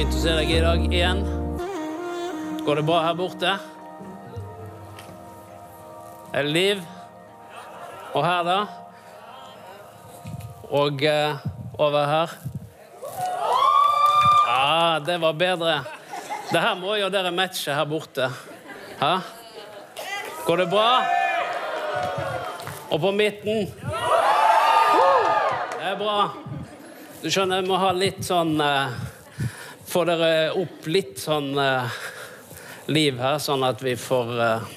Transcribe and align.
Fint 0.00 0.14
å 0.16 0.20
se 0.22 0.32
deg 0.32 0.48
i 0.48 0.60
dag 0.64 0.84
igjen. 0.96 1.18
Går 2.64 2.78
det 2.78 2.84
bra 2.88 3.00
her 3.04 3.16
borte? 3.18 3.50
Er 6.32 6.46
det 6.46 6.52
liv? 6.54 6.80
Og 8.16 8.24
her, 8.24 8.40
da? 8.48 8.54
Og 10.72 11.04
eh, 11.04 11.44
over 11.76 12.08
her? 12.08 12.32
Ja, 14.46 15.04
det 15.04 15.18
var 15.20 15.36
bedre. 15.44 15.76
Det 16.48 16.64
her 16.64 16.80
må 16.80 16.96
jo 16.96 17.12
dere 17.12 17.36
matche 17.36 17.76
her 17.76 17.84
borte. 17.92 18.32
Hæ? 19.04 19.12
Går 20.48 20.64
det 20.64 20.68
bra? 20.72 20.88
Og 22.88 23.04
på 23.04 23.12
midten? 23.20 23.68
Det 25.76 25.92
er 25.92 26.00
bra. 26.00 26.18
Du 27.20 27.28
skjønner, 27.28 27.60
jeg 27.60 27.68
må 27.68 27.84
ha 27.84 27.92
litt 27.92 28.24
sånn 28.24 28.56
eh, 28.64 29.09
Få 29.90 30.04
dere 30.06 30.52
opp 30.54 30.84
litt 30.86 31.18
sånn 31.18 31.48
eh, 31.58 31.94
liv 32.94 33.16
her, 33.18 33.40
sånn 33.42 33.64
at 33.66 33.80
vi 33.82 33.96
får, 33.98 34.28
eh, 34.44 34.68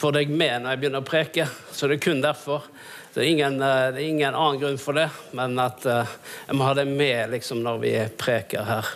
får 0.00 0.16
deg 0.16 0.32
med 0.34 0.64
når 0.64 0.72
jeg 0.72 0.80
begynner 0.80 1.04
å 1.04 1.06
preke. 1.06 1.44
Så 1.70 1.86
det 1.86 2.00
er 2.00 2.02
kun 2.08 2.24
derfor. 2.24 2.66
Det 3.14 3.22
er 3.22 3.28
ingen, 3.30 3.60
eh, 3.62 3.92
det 3.94 4.02
er 4.02 4.08
ingen 4.08 4.34
annen 4.34 4.58
grunn 4.58 4.80
for 4.82 4.98
det, 4.98 5.06
men 5.38 5.54
at 5.62 5.86
eh, 5.86 6.10
jeg 6.48 6.58
må 6.58 6.66
ha 6.66 6.74
deg 6.74 6.90
med 6.90 7.30
liksom, 7.36 7.62
når 7.62 7.78
vi 7.84 7.94
preker 8.18 8.66
her. 8.66 8.90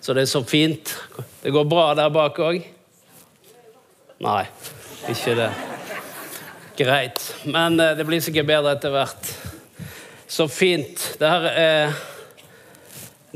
Så 0.00 0.18
det 0.18 0.26
er 0.26 0.32
så 0.32 0.42
fint. 0.42 0.96
Det 1.44 1.54
går 1.54 1.70
bra 1.70 1.92
der 1.94 2.10
bak 2.10 2.42
òg? 2.42 2.66
Nei, 4.26 4.44
ikke 5.14 5.38
det. 5.38 5.50
Greit. 6.82 7.22
Men 7.46 7.78
eh, 7.78 7.94
det 7.94 8.08
blir 8.08 8.24
sikkert 8.24 8.50
bedre 8.50 8.74
etter 8.74 8.98
hvert. 8.98 9.34
Så 10.26 10.50
fint. 10.50 11.12
Det 11.22 11.30
her 11.36 11.52
er 11.52 12.00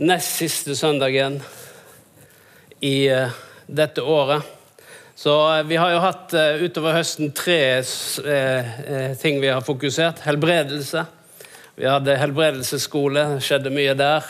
nest 0.01 0.39
siste 0.41 0.77
søndagen 0.77 1.41
i 2.81 3.07
eh, 3.13 3.33
dette 3.67 4.03
året. 4.03 4.43
Så 5.15 5.35
eh, 5.53 5.65
vi 5.69 5.77
har 5.77 5.93
jo 5.93 6.03
hatt 6.03 6.33
eh, 6.37 6.63
utover 6.65 6.97
høsten 6.97 7.33
tre 7.37 7.83
ting 9.21 9.43
vi 9.43 9.51
har 9.53 9.65
fokusert. 9.65 10.25
Helbredelse. 10.25 11.05
Vi 11.77 11.89
hadde 11.89 12.17
helbredelsesskole, 12.21 13.27
det 13.37 13.45
skjedde 13.45 13.73
mye 13.73 13.95
der. 13.99 14.25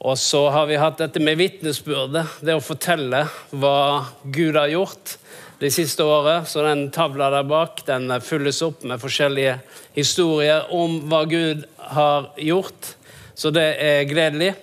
Og 0.00 0.16
så 0.18 0.46
har 0.54 0.70
vi 0.70 0.78
hatt 0.80 1.02
dette 1.02 1.20
med 1.22 1.36
vitnesbyrdet, 1.38 2.38
det 2.40 2.56
å 2.56 2.64
fortelle 2.64 3.26
hva 3.52 4.06
Gud 4.24 4.56
har 4.56 4.70
gjort 4.72 5.18
det 5.60 5.68
siste 5.74 6.06
året. 6.06 6.48
Så 6.48 6.64
den 6.64 6.88
tavla 6.94 7.28
der 7.34 7.44
bak 7.44 7.82
den 7.86 8.08
fylles 8.24 8.62
opp 8.64 8.86
med 8.88 9.02
forskjellige 9.02 9.58
historier 9.98 10.70
om 10.72 11.02
hva 11.10 11.26
Gud 11.28 11.66
har 11.92 12.30
gjort. 12.40 12.94
Så 13.40 13.50
det 13.50 13.62
er 13.80 14.02
gledelig. 14.04 14.54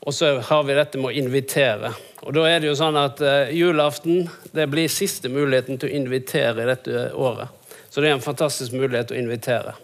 Og 0.00 0.14
så 0.14 0.38
har 0.38 0.62
vi 0.62 0.74
dette 0.76 0.98
med 1.02 1.08
å 1.08 1.18
invitere. 1.18 1.88
Og 2.22 2.36
da 2.36 2.44
er 2.46 2.60
det 2.62 2.68
jo 2.68 2.76
sånn 2.78 2.94
at 3.00 3.18
uh, 3.18 3.50
Julaften 3.50 4.28
det 4.54 4.68
blir 4.70 4.92
siste 4.92 5.26
muligheten 5.32 5.80
til 5.82 5.90
å 5.90 5.96
invitere 5.98 6.68
dette 6.68 7.08
året. 7.10 7.50
Så 7.90 7.98
det 7.98 8.12
er 8.12 8.14
en 8.14 8.22
fantastisk 8.22 8.76
mulighet 8.78 9.10
å 9.10 9.18
invitere. 9.18 9.74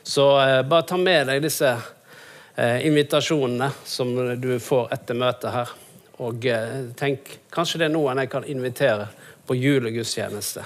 Så 0.00 0.30
uh, 0.32 0.62
bare 0.64 0.88
ta 0.88 0.96
med 0.96 1.28
deg 1.28 1.44
disse 1.44 1.74
uh, 1.76 2.78
invitasjonene 2.88 3.68
som 3.84 4.16
du 4.40 4.54
får 4.64 4.94
etter 4.96 5.20
møtet 5.20 5.52
her. 5.52 5.76
Og 6.24 6.48
tenk 6.96 7.36
kanskje 7.52 7.82
det 7.82 7.90
er 7.90 7.96
noen 7.98 8.24
jeg 8.24 8.32
kan 8.32 8.48
invitere 8.48 9.10
på 9.44 9.60
julegudstjeneste. 9.60 10.64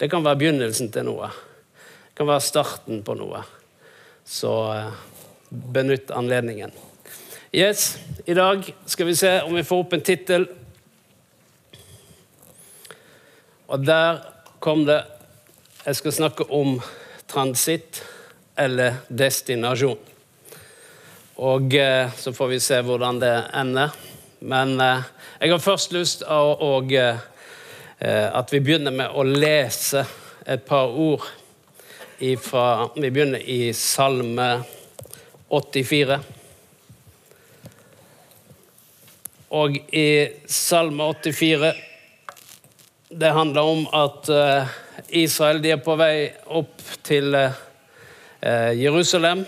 Det 0.00 0.08
kan 0.08 0.24
være 0.24 0.46
begynnelsen 0.46 0.94
til 0.96 1.10
noe. 1.12 1.28
Det 2.08 2.22
kan 2.22 2.32
være 2.32 2.52
starten 2.54 3.04
på 3.04 3.20
noe. 3.20 3.44
Så 4.24 4.54
benytt 5.54 6.10
anledningen. 6.10 6.72
Yes, 7.52 7.98
I 8.26 8.34
dag 8.34 8.74
skal 8.86 9.06
vi 9.06 9.16
se 9.16 9.40
om 9.42 9.54
vi 9.54 9.64
får 9.64 9.84
opp 9.84 9.92
en 9.94 10.00
tittel. 10.02 10.46
Og 13.66 13.84
der 13.86 14.22
kom 14.58 14.84
det 14.86 15.04
Jeg 15.84 15.96
skal 15.96 16.12
snakke 16.16 16.44
om 16.48 16.78
transitt 17.28 18.00
eller 18.56 19.02
destinasjon. 19.08 19.98
Og 21.36 21.74
eh, 21.74 22.08
så 22.16 22.32
får 22.32 22.48
vi 22.48 22.60
se 22.62 22.78
hvordan 22.80 23.18
det 23.20 23.34
ender. 23.52 23.92
Men 24.40 24.80
eh, 24.80 25.02
jeg 25.40 25.52
har 25.52 25.60
først 25.60 25.92
lyst 25.92 26.24
til 26.24 26.94
eh, 26.96 27.18
at 28.00 28.52
vi 28.52 28.60
begynner 28.60 28.94
med 28.96 29.12
å 29.12 29.26
lese 29.28 30.06
et 30.46 30.64
par 30.64 30.88
ord 30.88 31.26
ifra 32.24 32.88
Vi 32.94 33.10
begynner 33.10 33.42
i 33.42 33.72
Salme 33.76 34.62
84. 35.54 36.18
Og 39.54 39.76
i 39.94 40.08
Salme 40.50 41.06
84 41.22 41.74
Det 43.08 43.34
handler 43.36 43.62
om 43.62 43.84
at 43.94 44.30
uh, 44.32 44.72
Israel 45.08 45.62
de 45.62 45.76
er 45.76 45.82
på 45.84 45.94
vei 46.00 46.32
opp 46.58 46.82
til 47.06 47.36
uh, 47.38 48.72
Jerusalem. 48.74 49.44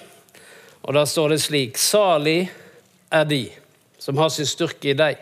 Og 0.86 0.94
da 0.94 1.02
står 1.08 1.34
det 1.34 1.40
slik 1.42 1.80
Salig 1.82 2.44
er 3.10 3.26
de 3.26 3.42
som 3.98 4.18
har 4.22 4.30
sin 4.30 4.46
styrke 4.46 4.92
i 4.92 4.98
deg, 4.98 5.18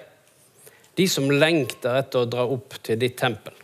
de 0.95 1.07
som 1.09 1.31
lengter 1.31 2.03
etter 2.03 2.25
å 2.25 2.29
dra 2.29 2.45
opp 2.45 2.77
til 2.85 2.99
ditt 3.01 3.17
tempel. 3.17 3.55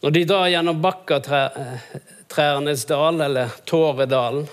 Når 0.00 0.14
de 0.14 0.24
drar 0.30 0.48
gjennom 0.48 0.80
bakkatrærnes 0.80 2.86
dal, 2.88 3.20
eller 3.20 3.52
Tåredalen, 3.66 4.46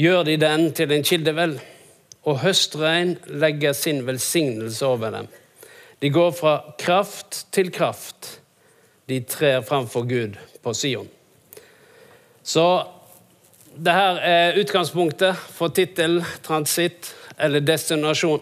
gjør 0.00 0.24
de 0.24 0.36
den 0.40 0.70
til 0.76 0.92
en 0.94 1.04
kildevel, 1.04 1.58
og 2.24 2.40
høstregn 2.42 3.16
legger 3.40 3.76
sin 3.76 4.02
velsignelse 4.06 4.86
over 4.86 5.12
dem. 5.12 5.28
De 6.00 6.10
går 6.12 6.32
fra 6.36 6.54
kraft 6.80 7.44
til 7.52 7.68
kraft. 7.72 8.38
De 9.08 9.20
trer 9.28 9.60
framfor 9.66 10.06
Gud 10.08 10.38
på 10.62 10.74
Sion. 10.76 11.08
Så 12.42 12.66
det 13.76 13.92
her 13.92 14.20
er 14.24 14.60
utgangspunktet 14.60 15.36
for 15.36 15.68
tittel 15.68 16.24
'Transitt' 16.42 17.12
eller 17.38 17.60
'Destinasjon'. 17.60 18.40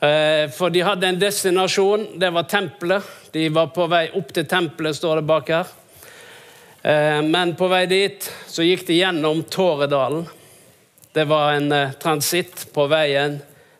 Eh, 0.00 0.50
for 0.50 0.68
de 0.70 0.82
hadde 0.84 1.06
en 1.06 1.18
destinasjon, 1.20 2.18
det 2.20 2.30
var 2.30 2.42
tempelet. 2.42 3.02
De 3.32 3.48
var 3.48 3.66
på 3.66 3.86
vei 3.86 4.10
opp 4.12 4.32
til 4.34 4.46
tempelet, 4.46 4.96
står 4.96 5.16
det 5.16 5.26
bak 5.26 5.48
her. 5.48 5.66
Eh, 6.82 7.22
men 7.22 7.54
på 7.56 7.68
vei 7.68 7.86
dit 7.86 8.26
så 8.46 8.66
gikk 8.66 8.86
de 8.86 8.98
gjennom 8.98 9.42
Tåredalen. 9.42 10.26
Det 11.14 11.24
var 11.24 11.52
en 11.52 11.72
uh, 11.72 11.92
transitt 11.92 12.72
på 12.72 12.88
veien 12.90 13.36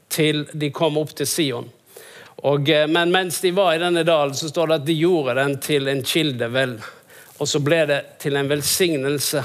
til 0.08 0.44
de 0.52 0.68
kom 0.70 1.00
opp 1.00 1.16
til 1.18 1.26
Sion. 1.26 1.64
Og, 2.46 2.70
uh, 2.70 2.84
men 2.86 3.10
mens 3.10 3.40
de 3.42 3.50
var 3.50 3.72
i 3.74 3.80
denne 3.82 4.04
dalen, 4.06 4.36
så 4.38 4.52
står 4.52 4.70
det 4.70 4.76
at 4.76 4.86
de 4.86 4.94
gjorde 5.00 5.34
den 5.40 5.56
til 5.58 5.90
en 5.90 6.04
kilde, 6.06 6.46
vel. 6.54 6.76
Og 7.42 7.50
så 7.50 7.58
ble 7.58 7.80
det 7.90 7.98
til 8.22 8.38
en 8.38 8.52
velsignelse. 8.52 9.42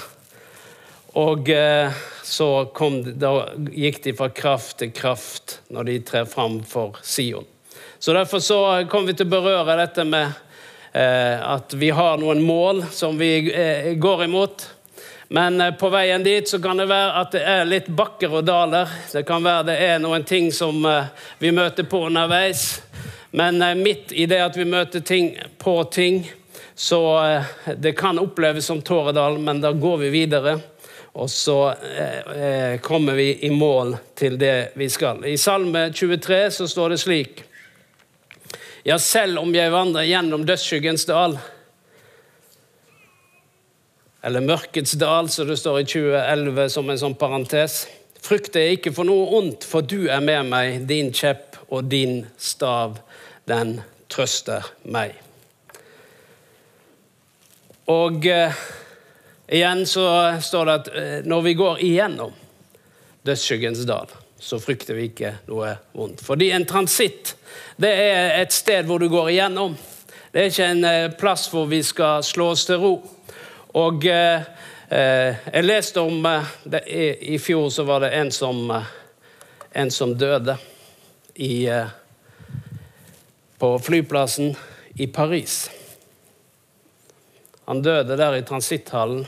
Og 1.18 1.50
uh, 1.50 1.98
så 2.22 2.52
kom, 2.78 3.02
da 3.18 3.34
gikk 3.74 4.04
de 4.06 4.14
fra 4.22 4.30
kraft 4.38 4.84
til 4.84 4.94
kraft 4.94 5.58
når 5.74 5.90
de 5.90 6.00
trer 6.14 6.30
fram 6.30 6.62
for 6.62 7.02
Sion. 7.02 7.50
Så 7.98 8.14
Derfor 8.14 8.46
så 8.52 8.64
kom 8.92 9.10
vi 9.10 9.18
til 9.18 9.32
å 9.32 9.34
berøre 9.34 9.82
dette 9.82 10.06
med 10.06 10.46
at 10.94 11.74
vi 11.78 11.90
har 11.94 12.18
noen 12.18 12.40
mål 12.42 12.80
som 12.94 13.18
vi 13.18 13.98
går 14.02 14.24
imot. 14.26 14.64
Men 15.32 15.62
eh, 15.62 15.74
på 15.74 15.90
veien 15.90 16.24
dit 16.24 16.50
så 16.50 16.58
kan 16.62 16.78
det 16.78 16.88
være 16.90 17.10
at 17.22 17.36
det 17.36 17.42
er 17.46 17.68
litt 17.70 17.88
bakker 17.94 18.34
og 18.34 18.48
daler. 18.48 18.90
Det 19.12 19.22
kan 19.28 19.44
være 19.46 19.68
det 19.68 19.76
er 19.86 20.00
noen 20.02 20.26
ting 20.26 20.50
som 20.54 20.82
eh, 20.90 21.12
vi 21.38 21.52
møter 21.54 21.86
på 21.86 22.02
underveis. 22.08 22.82
Men 23.38 23.62
eh, 23.62 23.76
midt 23.78 24.10
i 24.12 24.26
det 24.26 24.40
at 24.42 24.58
vi 24.58 24.66
møter 24.66 25.06
ting 25.06 25.36
på 25.62 25.76
ting, 25.94 26.24
så 26.74 27.02
det 27.78 27.92
kan 28.00 28.18
oppleves 28.22 28.66
som 28.66 28.82
Tåredal, 28.82 29.38
men 29.38 29.60
da 29.62 29.74
går 29.76 29.98
vi 30.06 30.10
videre. 30.14 30.56
Og 31.20 31.28
så 31.30 31.74
kommer 32.86 33.18
vi 33.18 33.34
i 33.44 33.50
mål 33.52 33.96
til 34.16 34.38
det 34.40 34.72
vi 34.80 34.88
skal. 34.90 35.26
I 35.28 35.36
Salme 35.42 35.90
23 35.92 36.38
så 36.56 36.68
står 36.70 36.94
det 36.94 37.00
slik 37.02 37.42
Ja, 38.88 38.96
selv 39.02 39.42
om 39.42 39.52
jeg 39.52 39.74
vandrer 39.74 40.08
gjennom 40.08 40.46
dødsskyggens 40.48 41.04
dal, 41.10 41.36
eller 44.22 44.44
Mørkets 44.44 44.98
dal, 45.00 45.30
som 45.30 45.48
det 45.48 45.58
står 45.58 45.80
i 45.80 45.88
2011 45.88 46.70
som 46.74 46.90
en 46.90 47.00
sånn 47.00 47.16
parentes. 47.20 47.86
Frykter 48.20 48.66
jeg 48.66 48.80
ikke 48.80 48.94
for 48.98 49.08
noe 49.08 49.30
ondt, 49.40 49.64
for 49.68 49.86
du 49.86 50.10
er 50.12 50.20
med 50.24 50.50
meg, 50.52 50.84
din 50.90 51.14
kjepp 51.16 51.56
og 51.70 51.88
din 51.92 52.26
stav, 52.38 53.00
den 53.48 53.78
trøster 54.12 54.68
meg. 54.92 55.16
Og 57.90 58.26
eh, 58.30 58.58
igjen 59.48 59.86
så 59.90 60.06
står 60.44 60.68
det 60.68 60.74
at 60.82 60.90
eh, 60.94 61.14
når 61.26 61.46
vi 61.46 61.54
går 61.58 61.80
igjennom 61.86 62.34
dødsskyggens 63.26 63.86
dal, 63.90 64.12
så 64.40 64.60
frykter 64.62 64.98
vi 64.98 65.08
ikke 65.10 65.32
noe 65.50 65.72
vondt. 65.96 66.22
Fordi 66.26 66.52
en 66.56 66.68
transitt, 66.70 67.34
det 67.82 67.92
er 68.04 68.36
et 68.42 68.54
sted 68.54 68.86
hvor 68.90 69.02
du 69.02 69.08
går 69.12 69.32
igjennom. 69.32 69.78
Det 70.30 70.44
er 70.44 70.52
ikke 70.52 70.70
en 70.76 70.86
eh, 70.86 71.08
plass 71.18 71.48
hvor 71.54 71.70
vi 71.72 71.82
skal 71.86 72.22
slå 72.26 72.52
oss 72.54 72.68
til 72.70 72.84
ro. 72.84 72.94
Og 73.78 74.06
eh, 74.10 74.42
eh, 74.90 75.36
jeg 75.54 75.66
leste 75.66 76.02
om 76.02 76.26
eh, 76.26 76.54
det, 76.66 76.82
i, 76.90 77.36
i, 77.36 77.38
fjor 77.38 77.68
så 77.70 77.86
var 77.86 78.02
det 78.02 78.16
en 78.18 78.32
som, 78.34 78.64
eh, 78.74 78.88
en 79.78 79.92
som 79.94 80.16
døde 80.18 80.56
i, 81.36 81.70
på 83.62 83.70
flyplassen 83.86 84.56
i 84.98 85.08
Paris. 85.08 85.70
Han 87.70 87.84
døde 87.86 88.18
der 88.18 88.40
i 88.40 88.44
transitthallen 88.44 89.28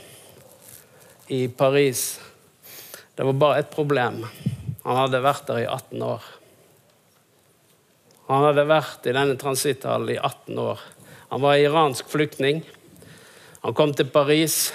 i 1.30 1.46
Paris. 1.48 2.20
Det 3.14 3.22
var 3.22 3.38
bare 3.38 3.62
ett 3.62 3.70
problem. 3.70 4.24
Han 4.82 4.98
hadde 5.04 5.22
vært 5.22 5.46
der 5.46 5.62
i 5.62 5.70
18 5.70 6.02
år. 6.02 6.26
Han 8.26 8.48
hadde 8.48 8.66
vært 8.66 9.06
i 9.06 9.14
denne 9.14 9.38
transitthallen 9.38 10.10
i 10.10 10.18
18 10.18 10.58
år. 10.58 10.82
Han 11.30 11.46
var 11.46 11.62
iransk 11.62 12.10
flyktning. 12.10 12.64
Han 13.62 13.74
kom 13.74 13.92
til 13.94 14.08
Paris, 14.10 14.72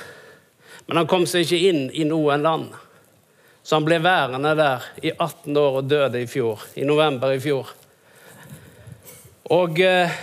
men 0.85 1.01
han 1.01 1.07
kom 1.11 1.25
seg 1.27 1.43
ikke 1.43 1.69
inn 1.69 1.89
i 1.91 2.05
noen 2.07 2.45
land. 2.45 2.69
Så 3.63 3.75
han 3.75 3.83
ble 3.83 3.97
værende 3.99 4.53
der 4.55 4.85
i 5.03 5.11
18 5.11 5.57
år 5.59 5.81
og 5.81 5.89
døde 5.91 6.21
i 6.23 6.29
fjor, 6.31 6.61
i 6.79 6.85
november 6.87 7.33
i 7.35 7.41
fjor. 7.43 7.73
Og 9.51 9.81
eh, 9.83 10.15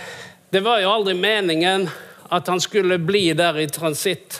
det 0.49 0.63
var 0.65 0.81
jo 0.81 0.89
aldri 0.95 1.13
meningen 1.13 1.85
at 2.33 2.49
han 2.49 2.61
skulle 2.61 2.97
bli 2.97 3.27
der 3.37 3.61
i 3.61 3.67
transitt. 3.69 4.39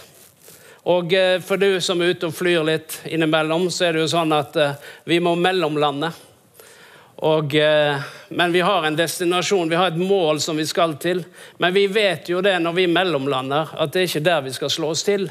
Og 0.90 1.14
eh, 1.14 1.38
for 1.46 1.62
du 1.62 1.78
som 1.82 2.02
er 2.02 2.16
ute 2.16 2.32
og 2.32 2.34
flyr 2.34 2.66
litt 2.66 3.00
innimellom, 3.06 3.70
så 3.70 3.92
er 3.92 3.94
det 3.94 4.08
jo 4.08 4.14
sånn 4.16 4.34
at 4.34 4.58
eh, 4.58 4.78
vi 5.06 5.22
må 5.22 5.36
mellomlande. 5.38 6.10
Og, 7.16 7.56
eh, 7.56 7.96
men 8.30 8.52
vi 8.52 8.62
har 8.62 8.84
en 8.84 8.96
destinasjon, 8.96 9.70
vi 9.70 9.76
har 9.76 9.88
et 9.88 9.98
mål 9.98 10.40
som 10.42 10.58
vi 10.58 10.66
skal 10.66 10.98
til. 10.98 11.24
Men 11.58 11.74
vi 11.74 11.88
vet 11.88 12.30
jo 12.30 12.42
det 12.42 12.58
når 12.60 12.74
vi 12.74 12.88
mellomlander, 12.88 13.72
at 13.78 13.94
det 13.94 14.02
er 14.02 14.10
ikke 14.10 14.26
der 14.26 14.42
vi 14.42 14.54
skal 14.56 14.70
slå 14.70 14.92
oss 14.92 15.04
til. 15.04 15.30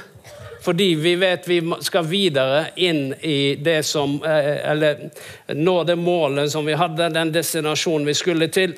Fordi 0.65 0.95
vi 0.95 1.15
vet 1.21 1.49
vi 1.49 1.61
skal 1.85 2.07
videre 2.09 2.67
inn 2.81 3.13
i 3.21 3.55
det 3.61 3.83
som 3.85 4.15
Eller 4.25 5.11
nå 5.53 5.75
det 5.85 5.97
målet 6.01 6.49
som 6.53 6.65
vi 6.65 6.73
hadde, 6.73 7.11
den 7.13 7.33
destinasjonen 7.33 8.07
vi 8.07 8.15
skulle 8.15 8.49
til. 8.49 8.73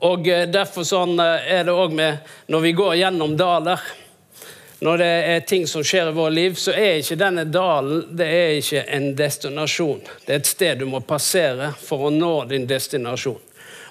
Og 0.00 0.24
Derfor 0.24 0.86
sånn 0.88 1.20
er 1.20 1.66
det 1.68 1.76
òg 1.76 1.92
med 1.92 2.32
når 2.48 2.64
vi 2.64 2.72
går 2.72 2.94
gjennom 3.02 3.36
daler 3.36 3.84
når 4.80 4.98
det 4.98 5.06
er 5.06 5.40
ting 5.44 5.66
som 5.68 5.84
skjer 5.84 6.08
i 6.08 6.12
vårt 6.16 6.32
liv, 6.32 6.54
så 6.56 6.72
er 6.72 7.02
ikke 7.02 7.18
denne 7.20 7.44
dalen 7.44 8.06
det 8.16 8.26
er 8.32 8.54
ikke 8.56 8.84
en 8.96 9.10
destinasjon. 9.16 10.00
Det 10.24 10.32
er 10.32 10.40
et 10.40 10.48
sted 10.48 10.80
du 10.80 10.86
må 10.88 11.02
passere 11.04 11.74
for 11.76 12.08
å 12.08 12.12
nå 12.14 12.32
din 12.48 12.64
destinasjon. 12.68 13.36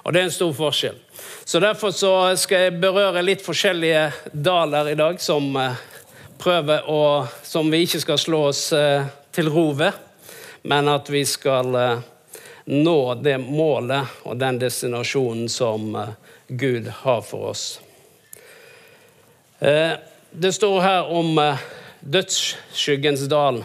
Og 0.01 0.13
det 0.13 0.23
er 0.23 0.29
en 0.29 0.33
stor 0.33 0.53
forskjell. 0.57 0.97
Så 1.45 1.59
Derfor 1.61 1.91
så 1.93 2.13
skal 2.41 2.63
jeg 2.65 2.79
berøre 2.81 3.21
litt 3.21 3.45
forskjellige 3.45 4.07
daler 4.33 4.89
i 4.89 4.97
dag 4.97 5.21
som 5.21 5.51
eh, 5.61 5.77
å 6.89 7.27
Som 7.43 7.69
vi 7.69 7.83
ikke 7.83 7.99
skal 7.99 8.17
slå 8.17 8.39
oss 8.47 8.71
eh, 8.73 9.05
til 9.35 9.49
ro 9.51 9.71
ved, 9.77 9.93
men 10.63 10.87
at 10.89 11.09
vi 11.09 11.25
skal 11.25 11.75
eh, 11.75 11.99
nå 12.65 12.99
det 13.21 13.37
målet 13.43 14.23
og 14.23 14.39
den 14.39 14.57
destinasjonen 14.61 15.49
som 15.49 15.93
Gud 16.47 16.87
har 17.03 17.21
for 17.21 17.51
oss. 17.51 17.65
Det 20.31 20.51
står 20.53 20.81
her 20.81 21.07
om 21.09 21.37
eh, 21.41 21.61
dødsskyggens 22.05 23.23
dal. 23.31 23.63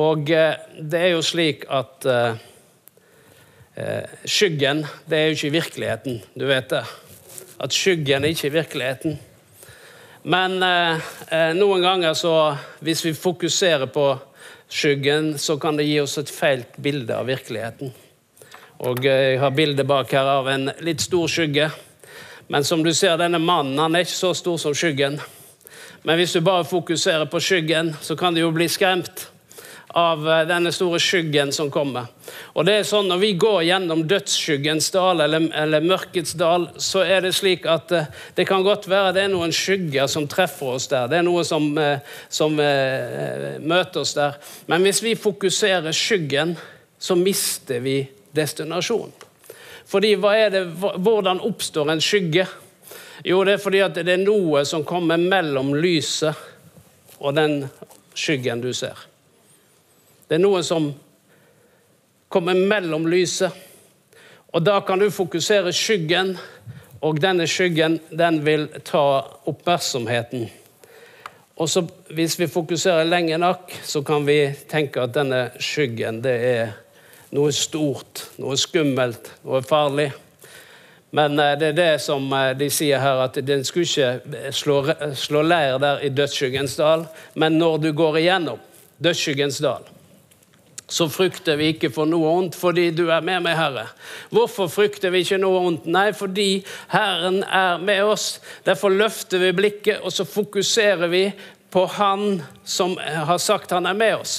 Og 0.00 0.30
eh, 0.32 0.54
det 0.80 1.00
er 1.02 1.10
jo 1.12 1.20
slik 1.20 1.66
at 1.68 2.06
eh, 2.08 2.38
skyggen, 4.24 4.86
det 5.04 5.18
er 5.18 5.26
jo 5.26 5.36
ikke 5.36 5.50
virkeligheten. 5.52 6.22
Du 6.32 6.46
vet 6.48 6.70
det. 6.72 6.80
At 7.60 7.76
skyggen 7.76 8.24
er 8.24 8.32
ikke 8.32 8.54
virkeligheten. 8.54 9.18
Men 10.28 10.58
noen 11.56 11.82
ganger 11.82 12.14
så, 12.18 12.32
hvis 12.84 13.04
vi 13.04 13.12
fokuserer 13.14 13.86
på 13.90 14.06
skyggen, 14.68 15.38
så 15.38 15.56
kan 15.62 15.78
det 15.78 15.86
gi 15.86 16.00
oss 16.02 16.18
et 16.20 16.30
feil 16.30 16.64
bilde 16.76 17.14
av 17.14 17.28
virkeligheten. 17.30 17.92
Og 18.86 19.04
jeg 19.06 19.38
har 19.40 19.54
bilde 19.54 19.86
bak 19.88 20.12
her 20.14 20.30
av 20.38 20.50
en 20.50 20.70
litt 20.84 21.02
stor 21.06 21.30
skygge. 21.30 21.70
Men 22.48 22.64
som 22.64 22.82
du 22.84 22.94
ser, 22.94 23.18
denne 23.20 23.40
mannen 23.40 23.78
han 23.78 23.96
er 23.96 24.06
ikke 24.06 24.16
så 24.16 24.34
stor 24.36 24.56
som 24.60 24.76
skyggen. 24.76 25.18
Men 26.02 26.16
hvis 26.16 26.32
du 26.32 26.40
bare 26.40 26.64
fokuserer 26.64 27.28
på 27.28 27.40
skyggen, 27.42 27.92
så 28.00 28.16
kan 28.16 28.34
du 28.34 28.40
jo 28.40 28.54
bli 28.54 28.68
skremt 28.72 29.28
av 29.96 30.24
eh, 30.28 30.44
denne 30.48 30.72
store 30.72 31.00
skyggen 31.00 31.52
som 31.52 31.70
kommer. 31.72 32.08
Og 32.56 32.66
det 32.68 32.74
er 32.78 32.88
sånn 32.88 33.08
Når 33.08 33.20
vi 33.22 33.30
går 33.40 33.62
gjennom 33.68 34.04
dødsskyggens 34.08 34.90
dal, 34.94 35.22
eller, 35.24 35.48
eller 35.56 35.84
mørkets 35.84 36.34
dal, 36.38 36.68
så 36.76 37.04
er 37.04 37.24
det 37.24 37.34
slik 37.36 37.66
at 37.68 37.92
uh, 37.92 38.08
det 38.36 38.44
kan 38.48 38.64
godt 38.64 38.88
være 38.90 39.14
det 39.16 39.24
er 39.26 39.32
noen 39.32 39.54
skygger 39.54 40.08
som 40.10 40.28
treffer 40.28 40.76
oss 40.76 40.88
der. 40.92 41.08
Det 41.08 41.20
er 41.20 41.26
noe 41.26 41.44
som, 41.46 41.70
uh, 41.76 42.00
som 42.28 42.56
møter 42.56 44.02
oss 44.04 44.16
der. 44.18 44.36
Men 44.68 44.84
hvis 44.84 45.02
vi 45.04 45.16
fokuserer 45.18 45.92
skyggen, 45.96 46.56
så 46.98 47.16
mister 47.16 47.80
vi 47.84 48.02
destinasjonen. 48.36 49.27
Fordi 49.88 50.14
det, 50.16 50.64
Hvordan 50.96 51.40
oppstår 51.40 51.90
en 51.90 52.00
skygge? 52.00 52.46
Jo, 53.24 53.44
det 53.44 53.52
er 53.56 53.62
fordi 53.62 53.80
at 53.82 53.94
det 53.96 54.12
er 54.12 54.20
noe 54.22 54.64
som 54.68 54.84
kommer 54.86 55.16
mellom 55.16 55.72
lyset 55.74 56.36
og 57.18 57.34
den 57.34 57.64
skyggen 58.14 58.60
du 58.62 58.70
ser. 58.76 58.98
Det 60.28 60.36
er 60.36 60.42
noe 60.44 60.62
som 60.62 60.92
kommer 62.28 62.54
mellom 62.54 63.08
lyset. 63.08 63.50
Og 64.52 64.62
da 64.64 64.78
kan 64.80 65.00
du 65.00 65.10
fokusere 65.12 65.72
skyggen, 65.76 66.36
og 67.04 67.20
denne 67.22 67.46
skyggen 67.46 67.98
den 68.10 68.40
vil 68.46 68.68
ta 68.84 69.22
oppmerksomheten. 69.46 70.48
Og 71.58 71.68
så 71.68 71.86
Hvis 72.08 72.38
vi 72.40 72.46
fokuserer 72.46 73.04
lenge 73.04 73.38
nok, 73.38 73.72
så 73.84 74.02
kan 74.02 74.26
vi 74.26 74.54
tenke 74.68 75.02
at 75.02 75.14
denne 75.14 75.50
skyggen 75.60 76.22
det 76.22 76.32
er 76.32 76.70
noe 77.34 77.52
stort, 77.52 78.28
noe 78.40 78.56
skummelt, 78.58 79.32
noe 79.44 79.60
farlig. 79.66 80.10
Men 81.10 81.38
eh, 81.40 81.54
det 81.60 81.72
er 81.72 81.76
det 81.76 81.92
som 82.04 82.24
eh, 82.32 82.54
de 82.58 82.70
sier 82.72 83.00
her, 83.02 83.22
at 83.24 83.38
den 83.44 83.64
skulle 83.64 83.88
ikke 83.88 84.52
slå, 84.52 84.80
slå 85.16 85.44
leir 85.44 85.78
der 85.82 86.02
i 86.04 86.12
dødsskyggens 86.12 86.76
dal, 86.80 87.06
men 87.34 87.60
når 87.60 87.78
du 87.84 87.92
går 87.96 88.20
igjennom 88.22 88.60
dødsskyggens 89.04 89.62
dal, 89.64 89.86
så 90.88 91.04
frykter 91.12 91.58
vi 91.60 91.74
ikke 91.74 91.90
for 91.92 92.08
noe 92.08 92.30
ondt 92.32 92.56
fordi 92.56 92.86
du 92.96 93.10
er 93.12 93.24
med 93.24 93.42
meg, 93.44 93.58
Herre. 93.58 93.90
Hvorfor 94.32 94.70
frykter 94.72 95.12
vi 95.12 95.20
ikke 95.20 95.40
noe 95.40 95.60
ondt? 95.68 95.88
Nei, 95.88 96.06
fordi 96.16 96.62
Herren 96.88 97.42
er 97.44 97.76
med 97.82 98.08
oss. 98.08 98.38
Derfor 98.64 98.94
løfter 98.96 99.42
vi 99.42 99.52
blikket, 99.52 100.00
og 100.00 100.14
så 100.16 100.24
fokuserer 100.24 101.12
vi 101.12 101.26
på 101.68 101.84
Han 101.98 102.40
som 102.64 102.96
har 102.96 103.36
sagt 103.38 103.76
han 103.76 103.86
er 103.86 103.96
med 103.96 104.14
oss. 104.16 104.38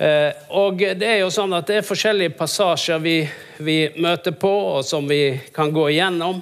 Eh, 0.00 0.32
og 0.48 0.78
det 0.80 1.04
er 1.04 1.18
jo 1.20 1.32
sånn 1.32 1.52
at 1.52 1.68
det 1.68 1.80
er 1.80 1.84
forskjellige 1.84 2.32
passasjer 2.38 3.02
vi, 3.04 3.18
vi 3.60 3.82
møter 4.00 4.32
på, 4.32 4.52
og 4.78 4.84
som 4.88 5.04
vi 5.04 5.36
kan 5.52 5.72
gå 5.76 5.90
igjennom. 5.90 6.40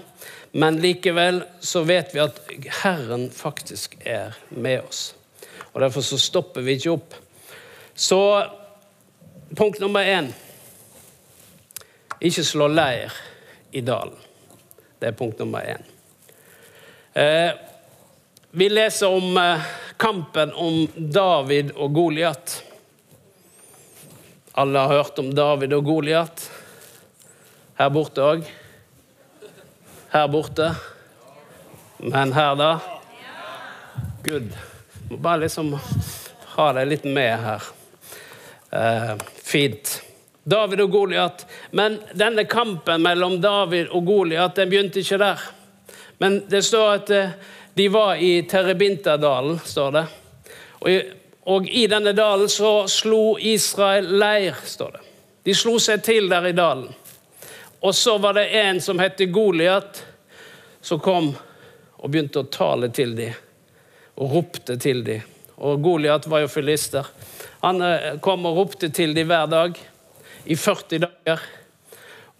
Men 0.58 0.78
likevel 0.78 1.42
så 1.60 1.82
vet 1.82 2.14
vi 2.14 2.22
at 2.22 2.38
Herren 2.84 3.26
faktisk 3.34 3.96
er 4.06 4.38
med 4.54 4.84
oss. 4.86 5.02
Og 5.72 5.80
Derfor 5.82 6.06
så 6.06 6.20
stopper 6.22 6.62
vi 6.62 6.76
ikke 6.78 6.94
opp. 6.94 7.16
Så 7.98 8.20
punkt 9.58 9.82
nummer 9.82 10.06
én 10.06 10.30
ikke 12.22 12.46
slå 12.46 12.70
leir 12.70 13.14
i 13.74 13.82
dalen. 13.82 14.14
Det 14.98 15.10
er 15.10 15.18
punkt 15.18 15.38
nummer 15.42 15.66
én. 15.66 15.82
Eh, 17.12 17.50
vi 18.50 18.70
leser 18.70 19.10
om 19.10 19.36
eh, 19.38 19.68
kampen 19.98 20.54
om 20.54 20.86
David 20.94 21.74
og 21.76 21.94
Goliat. 21.94 22.62
Alle 24.58 24.78
har 24.78 24.88
hørt 24.88 25.18
om 25.18 25.34
David 25.34 25.72
og 25.72 25.84
Goliat. 25.86 26.40
Her 27.78 27.90
borte 27.94 28.24
òg. 28.26 28.40
Her 30.10 30.24
borte. 30.32 30.72
Men 32.02 32.32
her, 32.34 32.56
da? 32.58 32.70
Good. 34.24 34.48
Må 35.12 35.18
bare 35.22 35.44
liksom 35.44 35.76
ha 36.56 36.66
deg 36.74 36.90
litt 36.90 37.06
med 37.06 37.36
her. 37.44 37.68
Eh, 38.80 39.12
fint. 39.46 39.92
David 40.42 40.82
og 40.88 40.90
Goliat. 40.90 41.46
Men 41.70 42.00
denne 42.18 42.42
kampen 42.50 43.06
mellom 43.06 43.38
David 43.38 43.94
og 43.94 44.10
Goliat 44.10 44.58
den 44.58 44.74
begynte 44.74 45.04
ikke 45.04 45.20
der. 45.22 45.46
Men 46.18 46.40
det 46.50 46.64
står 46.66 46.90
at 46.96 47.14
eh, 47.14 47.38
de 47.78 47.86
var 47.94 48.18
i 48.18 48.40
Terebintadalen, 48.42 49.62
står 49.62 49.96
det. 50.00 50.04
Og 50.82 50.90
og 51.48 51.68
i 51.68 51.86
denne 51.88 52.12
dalen 52.12 52.48
så 52.52 52.84
slo 52.92 53.38
Israel 53.40 54.10
leir, 54.20 54.56
står 54.64 54.98
det. 54.98 55.04
De 55.48 55.54
slo 55.56 55.78
seg 55.80 56.02
til 56.04 56.26
der 56.28 56.50
i 56.50 56.52
dalen. 56.52 56.90
Og 57.80 57.94
så 57.96 58.18
var 58.20 58.34
det 58.36 58.50
en 58.58 58.80
som 58.84 58.98
het 59.00 59.22
Goliat, 59.32 60.02
som 60.84 61.00
kom 61.00 61.30
og 61.32 62.10
begynte 62.10 62.42
å 62.42 62.50
tale 62.52 62.90
til 62.92 63.14
dem. 63.16 63.32
Og 64.20 64.34
ropte 64.34 64.76
til 64.76 65.00
dem. 65.06 65.22
Og 65.64 65.80
Goliat 65.82 66.26
var 66.28 66.42
jo 66.44 66.50
filister. 66.52 67.08
Han 67.62 67.80
eh, 67.82 68.18
kom 68.20 68.44
og 68.46 68.58
ropte 68.58 68.90
til 68.92 69.14
dem 69.16 69.30
hver 69.30 69.48
dag 69.48 69.80
i 70.44 70.58
40 70.58 71.00
dager. 71.06 71.46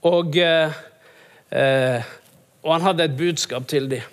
Og, 0.05 0.37
eh, 0.37 0.77
eh, 1.49 2.13
og 2.61 2.75
han 2.75 2.87
hadde 2.91 3.09
et 3.09 3.17
budskap 3.17 3.65
til 3.73 3.89
dem. 3.89 4.05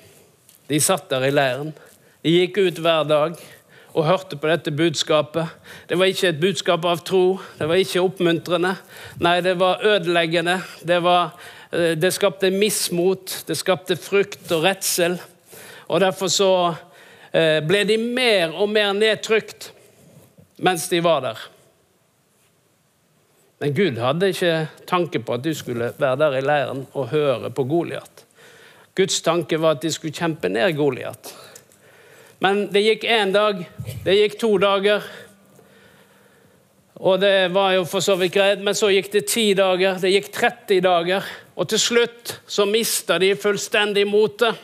De 0.72 0.80
satt 0.80 1.10
der 1.12 1.28
i 1.28 1.36
leiren. 1.36 1.76
De 2.24 2.32
gikk 2.32 2.64
ut 2.64 2.82
hver 2.86 3.04
dag 3.12 3.36
og 3.96 4.04
hørte 4.04 4.36
på 4.36 4.50
dette 4.52 4.74
budskapet. 4.76 5.48
Det 5.88 5.98
var 5.98 6.12
ikke 6.12 6.34
et 6.34 6.40
budskap 6.42 6.86
av 6.86 7.04
tro, 7.08 7.38
det 7.56 7.68
var 7.70 7.80
ikke 7.80 8.04
oppmuntrende. 8.04 8.74
Nei, 9.24 9.38
det 9.46 9.56
var 9.60 9.84
ødeleggende. 9.88 10.58
Det, 10.84 11.00
var, 11.04 11.32
eh, 11.72 11.94
det 11.96 12.12
skapte 12.14 12.52
mismot, 12.52 13.44
det 13.48 13.56
skapte 13.56 13.96
frykt 13.96 14.52
og 14.52 14.68
redsel. 14.68 15.16
Og 15.88 16.04
derfor 16.04 16.32
så 16.34 16.52
eh, 17.32 17.62
ble 17.64 17.86
de 17.88 17.98
mer 18.02 18.52
og 18.52 18.70
mer 18.74 18.92
nedtrykt 18.98 19.72
mens 20.64 20.88
de 20.92 21.02
var 21.04 21.24
der. 21.24 21.40
Men 23.60 23.74
Gud 23.76 23.98
hadde 24.00 24.30
ikke 24.32 24.68
tanke 24.88 25.20
på 25.24 25.36
at 25.36 25.44
du 25.44 25.52
skulle 25.56 25.94
være 26.00 26.20
der 26.20 26.38
i 26.38 26.44
leiren 26.44 26.86
og 26.94 27.10
høre 27.12 27.52
på 27.52 27.64
Goliat. 27.68 28.26
Guds 28.96 29.22
tanke 29.24 29.60
var 29.60 29.76
at 29.76 29.84
de 29.84 29.92
skulle 29.92 30.16
kjempe 30.16 30.52
ned 30.52 30.76
Goliat. 30.76 31.32
Men 32.44 32.66
det 32.72 32.84
gikk 32.84 33.06
én 33.08 33.32
dag, 33.34 33.62
det 34.04 34.18
gikk 34.18 34.40
to 34.42 34.52
dager. 34.62 35.06
Og 36.96 37.20
det 37.20 37.52
var 37.56 37.74
jo 37.76 37.84
for 37.88 38.04
så 38.04 38.16
vidt 38.20 38.36
greit, 38.36 38.62
men 38.64 38.76
så 38.76 38.90
gikk 38.94 39.12
det 39.14 39.26
ti 39.32 39.50
dager, 39.58 40.00
det 40.00 40.14
gikk 40.14 40.32
30 40.36 40.82
dager. 40.84 41.28
Og 41.56 41.68
til 41.72 41.82
slutt 41.82 42.38
så 42.48 42.68
mista 42.68 43.20
de 43.20 43.34
fullstendig 43.40 44.06
motet. 44.08 44.56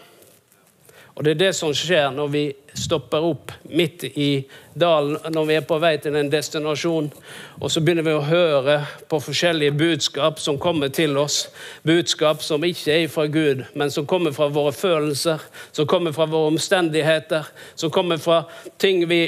Og 1.22 1.26
det 1.26 1.36
er 1.36 1.40
det 1.44 1.52
som 1.54 1.70
skjer 1.70 2.08
når 2.16 2.30
vi 2.34 2.40
stopper 2.74 3.22
opp 3.22 3.52
midt 3.70 4.08
i 4.10 4.40
dalen, 4.74 5.20
når 5.30 5.44
vi 5.46 5.58
er 5.60 5.66
på 5.70 5.78
vei 5.78 5.92
til 6.02 6.16
en 6.18 6.32
destinasjon. 6.34 7.12
Og 7.62 7.70
så 7.70 7.84
begynner 7.86 8.08
vi 8.08 8.16
å 8.18 8.24
høre 8.26 8.80
på 9.06 9.20
forskjellige 9.22 9.76
budskap 9.78 10.40
som 10.42 10.58
kommer 10.58 10.90
til 10.90 11.14
oss. 11.22 11.44
Budskap 11.86 12.42
som 12.42 12.66
ikke 12.66 12.96
er 13.04 13.12
fra 13.14 13.28
Gud, 13.30 13.62
men 13.78 13.94
som 13.94 14.08
kommer 14.10 14.34
fra 14.34 14.48
våre 14.50 14.74
følelser, 14.74 15.44
som 15.70 15.86
kommer 15.86 16.16
fra 16.16 16.26
våre 16.26 16.56
omstendigheter, 16.56 17.52
som 17.76 17.94
kommer 17.94 18.18
fra 18.18 18.40
ting 18.82 19.04
vi 19.06 19.22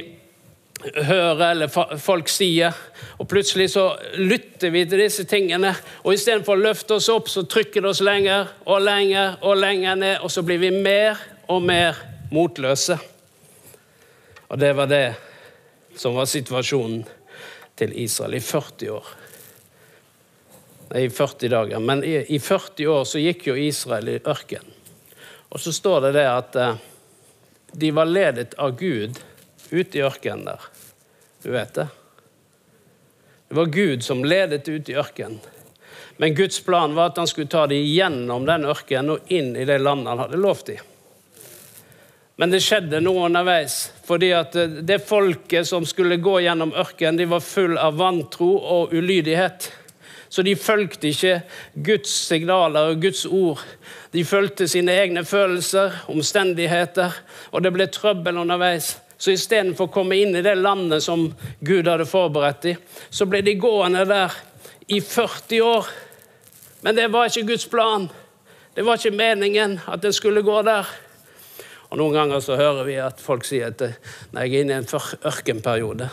hører 0.97 1.43
eller 1.51 1.99
folk 2.01 2.31
sier. 2.33 2.73
Og 3.21 3.29
plutselig 3.29 3.67
så 3.75 3.83
lytter 4.17 4.73
vi 4.73 4.81
til 4.89 5.03
disse 5.03 5.27
tingene, 5.29 5.75
og 6.01 6.17
istedenfor 6.17 6.57
å 6.57 6.65
løfte 6.71 6.97
oss 6.97 7.11
opp, 7.13 7.29
så 7.29 7.45
trykker 7.45 7.85
det 7.85 7.93
oss 7.93 8.01
lenger 8.01 8.49
og 8.65 8.81
lenger 8.81 9.37
og 9.45 9.61
lenger 9.61 10.01
ned, 10.01 10.17
og 10.25 10.33
så 10.33 10.41
blir 10.41 10.57
vi 10.65 10.73
mer 10.73 11.21
og 11.47 11.61
mer 11.63 11.97
motløse. 12.31 12.97
Og 14.47 14.59
det 14.59 14.73
var 14.77 14.87
det 14.91 15.05
som 15.95 16.15
var 16.15 16.29
situasjonen 16.29 17.03
til 17.75 17.93
Israel 18.03 18.37
i 18.37 18.41
40 18.43 18.91
år. 18.93 19.11
Nei, 20.93 21.05
i 21.07 21.09
40 21.09 21.49
dager. 21.49 21.79
Men 21.79 22.03
i, 22.05 22.15
i 22.35 22.39
40 22.39 22.87
år 22.87 23.05
så 23.09 23.21
gikk 23.21 23.47
jo 23.49 23.57
Israel 23.57 24.11
i 24.13 24.19
ørkenen. 24.19 24.79
Og 25.53 25.61
så 25.61 25.73
står 25.73 26.07
det 26.07 26.11
det 26.15 26.25
at 26.25 26.55
eh, 26.57 26.77
de 27.77 27.89
var 27.93 28.09
ledet 28.09 28.55
av 28.57 28.73
Gud 28.77 29.19
ute 29.69 29.97
i 29.97 30.01
ørkenen 30.05 30.47
der. 30.47 30.69
Du 31.43 31.51
vet 31.53 31.73
det? 31.77 31.87
Det 33.49 33.57
var 33.57 33.65
Gud 33.73 34.05
som 34.05 34.23
ledet 34.25 34.65
ut 34.69 34.89
i 34.89 34.95
ørkenen. 34.97 35.41
Men 36.17 36.35
Guds 36.37 36.59
plan 36.65 36.95
var 36.95 37.11
at 37.11 37.19
han 37.21 37.29
skulle 37.29 37.49
ta 37.49 37.67
dem 37.67 37.85
gjennom 37.85 38.45
den 38.45 38.65
ørkenen 38.69 39.15
og 39.15 39.31
inn 39.33 39.55
i 39.57 39.65
det 39.65 39.77
landet 39.81 40.09
han 40.13 40.21
hadde 40.23 40.41
lovt 40.41 40.69
dem. 40.71 40.92
Men 42.35 42.49
det 42.49 42.63
skjedde 42.65 43.01
noe 43.03 43.27
underveis. 43.27 43.91
fordi 44.03 44.31
at 44.33 44.55
det 44.81 44.99
folket 45.07 45.67
som 45.67 45.85
skulle 45.85 46.17
gå 46.17 46.39
gjennom 46.41 46.73
ørkenen, 46.73 47.17
de 47.17 47.25
var 47.25 47.39
full 47.39 47.77
av 47.77 47.97
vantro 47.97 48.57
og 48.57 48.93
ulydighet. 48.93 49.71
Så 50.29 50.41
de 50.41 50.55
fulgte 50.55 51.07
ikke 51.07 51.41
Guds 51.75 52.09
signaler 52.09 52.89
og 52.89 53.01
Guds 53.01 53.25
ord. 53.25 53.61
De 54.11 54.23
fulgte 54.25 54.67
sine 54.67 54.91
egne 54.91 55.21
følelser, 55.25 55.93
omstendigheter, 56.09 57.13
og 57.51 57.63
det 57.63 57.71
ble 57.73 57.87
trøbbel 57.87 58.41
underveis. 58.41 58.95
Så 59.17 59.31
istedenfor 59.31 59.87
å 59.87 59.93
komme 59.93 60.17
inn 60.17 60.35
i 60.35 60.41
det 60.41 60.55
landet 60.57 61.05
som 61.05 61.27
Gud 61.61 61.87
hadde 61.87 62.09
forberedt 62.09 62.65
dem, 62.65 62.81
så 63.13 63.29
ble 63.29 63.43
de 63.45 63.53
gående 63.61 64.07
der 64.09 64.33
i 64.89 64.99
40 64.99 65.61
år. 65.61 65.93
Men 66.81 66.97
det 66.97 67.07
var 67.13 67.29
ikke 67.29 67.47
Guds 67.53 67.69
plan. 67.69 68.09
Det 68.73 68.83
var 68.83 68.97
ikke 68.97 69.15
meningen 69.15 69.77
at 69.85 70.01
det 70.01 70.15
skulle 70.17 70.41
gå 70.41 70.61
der. 70.65 70.89
Og 71.93 71.99
Noen 71.99 72.15
ganger 72.15 72.39
så 72.41 72.55
hører 72.57 72.87
vi 72.87 72.95
at 72.97 73.19
folk 73.21 73.43
sier 73.45 73.69
at 73.69 73.83
nei, 74.33 74.47
jeg 74.47 74.55
er 74.55 74.63
inne 74.63 74.79
i 74.79 74.81
en 74.81 75.27
ørkenperiode. 75.29 76.07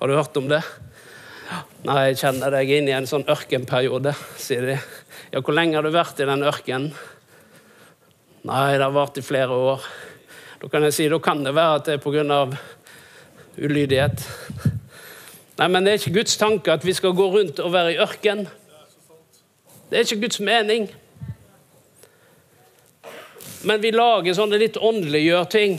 Har 0.00 0.10
du 0.10 0.14
hørt 0.18 0.40
om 0.40 0.48
det? 0.50 0.58
Nei, 1.86 2.00
jeg 2.08 2.18
kjenner 2.18 2.50
deg 2.50 2.72
inn 2.74 2.88
i 2.90 2.96
en 2.96 3.06
sånn 3.06 3.22
ørkenperiode, 3.30 4.10
sier 4.42 4.66
de. 4.66 4.74
Ja, 5.30 5.38
hvor 5.38 5.54
lenge 5.54 5.78
har 5.78 5.86
du 5.86 5.92
vært 5.94 6.18
i 6.18 6.26
den 6.26 6.42
ørkenen? 6.42 6.88
Nei, 8.42 8.64
det 8.74 8.82
har 8.82 8.96
vart 8.96 9.22
i 9.22 9.22
flere 9.22 9.54
år. 9.54 9.86
Da 10.64 10.72
kan 10.72 10.88
jeg 10.88 10.98
si, 10.98 11.06
da 11.12 11.22
kan 11.22 11.46
det 11.46 11.54
være 11.54 11.78
at 11.78 11.86
det 11.86 11.94
er 12.00 12.02
pga. 12.02 12.40
ulydighet. 13.54 14.26
Nei, 15.60 15.68
men 15.68 15.84
det 15.86 15.92
er 15.92 16.02
ikke 16.02 16.18
Guds 16.18 16.36
tanke 16.42 16.74
at 16.74 16.82
vi 16.82 16.92
skal 16.92 17.14
gå 17.14 17.30
rundt 17.38 17.62
og 17.62 17.70
være 17.70 17.94
i 17.94 18.02
ørken. 18.02 18.48
Det 19.90 20.00
er 20.00 20.08
ikke 20.08 20.26
Guds 20.26 20.40
mening. 20.42 20.90
Men 23.64 23.80
vi 23.80 23.92
lager 23.94 24.36
sånne 24.36 24.60
litt 24.60 24.76
åndeliggjør 24.76 25.52
ting 25.52 25.78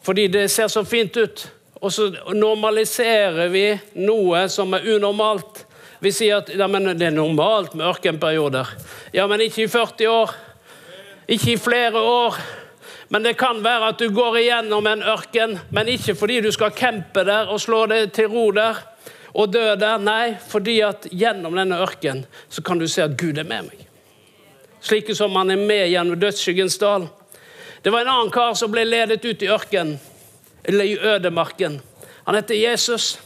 fordi 0.00 0.30
det 0.32 0.46
ser 0.48 0.70
så 0.72 0.80
fint 0.88 1.16
ut. 1.16 1.42
Og 1.80 1.92
så 1.92 2.06
normaliserer 2.32 3.50
vi 3.52 3.66
noe 4.00 4.46
som 4.52 4.72
er 4.76 4.86
unormalt. 4.94 5.66
Vi 6.00 6.12
sier 6.12 6.40
at 6.40 6.48
ja, 6.52 6.68
det 6.68 7.04
er 7.04 7.12
normalt 7.12 7.74
med 7.76 7.84
ørkenperioder. 7.88 8.68
Ja, 9.12 9.26
men 9.28 9.44
ikke 9.44 9.66
i 9.66 9.68
40 9.68 10.08
år. 10.08 10.32
Ikke 11.28 11.52
i 11.52 11.60
flere 11.60 12.00
år. 12.00 12.40
Men 13.12 13.26
det 13.26 13.36
kan 13.40 13.60
være 13.64 13.92
at 13.92 14.00
du 14.00 14.08
går 14.14 14.38
igjennom 14.40 14.86
en 14.86 15.02
ørken, 15.02 15.58
men 15.74 15.88
ikke 15.90 16.14
fordi 16.14 16.40
du 16.40 16.50
skal 16.54 16.72
campe 16.72 17.24
der 17.26 17.50
og 17.50 17.60
slå 17.60 17.84
deg 17.90 18.12
til 18.16 18.30
ro 18.32 18.48
der 18.56 18.80
og 19.34 19.52
dø 19.52 19.66
der. 19.76 20.00
Nei, 20.00 20.36
fordi 20.48 20.80
at 20.86 21.10
gjennom 21.10 21.58
denne 21.58 21.82
ørken 21.82 22.24
så 22.48 22.64
kan 22.64 22.80
du 22.80 22.88
se 22.88 23.04
at 23.04 23.18
Gud 23.20 23.38
er 23.38 23.48
med 23.48 23.68
meg 23.68 23.89
slik 24.80 25.10
som 25.16 25.36
han 25.36 25.50
er 25.50 25.60
med 25.60 25.88
gjennom 25.90 26.20
dødsskyggens 26.20 26.78
dal. 26.78 27.08
Det 27.82 27.90
var 27.90 28.04
en 28.04 28.12
annen 28.12 28.32
kar 28.34 28.54
som 28.58 28.72
ble 28.72 28.84
ledet 28.84 29.24
ut 29.24 29.42
i 29.42 29.48
ørken, 29.48 29.98
eller 30.64 30.84
i 30.84 30.98
ødemarken. 30.98 31.80
Han 32.24 32.36
heter 32.36 32.54
Jesus. 32.54 33.18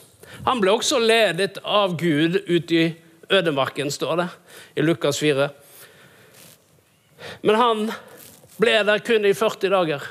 Han 0.44 0.60
ble 0.62 0.74
også 0.74 0.98
ledet 1.02 1.58
av 1.64 1.96
Gud 1.98 2.36
ut 2.46 2.72
i 2.72 2.84
ødemarken, 3.30 3.90
står 3.90 4.16
det 4.16 4.28
i 4.74 4.82
Lukas 4.82 5.18
4. 5.18 5.48
Men 7.42 7.58
han 7.58 7.86
ble 8.60 8.76
der 8.86 9.02
kun 9.02 9.26
i 9.26 9.34
40 9.34 9.72
dager. 9.72 10.06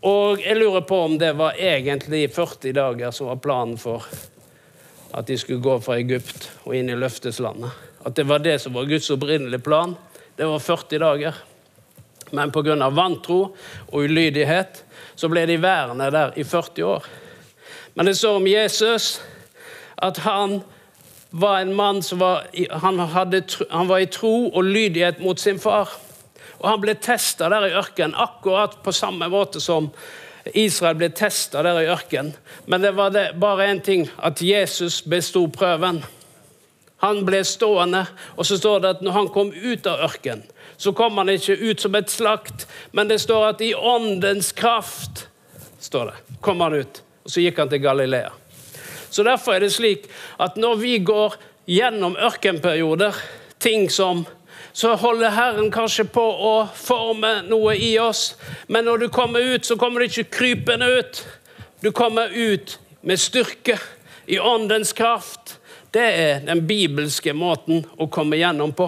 Og 0.00 0.40
jeg 0.40 0.56
lurer 0.56 0.84
på 0.88 0.96
om 1.04 1.18
det 1.20 1.34
var 1.36 1.58
egentlig 1.60 2.30
40 2.32 2.72
dager 2.72 3.12
som 3.12 3.28
var 3.28 3.42
planen 3.44 3.76
for 3.78 4.06
at 5.12 5.26
de 5.26 5.38
skulle 5.38 5.62
gå 5.62 5.76
fra 5.82 5.98
Egypt 5.98 6.50
og 6.64 6.74
inn 6.76 6.90
i 6.90 6.98
løfteslandet. 6.98 7.70
At 8.06 8.16
det 8.16 8.26
var 8.28 8.42
det 8.42 8.58
som 8.62 8.74
var 8.74 8.88
Guds 8.88 9.10
opprinnelige 9.10 9.62
plan. 9.64 9.96
Det 10.36 10.46
var 10.48 10.58
40 10.58 10.98
dager. 11.02 11.40
Men 12.30 12.52
pga. 12.54 12.88
vantro 12.90 13.56
og 13.90 14.04
ulydighet 14.04 14.84
så 15.16 15.28
ble 15.28 15.46
de 15.46 15.58
værende 15.62 16.10
der 16.10 16.32
i 16.36 16.44
40 16.44 16.84
år. 16.84 17.06
Men 17.94 18.06
det 18.06 18.16
står 18.16 18.36
om 18.36 18.46
Jesus 18.46 19.20
at 20.00 20.16
han 20.24 20.60
var 21.30 21.60
en 21.60 21.74
mann 21.74 22.02
som 22.02 22.18
var, 22.18 22.46
han, 22.70 22.98
hadde, 22.98 23.42
han 23.70 23.88
var 23.88 23.98
i 23.98 24.06
tro 24.06 24.48
og 24.48 24.64
lydighet 24.64 25.20
mot 25.20 25.40
sin 25.40 25.58
far. 25.58 25.90
Og 26.60 26.68
han 26.68 26.80
ble 26.80 26.94
testa 26.94 27.48
der 27.48 27.68
i 27.68 27.76
ørkenen, 27.76 28.14
akkurat 28.14 28.80
på 28.84 28.92
samme 28.92 29.28
måte 29.32 29.60
som 29.60 29.90
Israel 30.54 30.96
ble 30.96 31.10
testa 31.14 31.62
der 31.64 31.82
i 31.82 31.90
ørkenen. 31.92 32.34
Men 32.66 32.82
det 32.84 32.94
var 32.96 33.12
det, 33.14 33.26
bare 33.40 33.68
én 33.70 33.82
ting, 33.84 34.08
at 34.22 34.42
Jesus 34.42 35.00
besto 35.02 35.46
prøven. 35.52 36.02
Han 37.00 37.22
ble 37.24 37.42
stående, 37.44 38.04
og 38.36 38.46
så 38.46 38.58
står 38.60 38.80
det 38.80 38.94
at 38.96 39.04
når 39.04 39.16
han 39.16 39.28
kom 39.32 39.52
ut 39.52 39.86
av 39.88 40.02
ørkenen, 40.04 40.44
så 40.80 40.92
kom 40.96 41.16
han 41.20 41.28
ikke 41.28 41.56
ut 41.60 41.80
som 41.80 41.96
et 41.96 42.12
slakt, 42.12 42.66
men 42.92 43.08
det 43.08 43.20
står 43.20 43.46
at 43.50 43.62
i 43.64 43.74
åndens 43.74 44.52
kraft 44.56 45.26
står 45.80 46.12
det, 46.12 46.36
kom 46.44 46.60
han 46.64 46.76
ut. 46.80 47.02
Og 47.24 47.32
så 47.32 47.44
gikk 47.44 47.60
han 47.60 47.72
til 47.72 47.82
Galilea. 47.84 48.30
Så 49.10 49.24
Derfor 49.26 49.56
er 49.56 49.64
det 49.64 49.72
slik 49.74 50.06
at 50.40 50.56
når 50.60 50.80
vi 50.80 50.98
går 51.04 51.36
gjennom 51.68 52.16
ørkenperioder, 52.16 53.16
ting 53.60 53.90
som 53.92 54.24
så 54.72 54.94
holder 54.94 55.34
Herren 55.34 55.70
kanskje 55.74 56.04
på 56.10 56.22
å 56.22 56.54
forme 56.74 57.40
noe 57.48 57.74
i 57.76 57.92
oss. 57.98 58.34
Men 58.68 58.86
når 58.86 59.04
du 59.04 59.08
kommer 59.12 59.40
ut, 59.40 59.66
så 59.66 59.76
kommer 59.76 60.00
du 60.00 60.06
ikke 60.10 60.30
krypende 60.38 60.86
ut. 61.00 61.24
Du 61.80 61.90
kommer 61.96 62.30
ut 62.30 62.78
med 63.00 63.20
styrke, 63.20 63.78
i 64.30 64.38
åndens 64.38 64.92
kraft. 64.92 65.58
Det 65.90 66.06
er 66.06 66.44
den 66.46 66.62
bibelske 66.66 67.32
måten 67.34 67.82
å 67.98 68.06
komme 68.06 68.38
gjennom 68.38 68.70
på. 68.78 68.86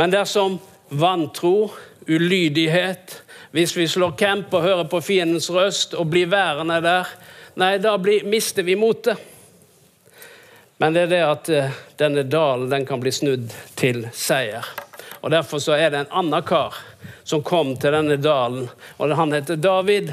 Men 0.00 0.14
dersom 0.14 0.56
vantro, 0.88 1.68
ulydighet, 2.08 3.18
hvis 3.52 3.74
vi 3.76 3.84
slår 3.90 4.14
camp 4.16 4.54
og 4.54 4.64
hører 4.64 4.88
på 4.88 5.02
fiendens 5.04 5.50
røst 5.52 5.92
og 5.98 6.08
blir 6.08 6.30
værende 6.32 6.78
der, 6.80 7.10
nei, 7.60 7.74
da 7.82 7.96
blir, 8.00 8.24
mister 8.24 8.64
vi 8.64 8.78
motet. 8.80 9.20
Men 10.80 10.96
det 10.96 11.02
er 11.06 11.12
det 11.12 11.24
at 11.26 11.48
eh, 11.52 11.80
denne 12.00 12.24
dalen 12.24 12.70
den 12.72 12.86
kan 12.88 13.02
bli 13.02 13.12
snudd 13.12 13.52
til 13.76 14.06
seier. 14.16 14.64
Og 15.20 15.30
Derfor 15.30 15.58
så 15.60 15.72
er 15.76 15.90
det 15.92 16.00
en 16.00 16.14
annen 16.22 16.42
kar 16.48 16.74
som 17.24 17.42
kom 17.44 17.76
til 17.76 17.92
denne 17.92 18.16
dalen, 18.16 18.68
og 18.96 19.12
han 19.14 19.32
heter 19.36 19.56
David. 19.60 20.12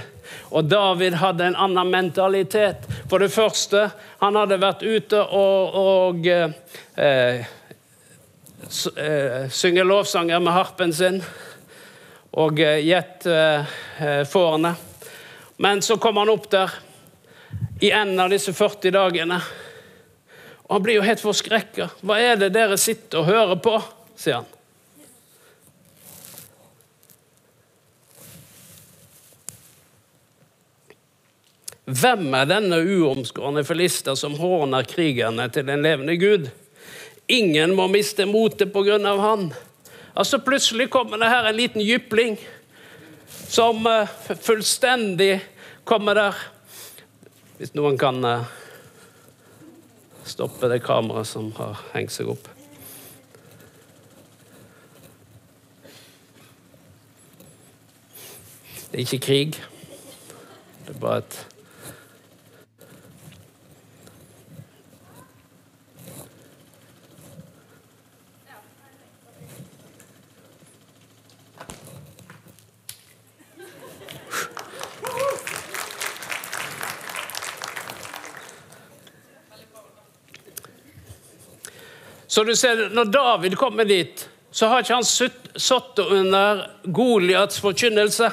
Og 0.51 0.67
David 0.67 1.13
hadde 1.21 1.45
en 1.47 1.55
annen 1.55 1.89
mentalitet. 1.89 2.83
For 3.09 3.19
det 3.23 3.31
første, 3.31 3.89
han 4.19 4.35
hadde 4.35 4.59
vært 4.59 4.83
ute 4.83 5.21
og, 5.23 5.75
og 5.79 6.27
eh, 6.27 6.51
eh, 6.99 7.45
synge 9.49 9.83
lovsanger 9.87 10.39
med 10.43 10.53
harpen 10.57 10.93
sin 10.93 11.23
og 12.37 12.59
eh, 12.59 12.91
eh, 12.91 13.65
eh, 14.03 14.27
fårene. 14.27 14.75
Men 15.57 15.81
så 15.81 15.97
kom 15.97 16.17
han 16.17 16.29
opp 16.29 16.51
der 16.51 16.71
i 17.81 17.91
enden 17.91 18.19
av 18.19 18.29
disse 18.29 18.53
40 18.53 18.93
dagene. 18.93 19.39
Og 20.67 20.75
han 20.75 20.83
blir 20.83 20.99
jo 20.99 21.07
helt 21.07 21.23
forskrekka. 21.23 21.89
'Hva 22.03 22.19
er 22.19 22.35
det 22.35 22.53
dere 22.53 22.77
sitter 22.77 23.23
og 23.23 23.25
hører 23.25 23.55
på?' 23.63 23.79
sier 24.17 24.41
han. 24.41 24.53
Hvem 31.87 32.33
er 32.35 32.49
denne 32.49 32.81
uomskårne 32.83 33.61
filister 33.63 34.17
som 34.19 34.33
håner 34.35 34.83
krigerne 34.83 35.45
til 35.55 35.69
en 35.71 35.85
levende 35.85 36.17
gud? 36.19 36.49
Ingen 37.31 37.75
må 37.75 37.85
miste 37.87 38.25
motet 38.27 38.73
på 38.73 38.83
grunn 38.83 39.07
av 39.07 39.21
han. 39.23 39.45
Altså 40.11 40.41
Plutselig 40.43 40.89
kommer 40.91 41.21
det 41.21 41.31
her 41.31 41.47
en 41.47 41.55
liten 41.55 41.81
jypling 41.81 42.35
som 43.47 43.87
uh, 43.87 44.09
fullstendig 44.43 45.39
kommer 45.87 46.19
der. 46.19 46.43
Hvis 47.55 47.71
noen 47.77 47.95
kan 47.99 48.19
uh, 48.25 48.43
stoppe 50.27 50.69
det 50.71 50.83
kameraet 50.85 51.29
som 51.29 51.51
har 51.57 51.81
hengt 51.93 52.13
seg 52.13 52.29
opp. 52.31 52.49
Det 58.87 58.95
er 58.95 59.03
ikke 59.03 59.25
krig. 59.25 59.59
Det 60.87 60.95
er 60.95 60.99
bare 61.03 61.23
et 61.25 61.39
Så 82.37 82.43
du 82.43 82.55
ser, 82.55 82.89
når 82.93 83.07
David 83.09 83.55
kommer 83.57 83.85
dit, 83.89 84.27
så 84.53 84.67
har 84.69 84.83
ikke 84.83 84.99
han 84.99 85.05
sittet 85.07 86.03
under 86.05 86.59
Goliats 86.93 87.57
forkynnelse. 87.57 88.27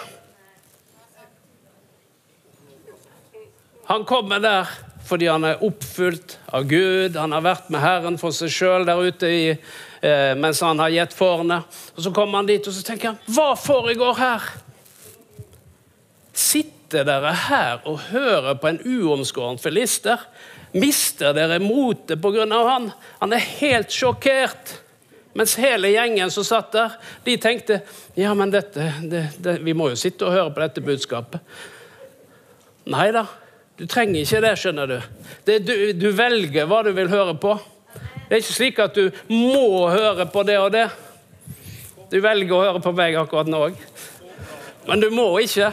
Han 3.88 4.04
kommer 4.04 4.44
der 4.44 4.68
fordi 5.08 5.30
han 5.32 5.48
er 5.48 5.64
oppfylt 5.64 6.36
av 6.52 6.68
Gud. 6.68 7.16
Han 7.16 7.32
har 7.32 7.46
vært 7.48 7.72
med 7.72 7.80
Herren 7.80 8.20
for 8.20 8.36
seg 8.36 8.52
sjøl 8.52 8.84
der 8.84 9.00
ute 9.00 9.32
i, 9.32 9.42
eh, 10.04 10.36
mens 10.36 10.60
han 10.60 10.84
har 10.84 10.92
gitt 10.92 11.16
fårene. 11.16 11.62
Og 11.96 12.04
Så 12.04 12.12
kommer 12.12 12.42
han 12.42 12.52
dit 12.52 12.68
og 12.68 12.76
så 12.76 12.84
tenker 12.84 13.14
han, 13.14 13.18
hva 13.24 13.54
foregår 13.56 14.20
her? 14.20 14.50
Sitter 16.32 17.08
dere 17.08 17.32
her 17.48 17.80
og 17.88 18.04
hører 18.12 18.60
på 18.60 18.68
en 18.68 18.84
uomskåren 18.84 19.56
filister? 19.56 20.28
Mister 20.74 21.34
dere 21.36 21.60
motet 21.62 22.20
pga. 22.22 22.46
han? 22.50 22.90
Han 23.20 23.32
er 23.32 23.44
helt 23.60 23.92
sjokkert. 23.94 24.80
Mens 25.34 25.56
hele 25.58 25.90
gjengen 25.90 26.30
som 26.30 26.44
satt 26.46 26.72
der, 26.72 26.92
de 27.24 27.34
tenkte 27.42 27.80
ja, 28.14 28.30
men 28.38 28.52
dette, 28.54 28.92
det, 29.02 29.24
det, 29.42 29.56
vi 29.66 29.74
må 29.74 29.88
jo 29.90 29.98
sitte 29.98 30.28
og 30.28 30.34
høre 30.34 30.52
på 30.54 30.62
dette 30.62 30.82
budskapet. 30.84 31.40
Nei 32.90 33.08
da, 33.14 33.24
du 33.74 33.86
trenger 33.90 34.20
ikke 34.22 34.42
det, 34.44 34.52
skjønner 34.60 34.90
du. 34.92 34.98
Det, 35.46 35.58
du. 35.66 35.74
Du 35.98 36.06
velger 36.14 36.68
hva 36.70 36.84
du 36.86 36.92
vil 36.94 37.10
høre 37.10 37.34
på. 37.34 37.56
Det 38.28 38.36
er 38.36 38.44
ikke 38.44 38.58
slik 38.60 38.78
at 38.84 38.94
du 38.94 39.10
må 39.32 39.88
høre 39.90 40.28
på 40.30 40.44
det 40.46 40.58
og 40.62 40.70
det. 40.74 40.86
Du 42.12 42.20
velger 42.22 42.54
å 42.54 42.62
høre 42.62 42.82
på 42.84 42.94
meg 42.94 43.18
akkurat 43.18 43.50
nå 43.50 43.64
òg. 43.70 43.80
Men 44.86 45.02
du 45.02 45.08
må 45.10 45.26
ikke. 45.42 45.72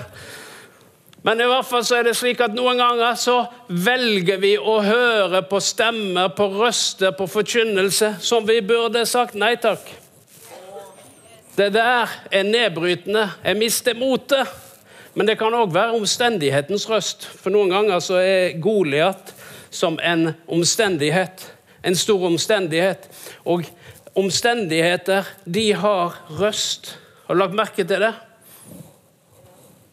Men 1.21 1.41
i 1.41 1.45
hvert 1.45 1.67
fall 1.69 1.83
så 1.85 1.99
er 1.99 2.07
det 2.07 2.15
slik 2.17 2.39
at 2.41 2.55
noen 2.57 2.79
ganger 2.81 3.17
så 3.19 3.43
velger 3.69 4.39
vi 4.41 4.55
å 4.57 4.79
høre 4.81 5.43
på 5.45 5.59
stemmer, 5.61 6.31
på 6.33 6.47
røster, 6.55 7.13
på 7.13 7.27
forkynnelse 7.29 8.15
som 8.25 8.47
vi 8.47 8.57
burde 8.65 9.05
sagt 9.05 9.37
nei 9.37 9.53
takk. 9.61 9.85
Det 11.57 11.69
der 11.75 12.09
er 12.31 12.47
nedbrytende. 12.47 13.27
Jeg 13.43 13.59
mister 13.59 13.97
motet. 13.97 14.49
Men 15.13 15.27
det 15.27 15.35
kan 15.41 15.53
òg 15.53 15.73
være 15.75 15.97
omstendighetens 15.99 16.87
røst. 16.89 17.25
For 17.27 17.51
noen 17.51 17.69
ganger 17.73 17.99
så 17.99 18.21
er 18.23 18.55
Goliat 18.63 19.33
som 19.69 19.99
en 19.99 20.31
omstendighet. 20.47 21.43
En 21.83 21.97
stor 21.99 22.23
omstendighet. 22.29 23.09
Og 23.43 23.67
omstendigheter, 24.15 25.27
de 25.45 25.67
har 25.75 26.15
røst. 26.39 26.95
Har 27.27 27.35
du 27.35 27.43
lagt 27.43 27.59
merke 27.59 27.83
til 27.83 28.07
det? 28.07 28.13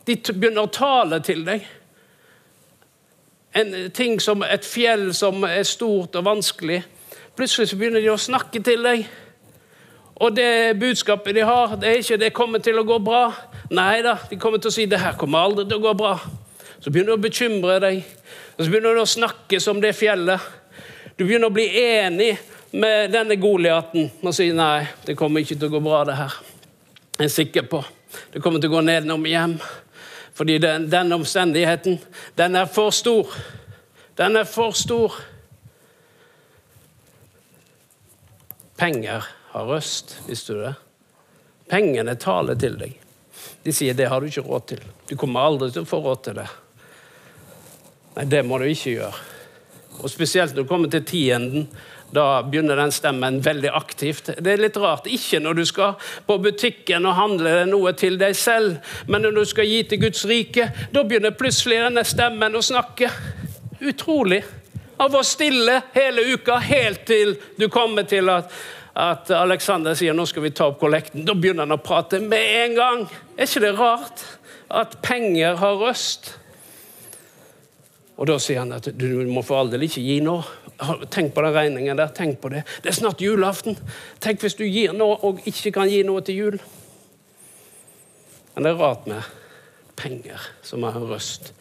De 0.08 0.16
begynner 0.16 0.64
å 0.64 0.72
tale 0.72 1.20
til 1.20 1.42
deg. 1.44 1.66
En 3.58 3.74
ting 3.92 4.16
som 4.22 4.40
et 4.46 4.64
fjell 4.64 5.10
som 5.16 5.44
er 5.44 5.66
stort 5.68 6.16
og 6.16 6.24
vanskelig. 6.24 6.78
Plutselig 7.36 7.68
så 7.68 7.76
begynner 7.76 8.00
de 8.00 8.08
å 8.14 8.20
snakke 8.20 8.62
til 8.64 8.86
deg. 8.86 9.04
Og 10.18 10.32
det 10.34 10.78
budskapet 10.80 11.36
de 11.36 11.44
har, 11.46 11.76
det 11.76 11.88
er 11.88 12.00
ikke 12.00 12.16
'det 12.16 12.32
kommer 12.32 12.58
til 12.58 12.78
å 12.78 12.84
gå 12.84 12.98
bra'. 12.98 13.32
Nei 13.70 14.02
da, 14.02 14.16
de 14.30 14.36
kommer 14.36 14.58
til 14.58 14.68
å 14.68 14.72
si 14.72 14.86
'det 14.86 14.98
her 14.98 15.12
kommer 15.12 15.38
aldri 15.38 15.64
til 15.68 15.78
å 15.78 15.82
gå 15.82 15.94
bra'. 15.94 16.18
Så 16.80 16.90
begynner 16.90 17.16
du 17.16 17.18
å 17.18 17.28
bekymre 17.28 17.80
deg, 17.80 18.04
og 18.58 18.64
så 18.64 18.70
begynner 18.70 18.94
du 18.94 19.00
å 19.00 19.06
snakke 19.06 19.60
som 19.60 19.80
det 19.80 19.94
fjellet. 19.94 20.40
Du 21.18 21.24
begynner 21.24 21.46
å 21.46 21.54
bli 21.54 21.68
enig 21.68 22.38
med 22.72 23.12
denne 23.12 23.36
Goliaten 23.36 24.10
og 24.22 24.34
si 24.34 24.52
'nei, 24.52 24.86
det 25.06 25.16
kommer 25.16 25.40
ikke 25.40 25.58
til 25.58 25.68
å 25.68 25.78
gå 25.78 25.80
bra', 25.80 26.04
det 26.06 26.16
her. 26.16 26.32
Jeg 27.18 27.24
er 27.24 27.28
sikker 27.28 27.62
på. 27.62 27.84
Det 28.32 28.42
kommer 28.42 28.60
til 28.60 28.70
å 28.70 28.72
gå 28.72 28.80
nedenom 28.80 29.24
hjem. 29.24 29.60
Fordi 30.38 30.58
den, 30.62 30.90
den 30.90 31.12
omstendigheten, 31.12 31.98
den 32.38 32.56
er 32.56 32.68
for 32.70 32.94
stor. 32.94 33.32
Den 34.16 34.36
er 34.38 34.44
for 34.46 34.70
stor. 34.70 35.16
Penger 38.78 39.26
har 39.50 39.66
røst, 39.66 40.14
visste 40.28 40.54
du 40.54 40.60
det? 40.62 40.74
Pengene 41.68 42.14
taler 42.14 42.54
til 42.54 42.78
deg. 42.78 42.94
De 43.66 43.74
sier 43.74 43.94
'det 43.94 44.06
har 44.08 44.20
du 44.20 44.26
ikke 44.26 44.46
råd 44.46 44.66
til'. 44.70 44.86
Du 45.08 45.16
kommer 45.16 45.40
aldri 45.40 45.72
til 45.72 45.82
å 45.82 45.90
få 45.90 45.98
råd 46.04 46.22
til 46.22 46.34
det. 46.34 46.48
Nei, 48.16 48.24
det 48.24 48.44
må 48.46 48.58
du 48.58 48.64
ikke 48.64 48.94
gjøre. 48.94 49.18
Og 49.98 50.10
Spesielt 50.10 50.54
når 50.54 50.62
du 50.62 50.68
kommer 50.68 50.88
til 50.88 51.04
tienden, 51.04 51.68
da 52.10 52.42
begynner 52.42 52.76
den 52.76 52.92
stemmen 52.92 53.40
veldig 53.44 53.70
aktivt. 53.76 54.30
Det 54.38 54.52
er 54.52 54.62
litt 54.62 54.76
rart. 54.80 55.08
Ikke 55.10 55.40
når 55.44 55.58
du 55.58 55.64
skal 55.68 55.96
på 56.26 56.38
butikken 56.40 57.04
og 57.08 57.18
handle 57.18 57.66
noe 57.68 57.92
til 57.98 58.16
deg 58.20 58.36
selv, 58.38 58.78
men 59.06 59.26
når 59.26 59.36
du 59.36 59.44
skal 59.50 59.68
gi 59.68 59.82
til 59.90 60.00
Guds 60.06 60.24
rike, 60.28 60.70
da 60.94 61.04
begynner 61.04 61.36
plutselig 61.36 61.82
denne 61.84 62.04
stemmen 62.08 62.56
å 62.56 62.64
snakke. 62.64 63.10
Utrolig. 63.84 64.40
Av 64.98 65.14
å 65.14 65.22
stille 65.22 65.82
hele 65.94 66.24
uka, 66.32 66.56
helt 66.64 67.04
til 67.06 67.36
du 67.60 67.68
kommer 67.70 68.08
til 68.08 68.32
at, 68.32 68.50
at 68.98 69.30
Alexander 69.36 69.94
sier 69.94 70.16
nå 70.16 70.24
skal 70.26 70.48
vi 70.48 70.54
ta 70.56 70.72
opp 70.72 70.80
kollekten. 70.80 71.26
Da 71.28 71.36
begynner 71.36 71.68
han 71.68 71.76
å 71.76 71.82
prate 71.82 72.22
med 72.24 72.54
en 72.64 72.78
gang. 72.78 73.06
Er 73.36 73.46
ikke 73.46 73.66
det 73.68 73.76
rart 73.78 74.24
at 74.68 74.98
penger 75.04 75.60
har 75.60 75.78
røst? 75.78 76.32
Og 78.18 78.26
Da 78.26 78.34
sier 78.42 78.64
han 78.64 78.74
at 78.74 78.88
du 78.98 79.06
må 79.30 79.44
for 79.46 79.60
all 79.60 79.70
del 79.70 79.86
ikke 79.86 80.02
gi 80.02 80.18
nå. 80.24 80.40
Tenk 81.10 81.34
på 81.34 81.42
den 81.42 81.54
regningen 81.54 81.96
der. 81.96 82.08
tenk 82.08 82.40
på 82.40 82.48
Det 82.48 82.64
Det 82.82 82.88
er 82.88 82.94
snart 82.94 83.20
julaften. 83.20 83.78
Tenk 84.20 84.40
hvis 84.40 84.54
du 84.54 84.64
gir 84.64 84.92
noe 84.92 85.18
og 85.22 85.40
ikke 85.46 85.72
kan 85.72 85.88
gi 85.88 86.02
noe 86.02 86.22
til 86.22 86.34
jul. 86.34 86.58
Men 88.54 88.64
det 88.64 88.70
er 88.70 88.78
rart 88.78 89.06
med 89.06 89.22
penger 89.96 90.40
som 90.62 90.82
har 90.82 90.94
en 90.96 91.08
røst. 91.10 91.52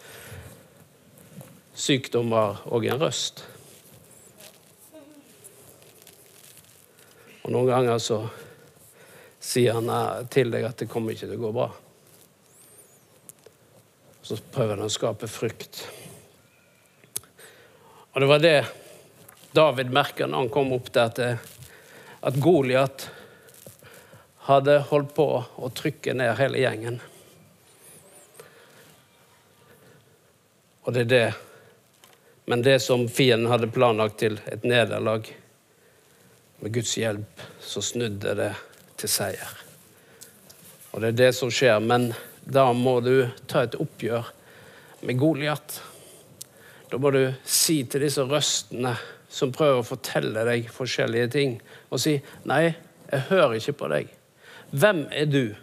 Sykdom 1.73 2.29
var 2.29 2.61
òg 2.65 2.85
en 2.89 3.01
røst. 3.01 3.43
Og 7.43 7.51
Noen 7.51 7.69
ganger 7.69 7.97
så 7.97 8.21
sier 9.39 9.77
han 9.77 10.27
til 10.29 10.51
deg 10.51 10.65
at 10.67 10.77
det 10.77 10.89
kommer 10.91 11.13
ikke 11.13 11.29
til 11.29 11.37
å 11.37 11.45
gå 11.45 11.51
bra. 11.55 11.69
Så 14.21 14.35
prøver 14.51 14.75
han 14.75 14.89
å 14.89 14.91
skape 14.91 15.29
frykt. 15.31 15.85
Og 18.13 18.21
det 18.21 18.27
var 18.27 18.41
det 18.43 18.57
David 19.57 19.89
merker 19.93 20.29
når 20.29 20.45
han 20.45 20.51
kom 20.53 20.73
opp 20.75 20.91
der, 20.93 21.09
til 21.17 21.37
at 22.27 22.37
Goliat 22.41 23.07
hadde 24.47 24.77
holdt 24.91 25.15
på 25.17 25.27
å 25.41 25.69
trykke 25.73 26.13
ned 26.13 26.35
hele 26.37 26.61
gjengen. 26.61 26.99
Og 30.85 30.93
det 30.93 31.07
er 31.07 31.11
det. 31.11 31.27
Men 32.47 32.61
det 32.63 32.77
som 32.85 33.07
fienden 33.11 33.49
hadde 33.51 33.71
planlagt 33.73 34.21
til 34.21 34.37
et 34.45 34.63
nederlag, 34.63 35.25
med 36.59 36.73
Guds 36.73 36.93
hjelp, 36.97 37.41
så 37.61 37.81
snudde 37.81 38.37
det 38.37 38.53
til 38.97 39.11
seier. 39.11 39.57
Og 40.93 41.03
det 41.03 41.11
er 41.11 41.19
det 41.19 41.33
som 41.37 41.51
skjer, 41.53 41.77
men 41.83 42.09
da 42.45 42.69
må 42.73 42.99
du 43.05 43.27
ta 43.49 43.65
et 43.65 43.75
oppgjør 43.77 44.31
med 45.05 45.19
Goliat. 45.19 45.81
Da 46.89 46.97
må 47.01 47.11
du 47.13 47.21
si 47.43 47.81
til 47.89 48.07
disse 48.07 48.25
røstene 48.25 48.95
som 49.29 49.51
prøver 49.51 49.81
å 49.81 49.87
fortelle 49.87 50.45
deg 50.47 50.69
forskjellige 50.71 51.27
ting, 51.27 51.61
og 51.89 51.99
si 51.99 52.21
'Nei, 52.45 52.75
jeg 53.11 53.21
hører 53.29 53.53
ikke 53.59 53.73
på 53.73 53.87
deg'. 53.87 54.13
Hvem 54.71 55.07
er 55.11 55.25
du? 55.25 55.55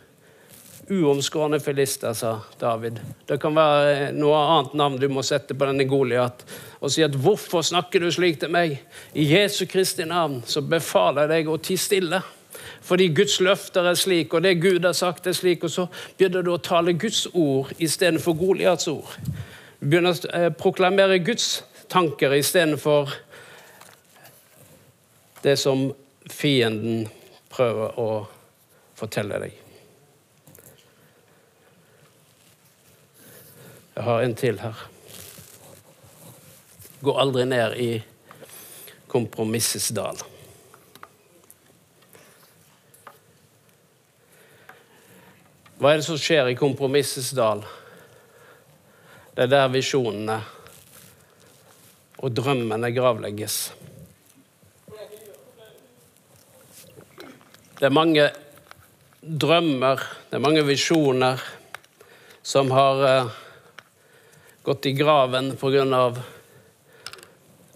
Uomskårne 0.91 1.61
filister, 1.61 2.13
sa 2.13 2.41
David. 2.61 2.99
Det 3.29 3.41
kan 3.41 3.55
være 3.57 4.13
noe 4.13 4.37
annet 4.37 4.75
navn 4.75 4.99
du 5.01 5.09
må 5.09 5.23
sette 5.23 5.55
på 5.55 5.65
denne 5.65 5.87
Goliat. 5.89 6.45
Og 6.81 6.91
si 6.91 7.03
at 7.03 7.11
'hvorfor 7.11 7.63
snakker 7.63 8.01
du 8.01 8.11
slik 8.11 8.41
til 8.41 8.51
meg?' 8.51 8.81
I 9.15 9.25
Jesu 9.25 9.67
Kristi 9.67 10.05
navn 10.05 10.43
så 10.47 10.61
befaler 10.61 11.21
jeg 11.21 11.29
deg 11.29 11.49
å 11.49 11.57
tie 11.57 11.77
stille. 11.77 12.23
Fordi 12.83 13.09
Guds 13.09 13.41
løfter 13.41 13.87
er 13.89 13.95
slik, 13.95 14.35
og 14.35 14.43
det 14.43 14.61
Gud 14.61 14.85
har 14.85 14.93
sagt 14.93 15.27
er 15.27 15.33
slik. 15.33 15.65
Og 15.65 15.71
så 15.71 15.87
begynner 16.19 16.43
du 16.43 16.53
å 16.53 16.63
tale 16.63 16.93
Guds 16.93 17.27
ord 17.33 17.73
istedenfor 17.79 18.37
Goliats 18.39 18.89
ord. 18.89 19.17
Du 19.81 19.87
begynner 19.89 20.13
å 20.13 20.37
eh, 20.37 20.51
proklamere 20.53 21.19
Guds 21.19 21.65
tanker 21.89 22.33
istedenfor 22.33 23.13
det 25.45 25.57
som 25.61 25.91
fienden 26.31 27.05
prøver 27.53 27.99
å 28.01 28.09
fortelle 28.97 29.43
deg. 29.43 29.59
Jeg 33.95 34.07
har 34.09 34.25
en 34.25 34.37
til 34.41 34.63
her. 34.63 34.81
Gå 37.05 37.17
aldri 37.21 37.45
ned 37.45 37.77
i 37.77 37.91
kompromissets 39.13 39.91
dal. 39.93 40.25
Hva 45.77 45.93
er 45.93 46.01
det 46.01 46.09
som 46.09 46.17
skjer 46.17 46.55
i 46.55 46.57
kompromissets 46.57 47.35
dal? 47.37 47.67
Det 49.37 49.45
er 49.45 49.57
der 49.59 49.73
visjonene 49.77 50.41
og 52.25 52.33
drømmene 52.33 52.97
gravlegges. 52.97 53.75
Det 57.85 57.91
er 57.91 57.93
mange 57.93 58.31
drømmer, 59.21 60.01
det 60.31 60.39
er 60.39 60.41
mange 60.41 60.63
visjoner 60.65 61.43
som 62.41 62.71
har 62.73 63.03
uh, 63.05 63.35
gått 64.65 64.87
i 64.89 64.93
graven 64.97 65.51
pga. 65.61 65.99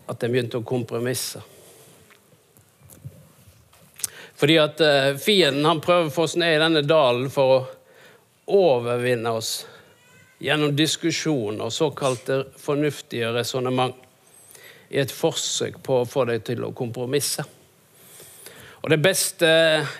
at 0.06 0.20
de 0.20 0.30
begynte 0.32 0.62
å 0.62 0.64
kompromisse. 0.64 1.42
Fordi 4.32 4.56
at 4.56 4.80
uh, 4.80 5.10
fienden 5.20 5.68
han 5.68 5.84
prøver 5.84 6.08
å 6.08 6.16
få 6.16 6.24
oss 6.24 6.38
ned 6.40 6.56
i 6.56 6.64
denne 6.64 6.84
dalen 6.88 7.28
for 7.28 7.52
å 7.58 7.60
overvinne 8.62 9.36
oss 9.36 9.52
gjennom 10.40 10.72
diskusjon 10.72 11.60
og 11.60 11.76
såkalte 11.82 12.46
fornuftige 12.56 13.28
resonnement 13.36 14.00
i 14.88 15.04
et 15.04 15.12
forsøk 15.12 15.82
på 15.84 16.00
å 16.00 16.08
få 16.08 16.24
deg 16.32 16.48
til 16.48 16.64
å 16.64 16.72
kompromisse. 16.72 17.44
Og 18.88 18.92
Det 18.94 19.04
beste 19.04 19.48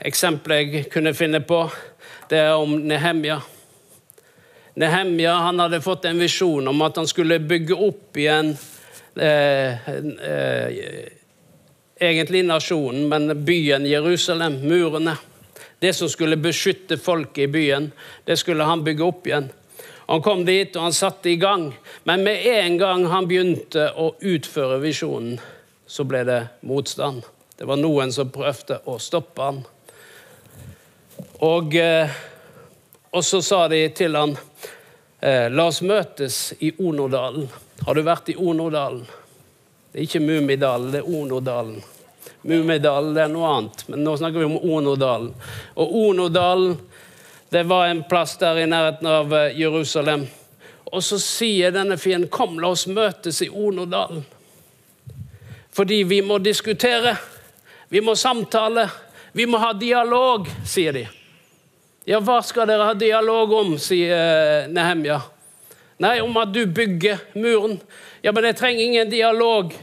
eksempelet 0.08 0.72
jeg 0.72 0.86
kunne 0.88 1.10
finne 1.12 1.42
på, 1.44 1.58
det 2.30 2.38
er 2.40 2.54
om 2.56 2.70
Nehemja. 2.88 3.34
Nehemja 4.80 5.34
han 5.44 5.60
hadde 5.60 5.82
fått 5.84 6.08
en 6.08 6.22
visjon 6.24 6.72
om 6.72 6.80
at 6.86 6.96
han 6.96 7.10
skulle 7.10 7.36
bygge 7.44 7.76
opp 7.76 8.16
igjen 8.16 8.54
eh, 9.20 9.92
eh, 9.92 11.04
Egentlig 12.00 12.46
nasjonen, 12.48 13.04
men 13.12 13.44
byen 13.44 13.84
Jerusalem, 13.84 14.62
murene. 14.64 15.18
Det 15.84 15.92
som 15.92 16.08
skulle 16.08 16.40
beskytte 16.40 16.96
folket 16.96 17.44
i 17.44 17.52
byen, 17.52 17.92
det 18.24 18.40
skulle 18.40 18.64
han 18.64 18.88
bygge 18.88 19.04
opp 19.04 19.28
igjen. 19.28 19.52
Han 20.08 20.24
kom 20.24 20.46
dit, 20.48 20.72
og 20.76 20.88
han 20.88 20.96
satte 20.96 21.28
i 21.28 21.36
gang. 21.36 21.74
Men 22.08 22.24
med 22.24 22.46
en 22.56 22.80
gang 22.80 23.10
han 23.12 23.28
begynte 23.28 23.90
å 23.92 24.14
utføre 24.16 24.80
visjonen, 24.80 25.42
så 25.84 26.08
ble 26.08 26.24
det 26.24 26.46
motstand. 26.64 27.26
Det 27.58 27.64
var 27.64 27.76
noen 27.76 28.12
som 28.14 28.28
prøvde 28.30 28.76
å 28.86 29.00
stoppe 29.02 29.42
han. 29.42 29.56
Og, 31.42 31.74
eh, 31.74 32.10
og 33.10 33.24
så 33.26 33.40
sa 33.42 33.64
de 33.66 33.80
til 33.98 34.14
han 34.14 34.36
eh, 35.18 35.48
La 35.50 35.64
oss 35.66 35.80
møtes 35.82 36.52
i 36.62 36.70
Onodalen. 36.78 37.48
Har 37.82 37.98
du 37.98 38.04
vært 38.06 38.28
i 38.30 38.36
Onodalen? 38.38 39.00
Det 39.90 39.98
er 39.98 40.06
ikke 40.06 40.22
Mummidalen, 40.22 40.92
det 40.92 41.00
er 41.00 41.08
Onodalen. 41.10 41.80
Mummidalen 42.46 43.18
er 43.18 43.32
noe 43.32 43.50
annet, 43.56 43.82
men 43.88 44.04
nå 44.06 44.14
snakker 44.20 44.38
vi 44.38 44.46
om 44.46 44.54
Onodalen. 44.76 45.32
Og 45.82 45.96
Onodalen 46.04 46.76
det 47.50 47.64
var 47.66 47.88
en 47.88 48.04
plass 48.06 48.36
der 48.38 48.60
i 48.62 48.68
nærheten 48.70 49.08
av 49.10 49.34
eh, 49.34 49.58
Jerusalem. 49.58 50.28
Og 50.92 51.02
så 51.02 51.18
sier 51.18 51.74
denne 51.74 51.98
fienden, 51.98 52.30
'Kom, 52.30 52.60
la 52.62 52.70
oss 52.70 52.86
møtes 52.86 53.42
i 53.42 53.50
Onodalen'. 53.50 54.22
Fordi 55.74 56.02
vi 56.06 56.20
må 56.22 56.38
diskutere. 56.38 57.16
Vi 57.88 58.00
må 58.00 58.14
samtale. 58.16 58.88
Vi 59.32 59.46
må 59.46 59.60
ha 59.60 59.72
dialog, 59.72 60.48
sier 60.66 60.92
de. 60.92 61.06
Ja, 62.08 62.20
hva 62.24 62.38
skal 62.44 62.68
dere 62.68 62.88
ha 62.88 62.94
dialog 62.96 63.52
om, 63.52 63.74
sier 63.80 64.14
eh, 64.16 64.68
Nehemja. 64.72 65.20
Nei, 66.00 66.18
om 66.24 66.36
at 66.40 66.52
du 66.54 66.62
bygger 66.66 67.20
muren. 67.36 67.78
Ja, 68.22 68.32
men 68.32 68.46
jeg 68.48 68.56
trenger 68.58 68.84
ingen 68.84 69.10
dialog 69.12 69.74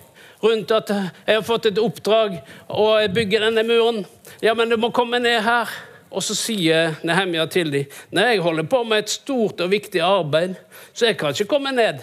rundt 0.43 0.71
at 0.75 0.91
jeg 0.91 1.37
har 1.37 1.45
fått 1.45 1.69
et 1.69 1.81
oppdrag 1.81 2.37
og 2.69 2.89
jeg 3.01 3.13
bygger 3.15 3.47
denne 3.47 3.65
muren. 3.67 4.03
Ja, 4.43 4.53
men 4.57 4.69
du 4.71 4.77
må 4.79 4.91
komme 4.95 5.19
ned 5.21 5.41
her. 5.45 5.69
Og 6.15 6.23
så 6.23 6.35
sier 6.37 6.93
Nehemja 7.03 7.43
til 7.51 7.71
dem 7.73 7.89
nei, 8.15 8.35
jeg 8.35 8.43
holder 8.45 8.67
på 8.71 8.83
med 8.87 9.03
et 9.03 9.11
stort 9.11 9.59
og 9.65 9.71
viktig 9.73 9.99
arbeid, 10.05 10.53
så 10.95 11.09
jeg 11.09 11.17
kan 11.19 11.35
ikke 11.35 11.49
komme 11.57 11.73
ned. 11.75 11.99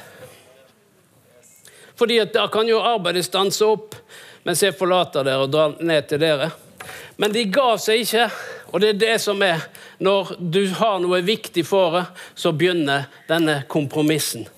Fordi 1.96 2.18
at 2.20 2.34
da 2.34 2.44
kan 2.52 2.68
jo 2.68 2.82
arbeidet 2.82 3.24
stanse 3.24 3.64
opp 3.64 3.96
mens 4.42 4.62
jeg 4.62 4.76
forlater 4.78 5.26
dere 5.26 5.44
og 5.44 5.52
drar 5.52 5.76
ned 5.80 6.08
til 6.10 6.22
dere. 6.22 6.50
Men 7.16 7.32
de 7.32 7.44
ga 7.52 7.76
seg 7.78 8.02
ikke, 8.02 8.26
og 8.72 8.82
det 8.82 8.88
er 8.94 9.00
det 9.00 9.16
som 9.22 9.42
er 9.42 9.68
Når 10.02 10.32
du 10.50 10.64
har 10.74 10.96
noe 10.98 11.20
viktig 11.22 11.62
for 11.62 11.94
deg, 11.94 12.22
så 12.34 12.50
begynner 12.50 13.04
denne 13.28 13.60
kompromissen. 13.70 14.48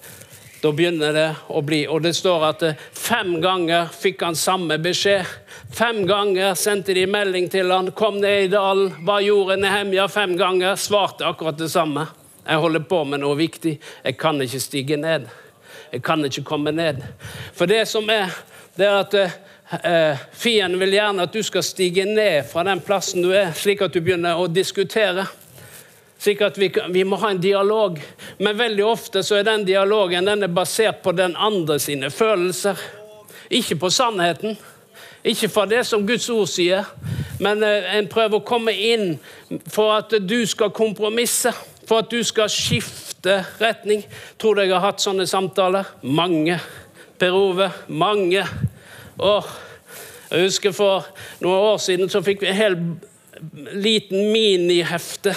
Da 0.64 0.70
begynner 0.72 1.12
det 1.12 1.26
å 1.52 1.60
bli 1.60 1.82
Og 1.84 2.00
det 2.06 2.14
står 2.16 2.46
at 2.48 2.62
eh, 2.64 2.78
fem 2.96 3.34
ganger 3.42 3.90
fikk 3.92 4.22
han 4.24 4.38
samme 4.38 4.78
beskjed. 4.80 5.28
Fem 5.74 6.06
ganger 6.08 6.54
sendte 6.56 6.94
de 6.96 7.04
melding 7.10 7.50
til 7.52 7.68
han, 7.68 7.90
'Kom 7.92 8.16
ned 8.22 8.44
i 8.44 8.48
dalen.' 8.48 8.94
Hva 9.04 9.18
gjorde 9.20 9.58
Nehemja 9.60 10.08
fem 10.08 10.36
ganger? 10.38 10.76
Svarte 10.76 11.26
akkurat 11.28 11.58
det 11.58 11.68
samme. 11.68 12.06
Jeg 12.48 12.58
holder 12.58 12.80
på 12.80 13.04
med 13.04 13.20
noe 13.20 13.36
viktig. 13.36 13.78
Jeg 14.04 14.16
kan 14.16 14.40
ikke 14.40 14.60
stige 14.60 14.96
ned. 14.96 15.28
Jeg 15.92 16.02
kan 16.02 16.24
ikke 16.24 16.44
komme 16.44 16.72
ned. 16.72 17.02
For 17.52 17.66
det 17.66 17.84
som 17.88 18.08
er, 18.08 18.32
det 18.76 18.86
er 18.86 18.98
at 19.02 19.14
eh, 19.14 19.36
fienden 20.32 20.78
vil 20.80 20.92
gjerne 20.92 21.24
at 21.24 21.32
du 21.32 21.42
skal 21.42 21.64
stige 21.64 22.04
ned 22.04 22.44
fra 22.50 22.64
den 22.66 22.82
plassen 22.84 23.24
du 23.24 23.30
er, 23.32 23.52
slik 23.56 23.82
at 23.82 23.94
du 23.94 24.02
begynner 24.04 24.38
å 24.38 24.48
diskutere. 24.50 25.24
Slik 26.24 26.40
at 26.44 26.58
vi, 26.58 26.70
vi, 26.92 27.04
må 27.04 27.16
ha 27.20 27.34
en 27.34 27.40
dialog. 27.40 27.98
Men 28.38 28.56
veldig 28.56 28.84
ofte 28.86 29.22
så 29.24 29.40
er 29.40 29.48
den 29.48 29.66
dialogen 29.68 30.28
den 30.28 30.46
er 30.46 30.52
basert 30.52 31.02
på 31.04 31.12
den 31.12 31.34
andre 31.36 31.78
sine 31.82 32.08
følelser. 32.12 32.80
Ikke 33.52 33.76
på 33.76 33.90
sannheten. 33.92 34.56
Ikke 35.24 35.48
fra 35.48 35.66
det 35.68 35.82
som 35.88 36.06
Guds 36.06 36.28
ord 36.32 36.48
sier, 36.52 36.84
men 37.40 37.62
eh, 37.64 37.86
en 37.96 38.08
prøver 38.12 38.42
å 38.42 38.44
komme 38.44 38.74
inn 38.76 39.14
for 39.72 39.94
at 39.96 40.12
du 40.20 40.42
skal 40.48 40.72
kompromisse. 40.76 41.52
For 41.84 42.00
at 42.04 42.12
du 42.12 42.20
skal 42.24 42.48
skifte 42.52 43.42
retning. 43.60 44.04
Tror 44.40 44.56
du 44.56 44.64
jeg 44.64 44.72
har 44.72 44.84
hatt 44.84 45.04
sånne 45.04 45.26
samtaler? 45.28 45.88
Mange. 46.04 46.56
Per 47.20 47.36
Ove, 47.36 47.70
mange. 47.88 48.44
Og 49.18 49.44
jeg 50.30 50.48
husker 50.48 50.72
For 50.72 51.06
noen 51.44 51.68
år 51.72 51.78
siden 51.82 52.10
så 52.10 52.22
fikk 52.24 52.42
vi 52.42 52.50
en 52.50 52.58
hel 52.58 52.78
liten 53.74 54.32
minihefte. 54.32 55.34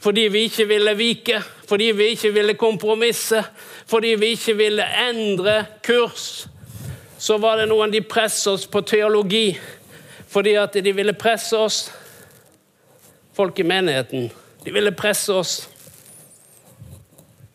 Fordi 0.00 0.28
vi 0.30 0.46
ikke 0.46 0.68
ville 0.68 0.92
vike, 0.96 1.40
fordi 1.68 1.90
vi 1.96 2.12
ikke 2.14 2.30
ville 2.32 2.54
kompromisse, 2.54 3.42
fordi 3.86 4.14
vi 4.20 4.26
ikke 4.36 4.54
ville 4.56 4.84
endre 5.08 5.64
kurs. 5.82 6.46
Så 7.18 7.38
var 7.42 7.58
det 7.58 7.68
noen 7.68 7.92
de 7.92 8.00
presset 8.04 8.52
oss 8.52 8.66
på 8.70 8.84
teologi 8.86 9.48
fordi 10.36 10.52
at 10.58 10.74
de 10.84 10.92
ville 10.92 11.12
presse 11.16 11.56
oss. 11.56 11.92
Folk 13.32 13.58
i 13.58 13.64
menigheten. 13.64 14.30
De 14.64 14.72
ville 14.72 14.92
presse 14.92 15.32
oss. 15.32 15.68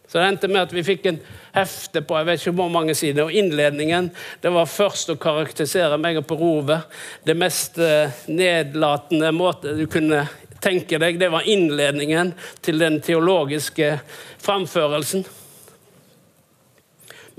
Så 0.07 0.17
det 0.17 0.27
endte 0.27 0.47
med 0.47 0.61
at 0.61 0.73
vi 0.73 0.83
fikk 0.83 1.05
en 1.05 1.19
hefte 1.55 2.03
på 2.05 2.17
jeg 2.17 2.27
vet 2.27 2.41
ikke 2.41 2.55
hvor 2.59 2.71
mange 2.73 2.95
sider. 2.97 3.27
Og 3.27 3.35
innledningen 3.35 4.11
det 4.43 4.53
var 4.53 4.69
først 4.69 5.13
å 5.13 5.19
karakterisere 5.21 5.99
meg 6.01 6.21
og 6.21 6.27
Per 6.29 6.45
Ove. 6.45 6.79
Det 7.27 7.35
mest 7.37 7.79
eh, 7.81 8.23
nedlatende 8.31 9.33
måte 9.35 9.75
du 9.77 9.85
kunne 9.91 10.25
tenke 10.61 10.99
deg, 11.01 11.17
det 11.17 11.31
var 11.33 11.47
innledningen 11.49 12.35
til 12.61 12.77
den 12.81 12.99
teologiske 13.01 13.95
framførelsen. 14.41 15.25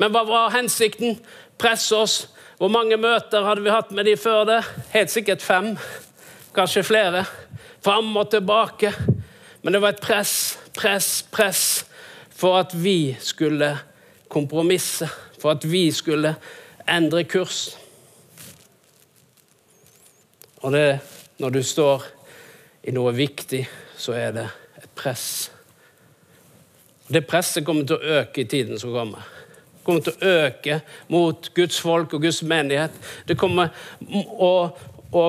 Men 0.00 0.10
hva 0.10 0.24
var 0.26 0.54
hensikten? 0.56 1.20
Presse 1.60 1.94
oss. 1.94 2.16
Hvor 2.58 2.70
mange 2.72 2.96
møter 2.98 3.44
hadde 3.46 3.62
vi 3.62 3.74
hatt 3.74 3.92
med 3.94 4.08
de 4.08 4.16
før 4.18 4.44
det? 4.48 4.60
Helt 4.94 5.12
sikkert 5.12 5.42
fem. 5.42 5.76
kanskje 6.54 6.82
flere. 6.82 7.24
Fram 7.82 8.16
og 8.16 8.30
tilbake. 8.30 8.92
Men 9.62 9.72
det 9.72 9.80
var 9.82 9.94
et 9.94 10.02
press, 10.02 10.58
press, 10.74 11.22
press 11.30 11.84
for 12.34 12.58
at 12.58 12.74
vi 12.74 13.16
skulle 13.20 13.76
kompromisse. 14.32 15.08
For 15.38 15.56
at 15.56 15.64
vi 15.66 15.90
skulle 15.92 16.36
endre 16.88 17.24
kurs. 17.24 17.78
Og 20.62 20.72
det, 20.72 21.00
når 21.38 21.50
du 21.50 21.62
står 21.62 22.04
i 22.86 22.94
noe 22.94 23.12
viktig, 23.14 23.64
så 23.98 24.14
er 24.14 24.36
det 24.36 24.46
et 24.78 24.90
press. 24.98 25.50
Det 27.12 27.24
presset 27.26 27.66
kommer 27.66 27.86
til 27.86 27.98
å 27.98 28.20
øke 28.20 28.44
i 28.44 28.48
tiden 28.48 28.78
som 28.78 28.94
kommer. 28.94 29.26
Det 29.74 29.82
kommer 29.86 30.06
til 30.06 30.14
å 30.14 30.30
øke 30.46 30.78
mot 31.10 31.50
Guds 31.54 31.80
folk 31.82 32.14
og 32.14 32.22
Guds 32.22 32.42
menighet. 32.46 32.94
Det 33.26 33.36
kommer 33.38 33.74
å, 34.38 34.70
å 35.10 35.24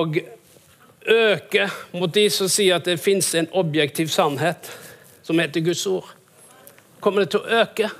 øke 1.10 1.66
mot 1.92 2.14
de 2.14 2.28
som 2.30 2.48
sier 2.48 2.78
at 2.78 2.86
det 2.86 3.00
fins 3.02 3.34
en 3.34 3.50
objektiv 3.58 4.14
sannhet 4.14 4.70
som 5.26 5.42
heter 5.42 5.66
Guds 5.66 5.82
ord. 5.90 6.06
Kommer 7.02 7.24
det 7.24 7.34
til 7.34 7.42
å 7.42 7.60
øke? 7.64 7.90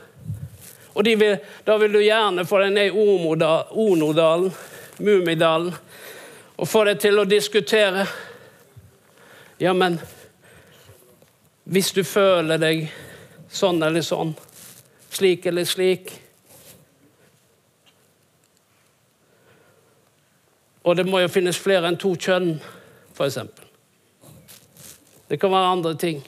Og 0.94 1.04
vil, 1.04 1.38
da 1.66 1.76
vil 1.78 1.92
du 1.92 2.00
gjerne 2.02 2.46
få 2.46 2.60
deg 2.62 2.74
ned 2.74 2.92
i 2.92 3.04
Onodalen, 3.84 4.52
Mummidalen, 4.98 5.74
og 6.54 6.68
få 6.70 6.84
deg 6.86 7.00
til 7.02 7.18
å 7.18 7.26
diskutere. 7.26 8.06
Ja, 9.58 9.72
men 9.74 9.98
hvis 11.64 11.90
du 11.96 12.04
føler 12.06 12.60
deg 12.62 12.86
sånn 13.50 13.82
eller 13.82 14.06
sånn, 14.06 14.34
slik 15.14 15.46
eller 15.46 15.66
slik 15.66 16.12
Og 20.84 20.98
det 20.98 21.06
må 21.08 21.16
jo 21.22 21.30
finnes 21.32 21.56
flere 21.56 21.88
enn 21.88 21.96
to 21.96 22.10
kjønn, 22.20 22.58
f.eks. 23.16 23.38
Det 25.30 25.38
kan 25.40 25.54
være 25.54 25.70
andre 25.78 25.94
ting. 25.96 26.18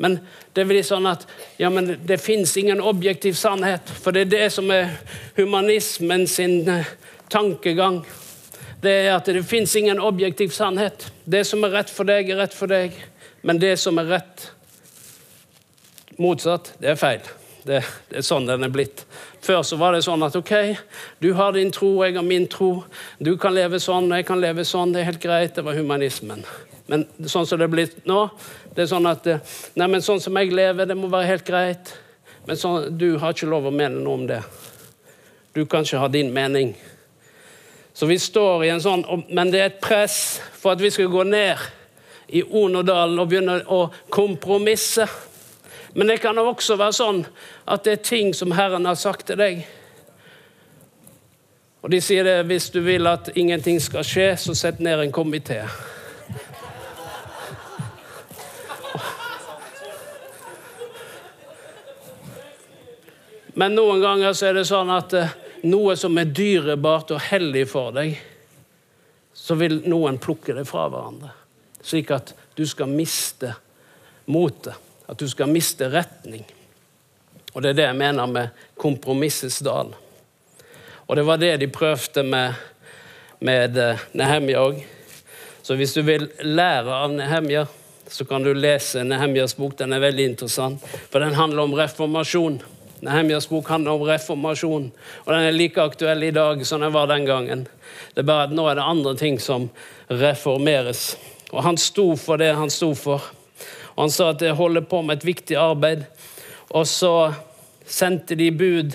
Men 0.00 0.18
det 0.56 0.64
blir 0.66 0.82
sånn 0.86 1.06
at 1.06 1.26
ja, 1.60 1.70
men 1.70 1.94
det 2.06 2.18
fins 2.22 2.56
ingen 2.58 2.80
objektiv 2.80 3.36
sannhet. 3.38 3.90
For 4.02 4.14
det 4.14 4.26
er 4.26 4.32
det 4.32 4.48
som 4.54 4.70
er 4.74 4.90
humanismen 5.36 6.26
sin 6.30 6.68
eh, 6.68 6.88
tankegang. 7.32 8.00
Det 8.82 8.92
er 9.04 9.12
at 9.14 9.28
det 9.30 9.44
fins 9.46 9.76
ingen 9.78 10.00
objektiv 10.02 10.50
sannhet. 10.56 11.06
Det 11.24 11.44
som 11.46 11.62
er 11.64 11.76
rett 11.76 11.92
for 11.92 12.08
deg, 12.08 12.32
er 12.32 12.42
rett 12.42 12.56
for 12.56 12.70
deg. 12.72 12.96
Men 13.46 13.60
det 13.62 13.76
som 13.78 13.98
er 14.02 14.10
rett 14.16 14.48
motsatt, 16.18 16.74
det 16.82 16.92
er 16.92 16.98
feil. 16.98 17.22
Det, 17.62 17.78
det, 18.10 18.18
er 18.18 18.26
sånn 18.26 18.48
den 18.48 18.66
er 18.66 18.74
blitt. 18.74 19.04
Før 19.42 19.62
så 19.66 19.78
var 19.78 19.94
det 19.94 20.02
sånn 20.02 20.22
at 20.26 20.34
OK, 20.38 20.52
du 21.22 21.30
har 21.38 21.54
din 21.54 21.70
tro, 21.74 21.94
jeg 22.02 22.16
har 22.18 22.26
min 22.26 22.48
tro. 22.50 22.72
Du 23.22 23.36
kan 23.38 23.54
leve 23.54 23.78
sånn, 23.82 24.10
jeg 24.14 24.26
kan 24.26 24.42
leve 24.42 24.66
sånn. 24.66 24.94
Det 24.94 25.02
er 25.02 25.10
helt 25.12 25.22
greit. 25.22 25.54
Det 25.54 25.66
var 25.66 25.78
humanismen. 25.78 26.42
Men 26.92 27.06
sånn 27.24 27.46
som 27.48 27.56
det 27.56 27.64
er 27.64 27.72
blitt 27.72 28.02
nå, 28.04 28.26
det 28.76 28.82
er 28.84 28.88
sånn 28.90 29.08
at 29.08 29.26
eh, 29.32 29.52
Nei, 29.80 29.86
men 29.88 30.02
sånn 30.04 30.20
som 30.20 30.36
jeg 30.36 30.50
lever, 30.52 30.84
det 30.84 30.96
må 30.98 31.08
være 31.08 31.30
helt 31.30 31.46
greit. 31.48 31.92
Men 32.44 32.58
sånn, 32.60 32.90
du 33.00 33.14
har 33.22 33.32
ikke 33.32 33.48
lov 33.48 33.70
å 33.70 33.72
mene 33.72 34.02
noe 34.02 34.18
om 34.18 34.26
det. 34.28 34.42
Du 35.56 35.62
kan 35.64 35.86
ikke 35.86 36.02
ha 36.02 36.10
din 36.12 36.28
mening. 36.34 36.74
Så 37.96 38.04
vi 38.10 38.18
står 38.20 38.64
i 38.64 38.70
en 38.72 38.80
sånn 38.80 39.02
Men 39.28 39.50
det 39.52 39.60
er 39.60 39.70
et 39.70 39.80
press 39.84 40.40
for 40.56 40.72
at 40.72 40.80
vi 40.80 40.90
skal 40.92 41.08
gå 41.12 41.24
ned 41.28 41.60
i 42.32 42.42
Onodalen 42.44 43.20
og 43.20 43.28
begynne 43.28 43.58
å 43.72 43.86
kompromisse. 44.12 45.06
Men 45.96 46.12
det 46.12 46.18
kan 46.20 46.36
også 46.40 46.76
være 46.80 46.96
sånn 46.96 47.22
at 47.68 47.84
det 47.84 47.96
er 47.96 48.04
ting 48.04 48.34
som 48.36 48.52
Herren 48.56 48.88
har 48.88 49.00
sagt 49.00 49.30
til 49.32 49.40
deg. 49.40 49.64
Og 51.80 51.92
de 51.92 52.00
sier 52.04 52.28
det 52.28 52.36
hvis 52.52 52.68
du 52.72 52.82
vil 52.84 53.08
at 53.08 53.32
ingenting 53.32 53.80
skal 53.80 54.04
skje, 54.04 54.28
så 54.36 54.56
sett 54.56 54.80
ned 54.80 55.00
en 55.00 55.12
komité. 55.12 55.64
Men 63.54 63.74
noen 63.76 64.00
ganger 64.00 64.32
så 64.32 64.48
er 64.48 64.56
det 64.56 64.68
sånn 64.68 64.90
at 64.92 65.12
eh, 65.16 65.34
noe 65.68 65.96
som 66.00 66.16
er 66.18 66.30
dyrebart 66.32 67.12
og 67.12 67.20
hellig 67.28 67.66
for 67.70 67.92
deg, 67.94 68.16
så 69.36 69.56
vil 69.60 69.82
noen 69.88 70.18
plukke 70.22 70.54
det 70.56 70.64
fra 70.68 70.86
hverandre. 70.88 71.32
Slik 71.82 72.12
at 72.14 72.32
du 72.56 72.64
skal 72.68 72.88
miste 72.88 73.52
motet. 74.30 74.76
At 75.10 75.18
du 75.18 75.26
skal 75.28 75.50
miste 75.50 75.88
retning. 75.92 76.44
Og 77.52 77.62
Det 77.62 77.72
er 77.72 77.76
det 77.76 77.88
jeg 77.90 77.98
mener 78.00 78.30
med 78.30 78.64
kompromissets 78.80 79.58
dal. 79.64 79.92
Og 81.04 81.16
det 81.16 81.24
var 81.28 81.40
det 81.42 81.56
de 81.60 81.68
prøvde 81.68 82.22
med, 82.24 82.54
med 83.44 83.76
eh, 83.76 84.04
Nehemja 84.16 84.62
òg. 84.64 84.80
Så 85.62 85.76
hvis 85.78 85.92
du 85.94 86.00
vil 86.06 86.30
lære 86.42 86.94
av 87.04 87.12
Nehemja, 87.12 87.66
så 88.08 88.24
kan 88.24 88.42
du 88.42 88.54
lese 88.54 89.04
Nehemjas 89.04 89.54
bok. 89.58 89.76
Den 89.78 89.92
er 89.92 90.02
veldig 90.02 90.24
interessant, 90.32 90.82
for 91.10 91.20
den 91.20 91.36
handler 91.36 91.66
om 91.66 91.76
reformasjon. 91.76 92.62
Nehemjas 93.02 93.48
bok 93.50 93.66
handler 93.66 93.96
om 93.96 94.04
reformasjon, 94.06 94.84
og 95.24 95.30
den 95.32 95.44
er 95.48 95.54
like 95.56 95.82
aktuell 95.82 96.22
i 96.22 96.30
dag 96.34 96.60
som 96.66 96.84
den 96.84 96.92
var 96.94 97.08
den 97.10 97.24
gangen. 97.26 97.64
Det 98.14 98.22
er 98.22 98.28
bare 98.28 98.46
at 98.46 98.54
nå 98.54 98.68
er 98.70 98.78
det 98.78 98.84
andre 98.86 99.14
ting 99.18 99.40
som 99.42 99.66
reformeres. 100.06 101.16
Og 101.50 101.64
han 101.66 101.78
sto 101.82 102.12
for 102.16 102.38
det 102.38 102.52
han 102.54 102.70
sto 102.70 102.92
for. 102.94 103.24
Og 103.96 104.04
han 104.04 104.12
sa 104.14 104.30
at 104.30 104.38
det 104.40 104.54
holder 104.54 104.86
på 104.86 105.00
med 105.02 105.18
et 105.18 105.26
viktig 105.26 105.58
arbeid. 105.58 106.04
Og 106.70 106.86
så 106.86 107.32
sendte 107.82 108.38
de 108.38 108.52
bud 108.54 108.94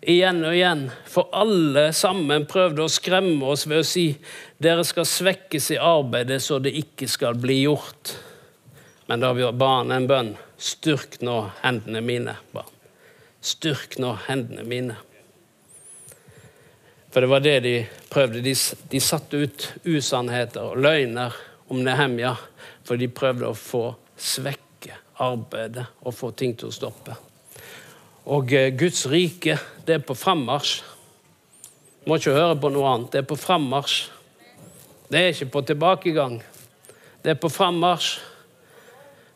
igjen 0.00 0.42
og 0.44 0.56
igjen, 0.56 0.84
for 1.08 1.32
alle 1.36 1.90
sammen 1.96 2.46
prøvde 2.48 2.84
å 2.84 2.92
skremme 2.92 3.52
oss 3.52 3.66
ved 3.68 3.82
å 3.82 3.86
si 3.88 4.04
dere 4.60 4.84
skal 4.84 5.08
svekkes 5.08 5.70
i 5.74 5.80
arbeidet 5.80 6.40
så 6.44 6.60
det 6.60 6.74
ikke 6.76 7.08
skal 7.08 7.40
bli 7.40 7.62
gjort. 7.64 8.14
Men 9.08 9.24
da 9.24 9.32
ba 9.34 9.72
han 9.78 9.96
en 9.96 10.10
bønn. 10.10 10.34
Styrk 10.60 11.22
nå 11.24 11.38
hendene 11.64 12.04
mine, 12.04 12.36
barn. 12.52 12.79
Styrk 13.40 13.96
nå 14.02 14.12
hendene 14.26 14.64
mine. 14.68 14.96
For 17.10 17.24
det 17.24 17.30
var 17.30 17.42
det 17.42 17.56
de 17.64 17.74
prøvde. 18.10 18.42
De, 18.44 18.54
de 18.90 19.00
satte 19.02 19.40
ut 19.40 19.66
usannheter 19.88 20.62
og 20.62 20.78
løgner 20.84 21.34
om 21.70 21.82
Nehemja, 21.82 22.36
for 22.86 23.00
de 23.00 23.08
prøvde 23.10 23.50
å 23.50 23.56
få 23.56 23.88
svekke 24.20 24.94
arbeidet 25.20 25.86
og 26.04 26.14
få 26.14 26.30
ting 26.36 26.54
til 26.58 26.70
å 26.70 26.74
stoppe. 26.74 27.16
Og 28.30 28.52
eh, 28.54 28.70
Guds 28.76 29.06
rike, 29.10 29.56
det 29.86 29.98
er 29.98 30.06
på 30.06 30.14
frammarsj. 30.14 30.80
Må 32.06 32.16
ikke 32.16 32.36
høre 32.36 32.56
på 32.60 32.70
noe 32.72 32.94
annet. 32.94 33.12
Det 33.12 33.22
er 33.22 33.28
på 33.28 33.38
frammarsj. 33.38 34.00
Det 35.10 35.20
er 35.20 35.32
ikke 35.34 35.50
på 35.56 35.64
tilbakegang. 35.72 36.38
Det 37.24 37.34
er 37.34 37.40
på 37.40 37.50
frammarsj. 37.52 38.18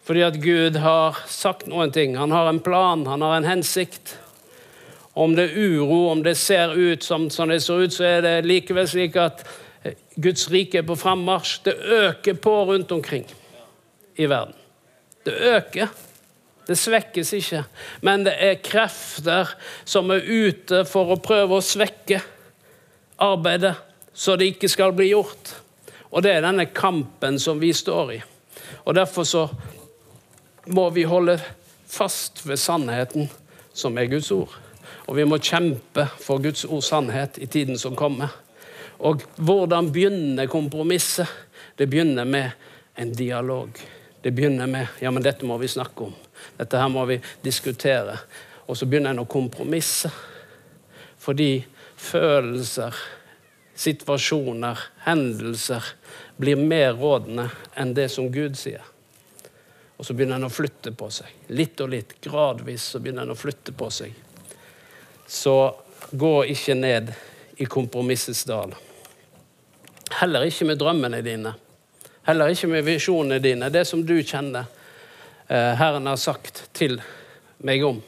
Fordi 0.04 0.20
at 0.26 0.36
Gud 0.42 0.76
har 0.84 1.18
sagt 1.28 1.66
noen 1.70 1.92
ting. 1.92 2.18
Han 2.20 2.32
har 2.34 2.50
en 2.50 2.60
plan, 2.60 3.06
han 3.08 3.24
har 3.24 3.38
en 3.38 3.48
hensikt. 3.48 4.18
Om 5.14 5.36
det 5.36 5.50
er 5.50 5.56
uro, 5.56 6.10
om 6.10 6.22
det 6.22 6.34
ser 6.36 6.74
ut 6.74 7.04
som, 7.04 7.30
som 7.30 7.48
det 7.48 7.62
ser 7.62 7.86
ut, 7.86 7.94
så 7.94 8.04
er 8.04 8.24
det 8.24 8.34
likevel 8.44 8.88
slik 8.90 9.16
at 9.16 9.44
Guds 10.20 10.48
rike 10.52 10.80
er 10.80 10.86
på 10.86 10.96
frammarsj. 10.98 11.60
Det 11.64 11.74
øker 11.78 12.34
på 12.34 12.54
rundt 12.68 12.92
omkring 12.92 13.24
i 14.16 14.26
verden. 14.26 14.54
Det 15.24 15.32
øker. 15.32 15.88
Det 16.66 16.76
svekkes 16.78 17.32
ikke. 17.32 17.64
Men 18.00 18.24
det 18.24 18.34
er 18.40 18.60
krefter 18.64 19.50
som 19.84 20.10
er 20.12 20.24
ute 20.24 20.84
for 20.88 21.12
å 21.12 21.20
prøve 21.20 21.58
å 21.58 21.64
svekke 21.64 22.20
arbeidet, 23.20 23.74
så 24.14 24.36
det 24.36 24.54
ikke 24.54 24.70
skal 24.72 24.94
bli 24.96 25.10
gjort. 25.10 25.52
Og 26.14 26.24
det 26.24 26.32
er 26.32 26.44
denne 26.44 26.66
kampen 26.72 27.38
som 27.42 27.60
vi 27.60 27.72
står 27.74 28.12
i. 28.14 28.20
Og 28.84 28.94
Derfor 28.96 29.28
så 29.28 29.48
må 30.66 30.88
vi 30.90 31.04
holde 31.08 31.38
fast 31.86 32.46
ved 32.46 32.58
sannheten, 32.60 33.28
som 33.72 33.98
er 33.98 34.08
Guds 34.10 34.30
ord. 34.32 34.52
Og 35.06 35.16
vi 35.18 35.26
må 35.28 35.38
kjempe 35.42 36.06
for 36.20 36.42
Guds 36.42 36.64
ords 36.64 36.88
sannhet 36.92 37.38
i 37.42 37.48
tiden 37.50 37.78
som 37.78 37.96
kommer. 37.96 38.32
Og 39.04 39.24
hvordan 39.36 39.90
begynner 39.92 40.48
kompromisset? 40.48 41.28
Det 41.76 41.88
begynner 41.90 42.24
med 42.24 42.50
en 42.96 43.12
dialog. 43.12 43.70
Det 44.22 44.32
begynner 44.32 44.66
med 44.70 45.02
ja, 45.02 45.10
men 45.10 45.22
dette 45.22 45.46
må 45.46 45.58
vi 45.60 45.68
snakke 45.68 46.08
om. 46.08 46.14
Dette 46.56 46.78
her 46.80 46.88
må 46.88 47.04
vi 47.10 47.18
diskutere. 47.44 48.16
Og 48.66 48.78
så 48.78 48.86
begynner 48.88 49.12
en 49.12 49.24
å 49.24 49.28
kompromisse. 49.28 50.08
Fordi 51.20 51.64
følelser, 52.00 52.94
situasjoner, 53.74 54.80
hendelser 55.04 55.92
blir 56.40 56.56
mer 56.60 56.94
rådende 56.96 57.50
enn 57.76 57.94
det 57.96 58.08
som 58.12 58.30
Gud 58.32 58.56
sier. 58.56 58.93
Og 59.96 60.06
så 60.06 60.14
begynner 60.14 60.40
en 60.40 60.48
å 60.48 60.52
flytte 60.52 60.90
på 60.96 61.08
seg. 61.14 61.30
Litt 61.54 61.80
og 61.84 61.92
litt, 61.92 62.16
gradvis, 62.24 62.90
så 62.90 63.00
begynner 63.02 63.26
en 63.26 63.34
å 63.34 63.38
flytte 63.38 63.74
på 63.76 63.90
seg. 63.94 64.14
Så 65.26 65.54
gå 66.10 66.32
ikke 66.50 66.74
ned 66.76 67.12
i 67.62 67.68
kompromissets 67.70 68.42
dal. 68.48 68.74
Heller 70.18 70.46
ikke 70.46 70.66
med 70.68 70.80
drømmene 70.82 71.22
dine. 71.24 71.54
Heller 72.26 72.50
ikke 72.50 72.70
med 72.72 72.86
visjonene 72.86 73.38
dine. 73.42 73.70
Det 73.70 73.84
som 73.86 74.02
du 74.06 74.16
kjenner 74.22 74.66
eh, 75.46 75.72
Herren 75.78 76.10
har 76.10 76.18
sagt 76.20 76.66
til 76.76 76.98
meg 77.64 77.84
om. 77.86 78.02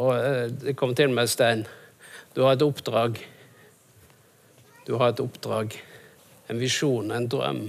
Og 0.00 0.14
eh, 0.16 0.46
det 0.52 0.76
kom 0.78 0.94
til 0.96 1.12
meg, 1.14 1.28
Stein 1.30 1.66
Du 2.36 2.44
har 2.44 2.54
et 2.54 2.64
oppdrag. 2.64 3.18
Du 4.86 4.94
har 4.96 5.10
et 5.12 5.20
oppdrag, 5.20 5.74
en 6.48 6.60
visjon, 6.60 7.10
en 7.12 7.28
drøm, 7.28 7.66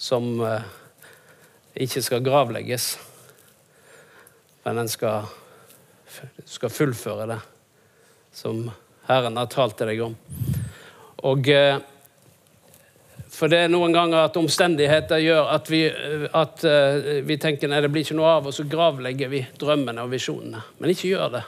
som 0.00 0.26
eh, 0.44 0.66
ikke 1.80 2.02
skal 2.04 2.24
gravlegges. 2.24 2.92
Men 4.64 4.82
den 4.82 4.90
skal, 4.92 5.30
skal 6.44 6.72
fullføre 6.72 7.28
det 7.32 7.40
som 8.36 8.66
Herren 9.08 9.40
har 9.40 9.48
talt 9.50 9.78
til 9.78 9.90
deg 9.90 10.02
om. 10.04 10.14
Og 11.26 11.48
eh, 11.50 11.80
For 13.30 13.48
det 13.48 13.64
er 13.64 13.72
noen 13.72 13.94
ganger 13.94 14.26
at 14.26 14.36
omstendigheter 14.36 15.22
gjør 15.22 15.52
at 15.54 15.68
vi, 15.70 15.84
at 15.88 16.64
uh, 16.66 17.20
vi 17.24 17.36
tenker 17.40 17.70
nei, 17.70 17.78
det 17.80 17.88
blir 17.92 18.02
ikke 18.04 18.16
noe 18.18 18.32
av, 18.36 18.48
og 18.50 18.52
så 18.52 18.66
gravlegger 18.68 19.30
vi 19.32 19.40
drømmene 19.56 20.02
og 20.02 20.10
visjonene. 20.12 20.60
Men 20.76 20.92
ikke 20.92 21.12
gjør 21.14 21.30
det. 21.38 21.42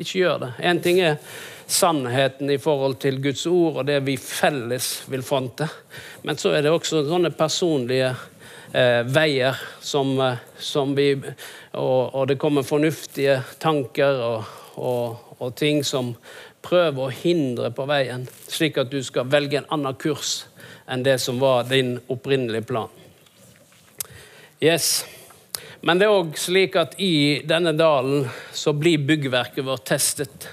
Ikke 0.00 0.22
gjør 0.24 0.40
det. 0.42 0.48
En 0.66 0.80
ting 0.82 0.98
er 1.04 1.20
sannheten 1.66 2.50
i 2.50 2.58
forhold 2.62 2.98
til 3.02 3.18
Guds 3.22 3.46
ord 3.50 3.80
og 3.80 3.86
det 3.88 3.98
vi 4.06 4.16
felles 4.20 5.02
vil 5.10 5.24
fronte. 5.26 5.68
Men 6.22 6.38
så 6.38 6.54
er 6.54 6.64
det 6.64 6.72
også 6.72 7.04
sånne 7.08 7.32
personlige 7.36 8.12
eh, 8.72 9.02
veier 9.06 9.58
som, 9.80 10.14
eh, 10.22 10.42
som 10.58 10.94
vi 10.96 11.12
og, 11.16 12.14
og, 12.14 12.26
det 12.30 12.38
kommer 12.38 12.66
fornuftige 12.66 13.40
tanker 13.62 14.22
og, 14.28 14.52
og, 14.76 15.32
og 15.38 15.56
ting 15.58 15.82
som 15.84 16.14
prøver 16.66 17.02
å 17.02 17.14
hindre 17.14 17.70
på 17.74 17.86
veien, 17.86 18.26
slik 18.50 18.78
at 18.80 18.90
du 18.90 19.02
skal 19.04 19.28
velge 19.30 19.60
en 19.60 19.68
annen 19.74 19.98
kurs 19.98 20.46
enn 20.90 21.04
det 21.06 21.18
som 21.22 21.38
var 21.42 21.66
din 21.70 21.96
opprinnelige 22.10 22.66
plan. 22.66 22.90
Yes. 24.62 25.04
Men 25.86 26.00
det 26.00 26.06
er 26.08 26.14
òg 26.14 26.38
slik 26.40 26.76
at 26.80 26.96
i 27.02 27.42
denne 27.46 27.74
dalen 27.76 28.24
så 28.54 28.72
blir 28.74 29.02
byggverket 29.06 29.66
vårt 29.66 29.84
testet. 29.86 30.48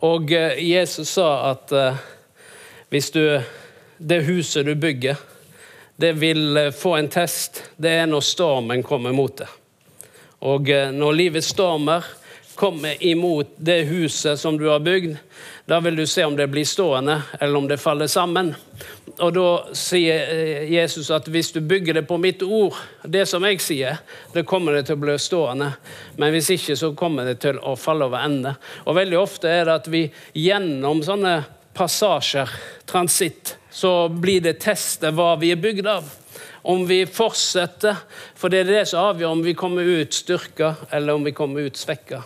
Og 0.00 0.32
eh, 0.32 0.60
Jesus 0.62 1.10
sa 1.10 1.50
at 1.50 1.72
uh, 1.74 1.96
hvis 2.88 3.10
du 3.10 3.40
Det 3.98 4.20
huset 4.22 4.66
du 4.66 4.74
bygger, 4.74 5.16
det 5.96 6.12
vil 6.20 6.56
uh, 6.56 6.70
få 6.70 6.94
en 6.96 7.08
test. 7.08 7.64
Det 7.76 7.90
er 7.90 8.06
når 8.06 8.20
stormen 8.20 8.82
kommer 8.82 9.12
mot 9.12 9.36
det. 9.36 9.48
Og 10.38 10.70
når 10.94 11.12
livets 11.18 11.48
stormer 11.50 12.04
kommer 12.54 12.94
imot 13.02 13.56
det 13.56 13.88
huset 13.88 14.38
som 14.38 14.54
du 14.58 14.68
har 14.68 14.78
bygd, 14.78 15.16
da 15.68 15.80
vil 15.80 15.96
du 15.96 16.06
se 16.06 16.24
om 16.24 16.36
det 16.36 16.46
blir 16.48 16.64
stående, 16.64 17.22
eller 17.40 17.56
om 17.56 17.66
det 17.68 17.76
faller 17.76 18.06
sammen. 18.08 18.54
Og 19.18 19.32
da 19.36 19.48
sier 19.76 20.30
eh, 20.32 20.62
Jesus 20.72 21.10
at 21.12 21.26
hvis 21.28 21.50
du 21.52 21.58
bygger 21.60 21.98
det 21.98 22.06
på 22.08 22.16
mitt 22.16 22.40
ord, 22.42 22.76
det 23.04 23.26
som 23.28 23.44
jeg 23.44 23.60
sier, 23.60 23.98
det 24.32 24.46
kommer 24.48 24.78
det 24.78 24.86
til 24.88 24.96
å 24.96 25.02
bli 25.02 25.16
stående. 25.20 25.68
Men 26.16 26.32
hvis 26.32 26.48
ikke, 26.54 26.76
så 26.78 26.94
kommer 26.96 27.28
det 27.28 27.42
til 27.42 27.60
å 27.60 27.74
falle 27.76 28.08
over 28.08 28.24
ende. 28.24 28.54
Og 28.88 28.96
veldig 28.96 29.18
ofte 29.20 29.50
er 29.52 29.68
det 29.68 29.74
at 29.82 29.90
vi 29.92 30.06
gjennom 30.40 31.04
sånne 31.04 31.34
passasjer, 31.76 32.48
transitt, 32.88 33.58
så 33.68 34.08
blir 34.08 34.40
det 34.48 34.62
testet 34.64 35.12
hva 35.12 35.34
vi 35.36 35.52
er 35.52 35.60
bygd 35.60 35.92
av. 35.98 36.08
Om 36.64 36.86
vi 36.88 37.02
fortsetter, 37.04 38.00
for 38.40 38.48
det 38.48 38.64
er 38.64 38.72
det 38.72 38.86
som 38.88 39.10
avgjør 39.10 39.36
om 39.36 39.44
vi 39.44 39.52
kommer 39.52 39.84
ut 39.84 40.16
styrka, 40.16 40.72
eller 40.88 41.20
om 41.20 41.28
vi 41.28 41.36
kommer 41.36 41.68
ut 41.68 41.76
svekka. 41.76 42.24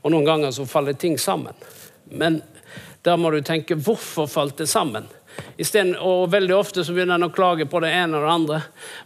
Og 0.00 0.16
noen 0.16 0.32
ganger 0.32 0.56
så 0.56 0.64
faller 0.64 0.96
ting 0.96 1.20
sammen. 1.20 1.52
Men 2.08 2.40
da 3.04 3.18
må 3.20 3.30
du 3.30 3.42
tenke 3.44 3.76
hvorfor 3.76 4.26
falt 4.30 4.56
det 4.62 4.66
sammen? 4.70 5.04
Stedet, 5.58 5.98
og 6.00 6.30
Veldig 6.32 6.54
ofte 6.56 6.84
så 6.86 6.94
begynner 6.94 7.18
en 7.18 7.26
å 7.26 7.34
klage 7.34 7.66
på 7.68 7.82
det 7.84 7.90
ene 7.92 8.16
og 8.16 8.24
det 8.24 8.32
andre. 8.32 8.60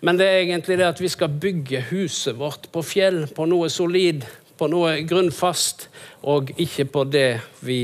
Men 0.07 0.21
det 0.21 0.29
er 0.29 0.43
egentlig 0.45 0.77
det 0.79 0.87
at 0.87 1.01
vi 1.03 1.11
skal 1.11 1.33
bygge 1.43 1.81
huset 1.91 2.37
vårt 2.39 2.69
på 2.71 2.85
fjell, 2.87 3.25
på 3.35 3.49
noe 3.51 3.71
solid, 3.73 4.23
på 4.59 4.69
noe 4.71 5.01
grunnfast, 5.09 5.89
og 6.31 6.53
ikke 6.61 6.87
på 6.95 7.05
det 7.11 7.41
vi 7.67 7.81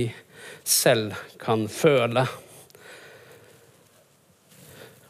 selv 0.62 1.16
kan 1.42 1.66
føle. 1.72 2.26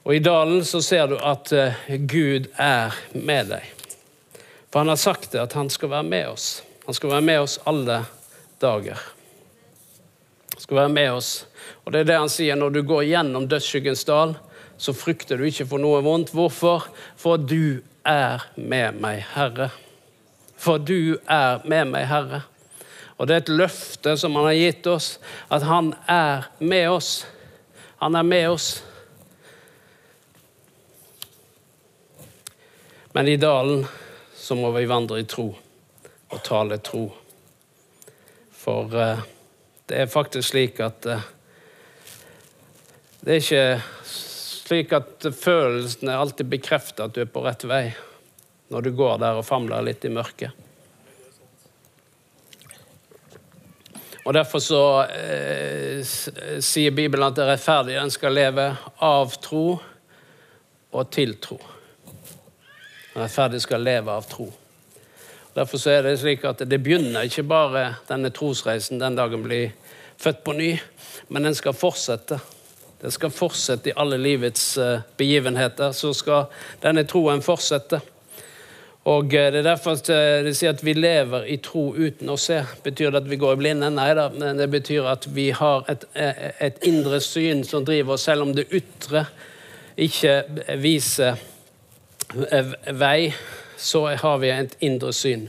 Og 0.04 0.14
I 0.16 0.22
dalen 0.24 0.64
så 0.68 0.80
ser 0.84 1.10
du 1.12 1.18
at 1.20 1.52
uh, 1.52 1.84
Gud 2.08 2.48
er 2.60 2.96
med 3.12 3.52
deg. 3.52 3.68
For 4.72 4.80
han 4.80 4.92
har 4.92 5.00
sagt 5.00 5.32
det, 5.32 5.42
at 5.44 5.56
han 5.56 5.68
skal 5.72 5.92
være 5.92 6.08
med 6.08 6.32
oss. 6.32 6.48
Han 6.88 6.96
skal 6.96 7.12
være 7.12 7.28
med 7.28 7.44
oss 7.44 7.58
alle 7.68 8.02
dager 8.60 9.04
skal 10.64 10.76
være 10.76 10.92
med 10.96 11.10
oss. 11.12 11.30
Og 11.84 11.92
det 11.92 12.00
er 12.00 12.08
det 12.08 12.20
han 12.22 12.32
sier 12.32 12.56
når 12.56 12.72
du 12.72 12.80
går 12.88 13.04
gjennom 13.10 13.48
dødsskyggens 13.50 14.06
dal, 14.08 14.32
så 14.80 14.94
frykter 14.96 15.36
du 15.36 15.44
ikke 15.44 15.66
for 15.68 15.82
noe 15.82 16.00
vondt. 16.04 16.32
Hvorfor? 16.32 16.86
For 17.20 17.36
du 17.36 17.82
er 18.08 18.46
med 18.56 18.96
meg, 19.04 19.20
Herre. 19.34 19.68
For 20.56 20.80
du 20.80 21.18
er 21.28 21.60
med 21.68 21.92
meg, 21.92 22.08
Herre. 22.08 22.40
Og 23.20 23.28
det 23.28 23.36
er 23.36 23.44
et 23.44 23.52
løfte 23.60 24.16
som 24.18 24.34
han 24.40 24.48
har 24.48 24.56
gitt 24.56 24.88
oss, 24.90 25.18
at 25.52 25.66
han 25.68 25.92
er 26.10 26.48
med 26.58 26.88
oss. 26.96 27.12
Han 28.00 28.16
er 28.16 28.26
med 28.26 28.48
oss. 28.56 28.70
Men 33.12 33.28
i 33.28 33.36
dalen 33.36 33.84
så 34.34 34.56
må 34.58 34.72
vi 34.74 34.88
vandre 34.90 35.20
i 35.20 35.28
tro 35.28 35.46
og 36.32 36.42
tale 36.42 36.80
tro. 36.82 37.04
For 38.64 38.90
uh, 38.90 39.22
det 39.90 40.00
er 40.00 40.10
faktisk 40.10 40.54
slik 40.54 40.80
at 40.80 41.06
uh, 41.06 41.24
Det 43.20 43.32
er 43.32 43.40
ikke 43.40 43.64
slik 44.08 44.92
at 44.96 45.26
følelsene 45.36 46.16
alltid 46.16 46.48
bekrefter 46.48 47.06
at 47.08 47.16
du 47.16 47.24
er 47.24 47.30
på 47.30 47.44
rett 47.44 47.64
vei 47.68 47.86
når 48.72 48.86
du 48.86 48.94
går 48.96 49.18
der 49.20 49.38
og 49.38 49.46
famler 49.46 49.84
litt 49.84 50.04
i 50.08 50.10
mørket. 50.12 50.50
Og 54.24 54.32
Derfor 54.32 54.62
så 54.64 54.82
eh, 55.04 56.00
sier 56.64 56.96
Bibelen 56.96 57.26
at 57.28 57.36
det 57.36 57.44
rettferdige 57.44 58.00
en 58.00 58.12
skal 58.12 58.32
leve 58.32 58.70
av 59.04 59.36
tro 59.44 59.66
og 60.94 61.10
til 61.12 61.36
tro. 61.44 61.58
Rettferdig 63.14 63.60
skal 63.62 63.84
leve 63.84 64.16
av 64.16 64.24
tro. 64.28 64.48
Derfor 65.54 65.88
er 65.88 66.02
det 66.02 66.16
slik 66.18 66.42
at 66.48 66.64
det 66.66 66.80
begynner 66.82 67.28
ikke 67.28 67.44
bare 67.46 67.84
denne 68.08 68.32
trosreisen 68.34 68.98
den 68.98 69.14
dagen 69.14 69.44
blir 69.44 69.70
født 70.18 70.42
på 70.44 70.52
ny, 70.52 70.72
men 71.28 71.46
den 71.46 71.54
skal 71.54 71.76
fortsette. 71.78 72.40
Den 73.04 73.12
skal 73.14 73.30
fortsette 73.30 73.92
i 73.92 73.94
alle 73.96 74.18
livets 74.18 74.78
eh, 74.78 75.04
begivenheter. 75.16 75.92
Så 75.92 76.14
skal 76.16 76.48
denne 76.82 77.04
troen 77.06 77.42
fortsette. 77.44 78.00
Og 79.04 79.34
eh, 79.34 79.50
Det 79.52 79.60
er 79.60 79.68
derfor 79.68 80.00
de 80.00 80.54
sier 80.56 80.74
at 80.74 80.84
vi 80.84 80.96
lever 80.96 81.46
i 81.46 81.58
tro 81.62 81.90
uten 81.94 82.32
å 82.32 82.38
se. 82.40 82.62
Betyr 82.82 83.12
det 83.12 83.22
at 83.22 83.30
vi 83.30 83.38
går 83.38 83.54
i 83.54 83.60
blinde? 83.60 83.90
Nei 83.94 84.10
da, 84.16 84.30
men 84.34 84.58
det 84.58 84.70
betyr 84.72 85.06
at 85.06 85.28
vi 85.30 85.50
har 85.54 85.84
et, 85.92 86.06
eh, 86.14 86.48
et 86.66 86.80
indre 86.88 87.20
syn 87.20 87.62
som 87.68 87.84
driver 87.84 88.16
oss, 88.16 88.26
selv 88.26 88.48
om 88.48 88.54
det 88.56 88.70
ytre 88.72 89.26
ikke 89.94 90.40
viser 90.82 91.36
vei 92.98 93.28
så 93.84 94.06
har 94.16 94.40
vi 94.40 94.50
et 94.52 94.76
indre 94.84 95.12
syn. 95.12 95.48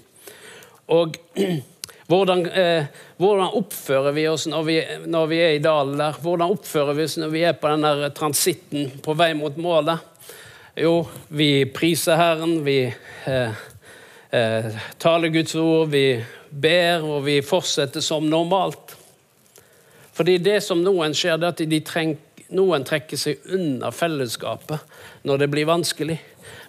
Og 0.91 1.15
hvordan, 2.09 2.43
eh, 2.51 2.89
hvordan, 3.17 3.53
oppfører 3.61 4.15
vi 4.15 4.27
oss 4.27 4.47
når 4.51 4.65
vi, 4.67 4.75
når 5.07 5.29
vi, 5.31 5.39
er 5.41 5.55
i 5.55 5.63
dalen 5.63 5.95
der? 5.99 6.19
Hvordan 6.21 6.57
oppfører 6.57 6.97
vi 6.97 7.05
oss 7.07 7.15
når 7.21 7.31
vi 7.33 7.45
er 7.47 7.55
på 7.59 7.71
den 7.71 8.11
transitten 8.17 8.91
på 9.03 9.15
vei 9.17 9.31
mot 9.39 9.55
målet? 9.57 10.11
Jo, 10.75 11.05
vi 11.31 11.63
priser 11.71 12.19
Herren, 12.19 12.57
vi 12.65 12.81
eh, 12.83 13.63
eh, 14.35 14.81
taler 14.99 15.31
Guds 15.31 15.55
ord, 15.55 15.87
vi 15.93 16.19
ber, 16.49 17.05
og 17.07 17.23
vi 17.29 17.39
fortsetter 17.39 18.03
som 18.03 18.27
normalt. 18.27 18.97
Fordi 20.15 20.37
det 20.43 20.59
som 20.63 20.83
noen 20.83 21.15
skjer, 21.15 21.39
det 21.39 21.47
er 21.47 21.55
at 21.55 21.87
treng, 21.87 22.17
noen 22.55 22.83
trekker 22.87 23.19
seg 23.19 23.47
unna 23.55 23.91
fellesskapet 23.95 24.83
når 25.27 25.41
det 25.41 25.51
blir 25.51 25.71
vanskelig. 25.71 26.19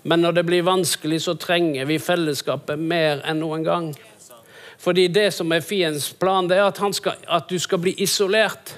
Men 0.07 0.23
når 0.23 0.33
det 0.33 0.42
blir 0.47 0.62
vanskelig, 0.62 1.25
så 1.25 1.35
trenger 1.35 1.88
vi 1.88 1.99
fellesskapet 1.99 2.79
mer 2.79 3.25
enn 3.27 3.40
noen 3.42 3.64
gang. 3.66 3.88
Fordi 4.79 5.09
det 5.11 5.33
som 5.35 5.51
er 5.51 5.64
fiendens 5.66 6.12
plan, 6.14 6.47
det 6.47 6.61
er 6.61 6.69
at, 6.69 6.79
skal, 6.95 7.16
at, 7.27 7.49
du 7.51 7.59
skal 7.59 7.81
bli 7.83 7.95
isolert. 8.05 8.77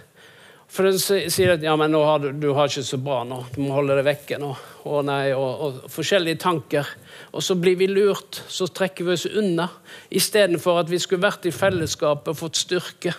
For 0.72 0.88
den 0.88 0.96
sier 1.00 1.52
at 1.52 1.64
ja, 1.64 1.74
men 1.76 1.92
nå 1.92 2.00
har 2.04 2.22
du, 2.22 2.30
du 2.32 2.54
har 2.56 2.72
ikke 2.72 2.84
så 2.84 3.00
bra 3.00 3.18
nå, 3.28 3.42
du 3.52 3.60
må 3.60 3.74
holde 3.76 3.98
deg 3.98 4.06
vekke 4.08 4.38
nå. 4.40 4.54
Og, 4.86 5.02
nei, 5.04 5.34
og, 5.36 5.66
og, 5.66 5.78
forskjellige 5.92 6.40
tanker. 6.46 6.88
Og 7.36 7.44
så 7.44 7.58
blir 7.60 7.76
vi 7.76 7.90
lurt, 7.92 8.40
så 8.48 8.70
trekker 8.72 9.10
vi 9.10 9.16
oss 9.18 9.28
unna. 9.28 9.68
Istedenfor 10.08 10.80
at 10.80 10.88
vi 10.88 11.02
skulle 11.02 11.26
vært 11.28 11.48
i 11.48 11.52
fellesskapet 11.52 12.32
og 12.32 12.40
fått 12.40 12.62
styrke 12.64 13.12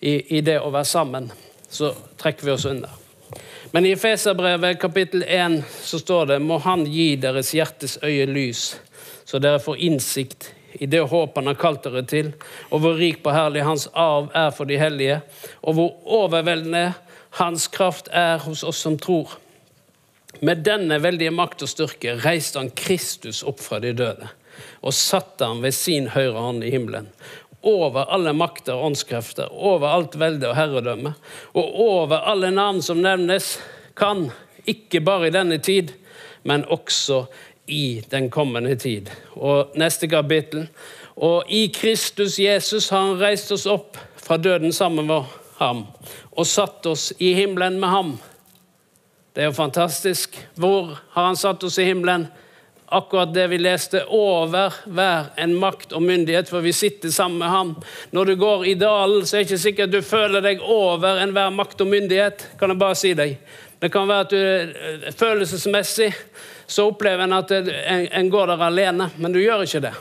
i, 0.00 0.38
i 0.38 0.40
det 0.40 0.56
å 0.56 0.72
være 0.72 0.88
sammen. 0.88 1.28
Så 1.68 1.92
trekker 2.20 2.48
vi 2.48 2.56
oss 2.56 2.68
unna. 2.72 2.96
Men 3.70 3.86
i 3.86 3.92
Efeserbrevet 3.92 4.80
kapittel 4.80 5.22
1 5.22 5.62
så 5.82 5.98
står 5.98 6.26
det 6.26 6.38
må 6.42 6.58
Han 6.58 6.86
gi 6.90 7.14
deres 7.22 7.52
hjertes 7.54 7.98
øye 8.02 8.26
lys, 8.26 8.80
så 9.24 9.38
dere 9.38 9.60
får 9.62 9.78
innsikt 9.86 10.48
i 10.82 10.86
det 10.90 11.04
håp 11.12 11.38
han 11.38 11.46
har 11.50 11.58
kalt 11.58 11.84
dere 11.86 12.02
til, 12.06 12.32
og 12.70 12.82
hvor 12.82 12.98
rik 12.98 13.20
på 13.22 13.34
herlig 13.34 13.62
hans 13.66 13.86
arv 13.94 14.30
er 14.34 14.50
for 14.54 14.66
de 14.66 14.78
hellige, 14.78 15.20
og 15.62 15.78
hvor 15.78 16.18
overveldende 16.18 16.92
hans 17.38 17.68
kraft 17.70 18.10
er 18.10 18.42
hos 18.42 18.64
oss 18.66 18.82
som 18.82 18.98
tror. 18.98 19.36
Med 20.40 20.64
denne 20.66 20.98
veldige 21.02 21.34
makt 21.34 21.62
og 21.62 21.70
styrke 21.70 22.16
reiste 22.24 22.58
han 22.58 22.72
Kristus 22.74 23.44
opp 23.46 23.62
fra 23.62 23.78
de 23.82 23.94
døde 23.94 24.30
og 24.82 24.94
satte 24.94 25.46
ham 25.46 25.62
ved 25.62 25.74
sin 25.74 26.10
høyre 26.12 26.42
hånd 26.42 26.64
i 26.66 26.72
himmelen 26.74 27.06
over 27.62 28.08
alle 28.12 28.32
makter 28.32 28.76
og 28.76 28.90
åndskrefter, 28.90 29.50
over 29.52 29.88
alt 29.88 30.16
velde 30.20 30.48
og 30.48 30.56
herredømme, 30.56 31.14
og 31.52 31.80
over 31.80 32.24
alle 32.30 32.50
navn 32.50 32.80
som 32.82 33.02
nevnes, 33.02 33.58
kan, 33.96 34.30
ikke 34.66 35.00
bare 35.04 35.28
i 35.28 35.34
denne 35.34 35.58
tid, 35.58 35.92
men 36.44 36.64
også 36.68 37.24
i 37.70 38.02
den 38.10 38.30
kommende 38.30 38.74
tid. 38.74 39.10
Og 39.36 39.72
neste 39.78 40.08
kapittel. 40.08 40.68
Og 41.16 41.44
i 41.48 41.66
Kristus 41.74 42.38
Jesus 42.38 42.88
har 42.88 43.10
han 43.10 43.20
reist 43.20 43.52
oss 43.52 43.66
opp 43.68 43.98
fra 44.16 44.36
døden 44.36 44.72
sammen 44.72 45.06
med 45.06 45.28
ham 45.60 45.84
og 46.32 46.46
satt 46.48 46.86
oss 46.88 47.10
i 47.18 47.34
himmelen 47.36 47.76
med 47.80 47.92
ham. 47.92 48.12
Det 49.34 49.44
er 49.44 49.50
jo 49.50 49.56
fantastisk. 49.56 50.38
Hvor 50.56 50.96
har 51.12 51.26
han 51.26 51.36
satt 51.36 51.64
oss 51.64 51.78
i 51.78 51.84
himmelen? 51.84 52.26
Akkurat 52.90 53.34
det 53.34 53.46
vi 53.52 53.58
leste, 53.58 54.02
over 54.06 54.74
hver 54.90 55.30
en 55.38 55.54
makt 55.62 55.92
og 55.94 56.02
myndighet, 56.02 56.48
for 56.50 56.64
vi 56.64 56.72
sitter 56.74 57.12
sammen 57.14 57.38
med 57.38 57.48
ham. 57.48 57.74
Når 58.10 58.24
du 58.24 58.36
går 58.36 58.66
i 58.66 58.74
dalen, 58.74 59.26
så 59.26 59.36
er 59.36 59.44
det 59.44 59.50
ikke 59.50 59.62
sikkert 59.62 59.92
du 59.94 60.00
føler 60.02 60.42
deg 60.42 60.62
over 60.64 61.22
enhver 61.22 61.52
makt 61.54 61.84
og 61.84 61.92
myndighet. 61.92 62.48
kan 62.58 62.74
jeg 62.74 62.82
bare 62.82 62.98
si 62.98 63.14
deg. 63.14 63.36
Det 63.80 63.92
kan 63.92 64.08
være 64.10 64.26
at 64.26 64.30
du 64.34 65.12
følelsesmessig 65.16 66.10
så 66.70 66.86
opplever 66.86 67.24
en 67.24 67.32
at 67.32 67.50
en, 67.50 68.08
en 68.12 68.30
går 68.30 68.46
der 68.46 68.62
alene, 68.62 69.10
men 69.16 69.32
du 69.32 69.40
gjør 69.42 69.64
ikke 69.64 69.80
det. 69.86 69.94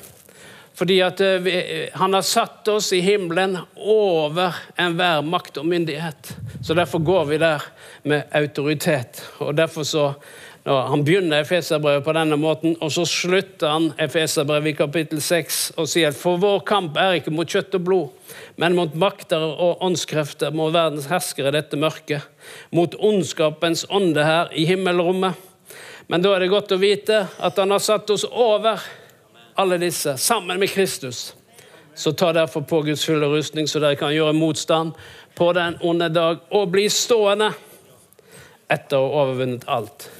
Fordi 0.79 0.99
at 1.03 1.21
eh, 1.21 1.39
vi, 1.43 1.53
han 1.93 2.13
har 2.13 2.23
satt 2.23 2.67
oss 2.71 2.91
i 2.93 3.01
himmelen 3.03 3.57
over 3.75 4.55
enhver 4.79 5.25
makt 5.25 5.57
og 5.59 5.65
myndighet. 5.67 6.29
Så 6.63 6.73
derfor 6.77 7.01
går 7.03 7.25
vi 7.25 7.39
der 7.41 7.65
med 8.03 8.29
autoritet. 8.31 9.23
Og 9.43 9.55
derfor 9.57 9.83
så 9.83 10.05
Han 10.69 11.03
begynner 11.03 11.41
Efeserbrevet 11.41 12.03
på 12.05 12.13
denne 12.13 12.37
måten, 12.37 12.75
og 12.77 12.91
så 12.93 13.01
slutter 13.09 13.71
han 13.71 13.87
Efeserbrevet 13.97 14.69
i 14.69 14.77
kapittel 14.77 15.21
6 15.21 15.57
og 15.81 15.87
sier 15.89 16.11
at 16.11 16.19
for 16.19 16.37
vår 16.37 16.59
kamp 16.69 16.97
er 17.01 17.17
ikke 17.17 17.33
mot 17.33 17.49
kjøtt 17.49 17.73
og 17.79 17.87
blod, 17.87 18.35
men 18.61 18.75
mot 18.77 18.93
makter 18.93 19.41
og 19.49 19.81
åndskrefter, 19.87 20.53
mot 20.53 20.69
verdens 20.75 21.07
herskere 21.09 21.55
dette 21.55 21.79
mørket, 21.79 22.21
mot 22.69 22.93
ondskapens 22.93 23.87
ånde 23.89 24.21
her 24.21 24.53
i 24.53 24.67
himmelrommet. 24.69 25.33
Men 26.05 26.21
da 26.21 26.35
er 26.35 26.45
det 26.45 26.51
godt 26.53 26.75
å 26.77 26.81
vite 26.81 27.23
at 27.25 27.57
han 27.57 27.73
har 27.73 27.81
satt 27.81 28.13
oss 28.13 28.27
over 28.29 28.77
alle 29.57 29.81
disse, 29.81 30.19
sammen 30.21 30.61
med 30.61 30.69
Kristus. 30.69 31.31
Så 31.97 32.13
ta 32.13 32.29
derfor 32.33 32.61
på 32.61 32.83
Guds 32.85 33.09
fulle 33.09 33.25
rustning, 33.25 33.65
så 33.65 33.81
dere 33.81 33.97
kan 33.97 34.13
gjøre 34.13 34.37
motstand 34.37 34.93
på 35.33 35.49
den 35.57 35.81
onde 35.81 36.13
dag 36.13 36.45
og 36.53 36.69
bli 36.77 36.85
stående 36.93 37.49
etter 38.69 39.01
å 39.01 39.09
ha 39.09 39.25
overvunnet 39.25 39.65
alt. 39.65 40.11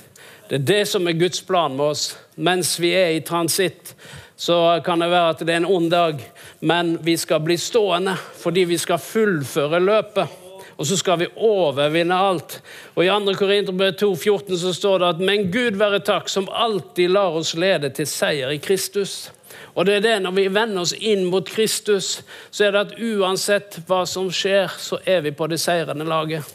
Det 0.50 0.58
er 0.58 0.66
det 0.66 0.82
som 0.89 1.08
er 1.08 1.18
Guds 1.20 1.41
plan 1.45 1.76
med 1.78 1.93
oss. 1.93 2.18
Mens 2.36 2.74
vi 2.82 2.91
er 2.97 3.14
i 3.14 3.24
transitt, 3.26 3.93
så 4.36 4.80
kan 4.86 5.02
det 5.02 5.12
være 5.12 5.36
at 5.36 5.45
det 5.45 5.54
er 5.54 5.62
en 5.62 5.70
ond 5.70 5.91
dag, 5.91 6.22
men 6.60 6.95
vi 7.06 7.18
skal 7.18 7.43
bli 7.45 7.58
stående 7.60 8.16
fordi 8.39 8.64
vi 8.70 8.78
skal 8.82 9.02
fullføre 9.04 9.82
løpet 9.84 10.39
og 10.80 10.88
så 10.88 10.95
skal 10.97 11.20
vi 11.20 11.26
overvinne 11.36 12.16
alt. 12.16 12.62
Og 12.95 13.04
I 13.04 13.10
2. 13.12 13.34
Korinterbrev 13.36 13.97
2,14 14.00 14.56
så 14.62 14.72
står 14.74 15.02
det 15.02 15.10
at 15.10 15.20
men 15.28 15.50
Gud 15.52 15.76
være 15.76 16.00
takk, 16.08 16.32
som 16.32 16.47
alltid 16.47 17.12
lar 17.12 17.36
oss 17.36 17.52
lede 17.60 17.91
til 17.91 18.08
seier 18.08 18.56
i 18.56 18.62
Kristus. 18.64 19.34
Og 19.76 19.86
det 19.86 19.97
er 19.97 20.06
det 20.08 20.22
Når 20.24 20.32
vi 20.32 20.47
vender 20.47 20.82
oss 20.82 20.95
inn 20.95 21.26
mot 21.28 21.43
Kristus, 21.43 22.24
så 22.52 22.66
er 22.66 22.72
det 22.72 22.86
at 22.86 22.95
uansett 22.95 23.82
hva 23.88 24.06
som 24.08 24.32
skjer, 24.32 24.72
så 24.80 25.04
er 25.06 25.20
vi 25.28 25.36
på 25.36 25.52
det 25.52 25.60
seirende 25.60 26.08
laget. 26.08 26.47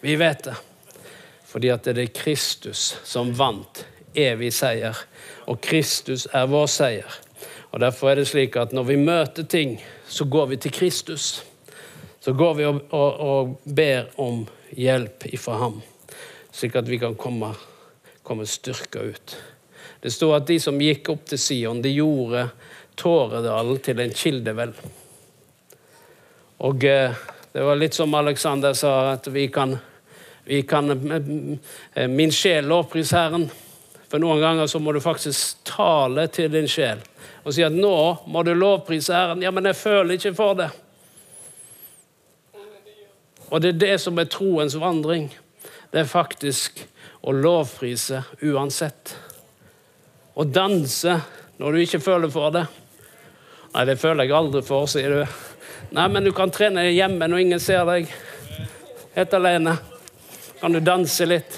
Vi 0.00 0.14
vet 0.14 0.44
det. 0.44 0.54
Fordi 1.52 1.68
at 1.72 1.84
det 1.84 2.00
er 2.00 2.14
Kristus 2.16 2.94
som 3.04 3.34
vant 3.36 3.84
evig 4.16 4.50
seier. 4.56 4.96
Og 5.46 5.60
Kristus 5.60 6.26
er 6.32 6.48
vår 6.48 6.68
seier. 6.72 7.20
Og 7.72 7.80
Derfor 7.80 8.10
er 8.10 8.20
det 8.20 8.28
slik 8.28 8.56
at 8.56 8.72
når 8.72 8.88
vi 8.88 9.00
møter 9.00 9.44
ting, 9.44 9.78
så 10.08 10.24
går 10.24 10.52
vi 10.52 10.60
til 10.60 10.72
Kristus 10.72 11.42
så 12.24 12.32
går 12.32 12.54
vi 12.54 12.64
og, 12.64 12.76
og, 12.94 13.20
og 13.20 13.54
ber 13.64 14.12
om 14.22 14.44
hjelp 14.78 15.26
ifra 15.34 15.56
ham, 15.58 15.80
slik 16.54 16.76
at 16.78 16.86
vi 16.86 17.00
kan 17.02 17.16
komme, 17.18 17.48
komme 18.22 18.46
styrka 18.46 19.02
ut. 19.02 19.34
Det 20.02 20.12
står 20.14 20.36
at 20.36 20.46
de 20.46 20.60
som 20.62 20.78
gikk 20.78 21.10
opp 21.10 21.24
til 21.26 21.40
Sion, 21.42 21.82
de 21.82 21.90
gjorde 21.90 22.46
Tåredalen 22.98 23.80
til 23.82 24.02
en 24.04 24.14
kildevel. 24.14 24.74
Og 26.62 26.86
eh, 26.86 27.18
det 27.52 27.66
var 27.66 27.80
litt 27.80 27.98
som 27.98 28.14
Alexander 28.14 28.76
sa, 28.78 28.92
at 29.16 29.26
vi 29.32 29.48
kan, 29.50 29.74
vi 30.44 30.62
kan 30.62 30.90
eh, 30.90 32.08
Min 32.08 32.32
sjel 32.32 32.66
lovpris 32.66 33.12
Herren. 33.12 33.48
For 34.10 34.20
noen 34.20 34.42
ganger 34.42 34.66
så 34.68 34.80
må 34.82 34.92
du 34.92 35.00
faktisk 35.00 35.62
tale 35.64 36.26
til 36.28 36.50
din 36.52 36.68
sjel 36.68 37.00
og 37.42 37.54
si 37.54 37.64
at 37.66 37.74
nå 37.74 37.94
må 38.30 38.42
du 38.46 38.52
lovprise 38.54 39.14
Herren. 39.14 39.42
Ja, 39.42 39.50
men 39.50 39.66
jeg 39.66 39.78
føler 39.78 40.14
ikke 40.14 40.34
for 40.36 40.54
det. 40.58 40.68
Og 43.50 43.60
det 43.60 43.72
er 43.72 43.80
det 43.80 43.96
som 44.00 44.18
er 44.18 44.30
troens 44.30 44.76
vandring. 44.78 45.26
Det 45.90 46.04
er 46.04 46.08
faktisk 46.08 46.84
å 47.26 47.34
lovprise 47.34 48.22
uansett. 48.46 49.16
Å 50.34 50.46
danse 50.48 51.18
når 51.58 51.74
du 51.74 51.82
ikke 51.82 52.00
føler 52.02 52.32
for 52.32 52.54
det. 52.54 52.64
Nei, 53.72 53.84
det 53.88 53.98
føler 54.00 54.28
jeg 54.28 54.36
aldri 54.36 54.62
for, 54.64 54.86
sier 54.88 55.16
du. 55.16 55.38
Nei, 55.92 56.06
men 56.08 56.24
du 56.24 56.30
kan 56.36 56.52
trene 56.52 56.86
hjemme 56.88 57.28
når 57.28 57.44
ingen 57.44 57.62
ser 57.62 57.84
deg. 57.88 58.08
Helt 59.16 59.34
alene. 59.36 59.76
Kan 60.62 60.72
du 60.72 60.80
danse 60.80 61.26
litt. 61.26 61.56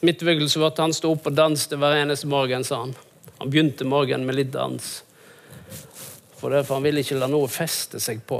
Midtbevegelse 0.00 0.58
var 0.58 0.70
at 0.72 0.78
han 0.80 0.94
sto 0.96 1.10
opp 1.12 1.26
og 1.28 1.34
danste 1.36 1.76
hver 1.76 1.98
eneste 1.98 2.24
morgen, 2.26 2.64
sa 2.64 2.78
han. 2.86 2.94
Han 3.36 3.50
begynte 3.52 3.84
morgenen 3.84 4.24
med 4.24 4.38
litt 4.38 4.54
dans. 4.54 4.86
For 6.40 6.56
derfor 6.56 6.80
han 6.80 6.86
ville 6.86 7.02
ikke 7.04 7.18
la 7.20 7.28
noe 7.28 7.50
feste 7.52 8.00
seg 8.00 8.22
på. 8.24 8.38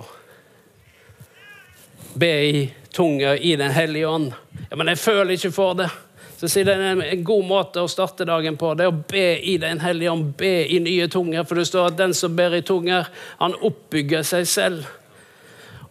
Be 2.17 2.31
i 2.47 2.65
tunga 2.97 3.37
i 3.37 3.53
Den 3.61 3.77
hellige 3.77 4.09
ånd. 4.09 4.33
Ja, 4.71 4.81
Men 4.81 4.95
jeg 4.95 5.03
føler 5.05 5.35
ikke 5.37 5.53
for 5.53 5.77
det. 5.83 5.91
Så 6.41 6.49
sier 6.49 6.65
det 6.65 6.79
er 6.81 7.05
En 7.13 7.29
god 7.29 7.45
måte 7.45 7.85
å 7.85 7.93
starte 7.93 8.25
dagen 8.25 8.57
på 8.57 8.73
det 8.73 8.89
er 8.89 8.95
å 8.95 9.05
be 9.13 9.37
i 9.37 9.59
Den 9.61 9.85
hellige 9.85 10.17
ånd, 10.17 10.33
be 10.41 10.65
i 10.65 10.81
nye 10.81 11.13
tunger. 11.13 11.45
For 11.45 11.61
det 11.61 11.69
står 11.69 11.93
at 11.93 12.01
den 12.01 12.17
som 12.17 12.33
ber 12.41 12.57
i 12.57 12.65
tunger, 12.65 13.13
han 13.37 13.61
oppbygger 13.61 14.25
seg 14.25 14.49
selv. 14.49 14.89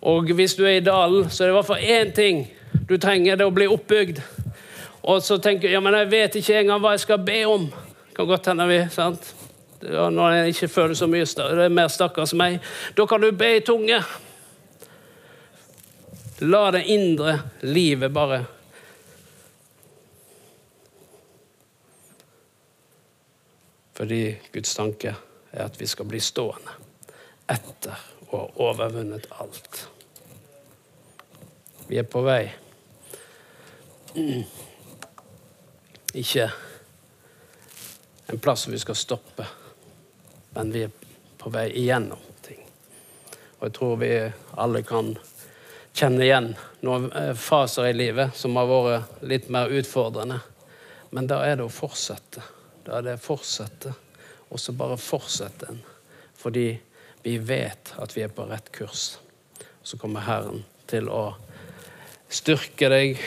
Og 0.01 0.31
hvis 0.33 0.55
du 0.57 0.63
er 0.65 0.79
i 0.79 0.85
dalen, 0.85 1.29
så 1.29 1.43
er 1.43 1.47
det 1.49 1.53
i 1.53 1.57
hvert 1.59 1.69
fall 1.69 1.85
én 1.99 2.15
ting 2.15 2.45
du 2.89 2.97
trenger, 2.97 3.37
det 3.37 3.45
å 3.45 3.53
bli 3.53 3.67
oppbygd. 3.69 4.21
Og 5.01 5.21
så 5.23 5.37
tenker 5.41 5.69
du 5.69 5.75
ja, 5.75 5.81
men 5.83 5.95
jeg 5.97 6.09
vet 6.11 6.35
ikke 6.39 6.57
engang 6.59 6.81
hva 6.81 6.95
jeg 6.95 7.05
skal 7.05 7.21
be 7.25 7.43
om. 7.49 7.69
Kan 8.15 8.29
godt 8.29 8.49
hende 8.51 8.67
vi, 8.69 8.81
sant? 8.93 9.33
når 9.81 10.31
en 10.31 10.47
ikke 10.51 10.67
føler 10.69 10.93
så 10.93 11.07
mye, 11.09 11.25
det 11.25 11.65
er 11.65 11.73
mer 11.73 11.87
stakkars 11.89 12.35
meg. 12.37 12.59
Da 12.97 13.05
kan 13.09 13.21
du 13.21 13.31
be 13.33 13.55
i 13.57 13.63
tunge. 13.65 13.97
La 16.41 16.63
det 16.73 16.85
indre 16.89 17.37
livet 17.61 18.13
bare 18.13 18.43
Fordi 24.01 24.37
Guds 24.49 24.71
tanke 24.73 25.11
er 25.51 25.67
at 25.67 25.75
vi 25.77 25.85
skal 25.85 26.07
bli 26.09 26.17
stående 26.23 26.73
etter 27.51 27.99
å 28.31 28.39
ha 28.39 28.47
overvunnet 28.71 29.27
alt. 29.43 29.90
Vi 31.91 31.99
er 31.99 32.07
på 32.07 32.21
vei. 32.23 32.45
Ikke 36.15 36.45
en 38.31 38.39
plass 38.39 38.63
som 38.63 38.71
vi 38.71 38.79
skal 38.79 38.95
stoppe 38.95 39.47
men 40.53 40.71
vi 40.71 40.83
er 40.83 40.91
på 41.37 41.49
vei 41.49 41.69
igjennom 41.79 42.19
ting. 42.41 42.59
Og 43.59 43.67
jeg 43.67 43.75
tror 43.77 43.95
vi 44.01 44.11
alle 44.59 44.83
kan 44.83 45.13
kjenne 45.93 46.25
igjen 46.25 46.51
noen 46.85 47.09
eh, 47.15 47.33
faser 47.37 47.91
i 47.91 47.95
livet 47.95 48.35
som 48.37 48.57
har 48.59 48.69
vært 48.69 49.23
litt 49.27 49.49
mer 49.53 49.71
utfordrende. 49.71 50.41
Men 51.11 51.27
da 51.27 51.41
er 51.45 51.59
det 51.59 51.67
å 51.67 51.73
fortsette. 51.73 52.43
Da 52.85 52.97
er 52.97 53.07
det 53.07 53.17
å 53.19 53.23
fortsette, 53.23 53.93
og 54.49 54.59
så 54.59 54.73
bare 54.75 54.99
fortsette 54.99 55.71
en. 55.71 55.81
Fordi 56.39 56.67
vi 57.21 57.37
vet 57.37 57.93
at 58.01 58.15
vi 58.15 58.23
er 58.25 58.33
på 58.33 58.47
rett 58.49 58.71
kurs. 58.75 59.17
Så 59.83 59.99
kommer 60.01 60.25
Herren 60.25 60.63
til 60.89 61.09
å 61.11 61.35
styrke 62.31 62.89
deg 62.91 63.19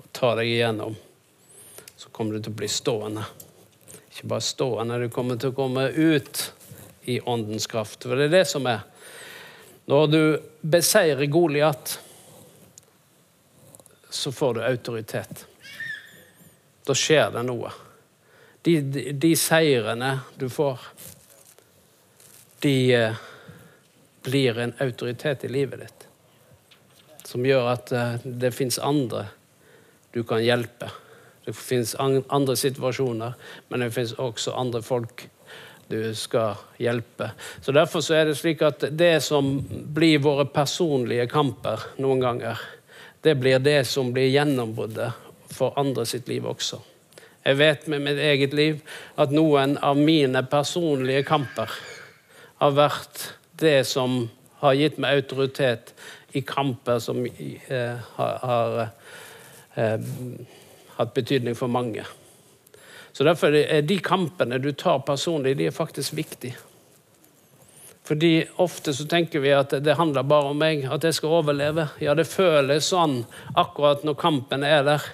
og 0.00 0.08
ta 0.16 0.32
deg 0.38 0.48
igjennom. 0.48 0.96
Så 1.96 2.10
kommer 2.14 2.36
du 2.36 2.44
til 2.44 2.54
å 2.54 2.58
bli 2.58 2.68
stående. 2.72 3.24
Ikke 4.10 4.30
bare 4.32 4.44
stående, 4.44 4.98
du 5.02 5.08
kommer 5.12 5.38
til 5.40 5.52
å 5.52 5.56
komme 5.56 5.88
ut 5.90 6.44
i 7.10 7.20
åndens 7.20 7.66
kraft. 7.70 8.06
For 8.06 8.16
det 8.16 8.30
er 8.30 8.36
det 8.38 8.44
som 8.48 8.66
er. 8.70 8.84
Når 9.90 10.06
du 10.08 10.20
beseirer 10.60 11.28
Goliat, 11.28 11.98
så 14.08 14.32
får 14.32 14.54
du 14.54 14.62
autoritet. 14.64 15.44
Da 16.86 16.94
skjer 16.96 17.32
det 17.34 17.42
noe. 17.44 17.72
De, 18.64 18.78
de, 18.80 19.10
de 19.12 19.32
seirene 19.36 20.14
du 20.40 20.46
får, 20.48 20.80
de 22.64 22.76
eh, 22.96 23.22
blir 24.24 24.58
en 24.58 24.72
autoritet 24.80 25.44
i 25.44 25.50
livet 25.52 25.84
ditt. 25.84 26.03
Som 27.34 27.44
gjør 27.46 27.72
at 27.74 27.90
eh, 27.92 28.20
det 28.24 28.54
fins 28.54 28.78
andre 28.78 29.26
du 30.14 30.22
kan 30.22 30.38
hjelpe 30.38 30.92
det 31.44 31.52
finnes 31.52 31.94
andre 32.28 32.56
situasjoner, 32.56 33.34
men 33.68 33.84
det 33.84 33.90
finnes 33.92 34.14
også 34.20 34.54
andre 34.56 34.80
folk 34.84 35.26
du 35.90 35.98
skal 36.16 36.56
hjelpe. 36.80 37.30
Så 37.60 37.72
Derfor 37.76 38.00
så 38.00 38.16
er 38.16 38.30
det 38.30 38.38
slik 38.38 38.62
at 38.64 38.86
det 38.96 39.18
som 39.24 39.58
blir 39.68 40.22
våre 40.24 40.46
personlige 40.48 41.26
kamper 41.28 41.84
noen 42.00 42.22
ganger, 42.24 42.60
det 43.20 43.36
blir 43.40 43.60
det 43.60 43.82
som 43.88 44.12
blir 44.12 44.32
gjennombruddet 44.32 45.12
for 45.52 45.76
andre 45.80 46.06
sitt 46.08 46.28
liv 46.28 46.46
også. 46.48 46.80
Jeg 47.44 47.60
vet 47.60 47.86
med 47.92 48.00
mitt 48.06 48.20
eget 48.24 48.56
liv 48.56 48.80
at 49.20 49.32
noen 49.32 49.76
av 49.84 50.00
mine 50.00 50.40
personlige 50.48 51.26
kamper 51.28 51.68
har 52.62 52.72
vært 52.72 53.28
det 53.60 53.82
som 53.84 54.30
har 54.64 54.76
gitt 54.80 54.96
meg 54.96 55.20
autoritet 55.20 55.92
i 56.34 56.40
kamper 56.40 56.98
som 56.98 57.22
eh, 57.26 57.96
har, 58.16 58.88
eh, 59.74 60.00
hatt 60.96 61.14
betydning 61.14 61.54
for 61.54 61.68
mange. 61.68 62.04
Så 63.12 63.24
Derfor 63.24 63.54
er 63.54 63.82
de 63.82 63.98
kampene 64.02 64.58
du 64.58 64.72
tar 64.72 64.98
personlig, 65.06 65.56
de 65.56 65.68
er 65.70 65.74
faktisk 65.74 66.16
viktige. 66.18 66.56
Fordi 68.04 68.44
Ofte 68.56 68.92
så 68.94 69.06
tenker 69.08 69.40
vi 69.40 69.52
at 69.54 69.70
det 69.70 69.94
handler 69.96 70.26
bare 70.28 70.50
om 70.50 70.58
meg, 70.58 70.82
at 70.84 71.04
jeg 71.06 71.14
skal 71.14 71.38
overleve. 71.38 71.86
Ja, 72.02 72.12
det 72.14 72.26
føles 72.28 72.90
sånn 72.90 73.22
akkurat 73.54 74.02
når 74.04 74.18
kampen 74.20 74.66
er 74.66 74.82
der. 74.84 75.06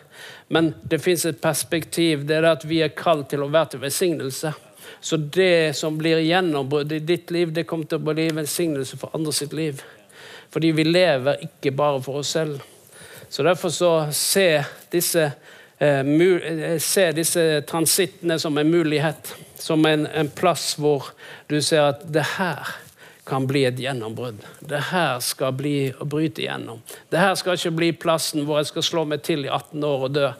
Men 0.48 0.72
det 0.82 0.98
fins 1.04 1.26
et 1.28 1.38
perspektiv. 1.44 2.24
Det 2.26 2.40
er 2.40 2.48
at 2.50 2.64
vi 2.66 2.80
er 2.82 2.96
kalt 2.96 3.28
til 3.30 3.44
å 3.44 3.52
være 3.52 3.76
til 3.76 3.84
velsignelse. 3.84 4.56
Så 5.00 5.20
det 5.20 5.76
som 5.76 6.00
blir 6.00 6.24
gjennombrudd 6.24 6.92
i 6.96 7.04
ditt 7.04 7.30
liv, 7.30 7.52
det 7.54 7.68
kommer 7.68 7.86
til 7.86 8.00
å 8.00 8.10
bli 8.10 8.26
velsignelse 8.34 8.98
for 8.98 9.14
andre 9.14 9.36
sitt 9.38 9.54
liv. 9.54 9.84
Fordi 10.51 10.72
vi 10.74 10.84
lever 10.84 11.44
ikke 11.46 11.72
bare 11.76 12.03
for 12.03 12.20
oss 12.20 12.34
selv. 12.34 12.61
Så 13.28 13.42
derfor 13.46 13.68
så 13.68 13.92
se 14.12 14.64
disse, 14.90 15.32
eh, 15.78 16.01
eh 16.01 16.78
se 16.78 17.12
disse 17.12 17.61
transittene 17.61 18.38
som 18.38 18.59
en 18.59 18.70
mulighet. 18.70 19.34
Som 19.59 19.86
en, 19.86 20.07
en 20.07 20.28
plass 20.28 20.74
hvor 20.78 21.12
du 21.46 21.61
ser 21.62 21.80
at 21.80 22.12
det 22.12 22.24
her 22.38 22.66
kan 23.26 23.46
bli 23.46 23.64
et 23.64 23.78
gjennombrudd. 23.78 24.42
Det 24.61 24.80
her 24.90 25.20
skal 25.22 25.53
bli 25.55 25.92
å 25.92 26.05
bryte 26.05 26.42
igjennom. 26.42 26.80
Det 27.11 27.20
her 27.20 27.34
skal 27.38 27.55
ikke 27.55 27.76
bli 27.76 27.92
plassen 27.92 28.42
hvor 28.46 28.59
jeg 28.59 28.72
skal 28.72 28.82
slå 28.82 29.05
meg 29.05 29.22
til 29.22 29.44
i 29.46 29.53
18 29.53 29.84
år 29.86 30.07
og 30.09 30.14
dø 30.16 30.32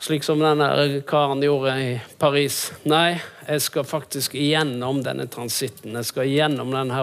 slik 0.00 0.24
som 0.24 0.40
denne 0.42 1.00
karen 1.06 1.42
gjorde 1.42 1.74
i 1.82 1.90
Paris. 2.18 2.72
Nei, 2.88 3.18
jeg 3.48 3.62
skal 3.64 3.86
faktisk 3.88 4.34
gjennom 4.38 5.02
denne 5.02 5.26
transitten. 5.30 5.96
Jeg 5.98 6.08
skal 6.08 6.30
gjennom 6.30 6.70
denne 6.74 7.02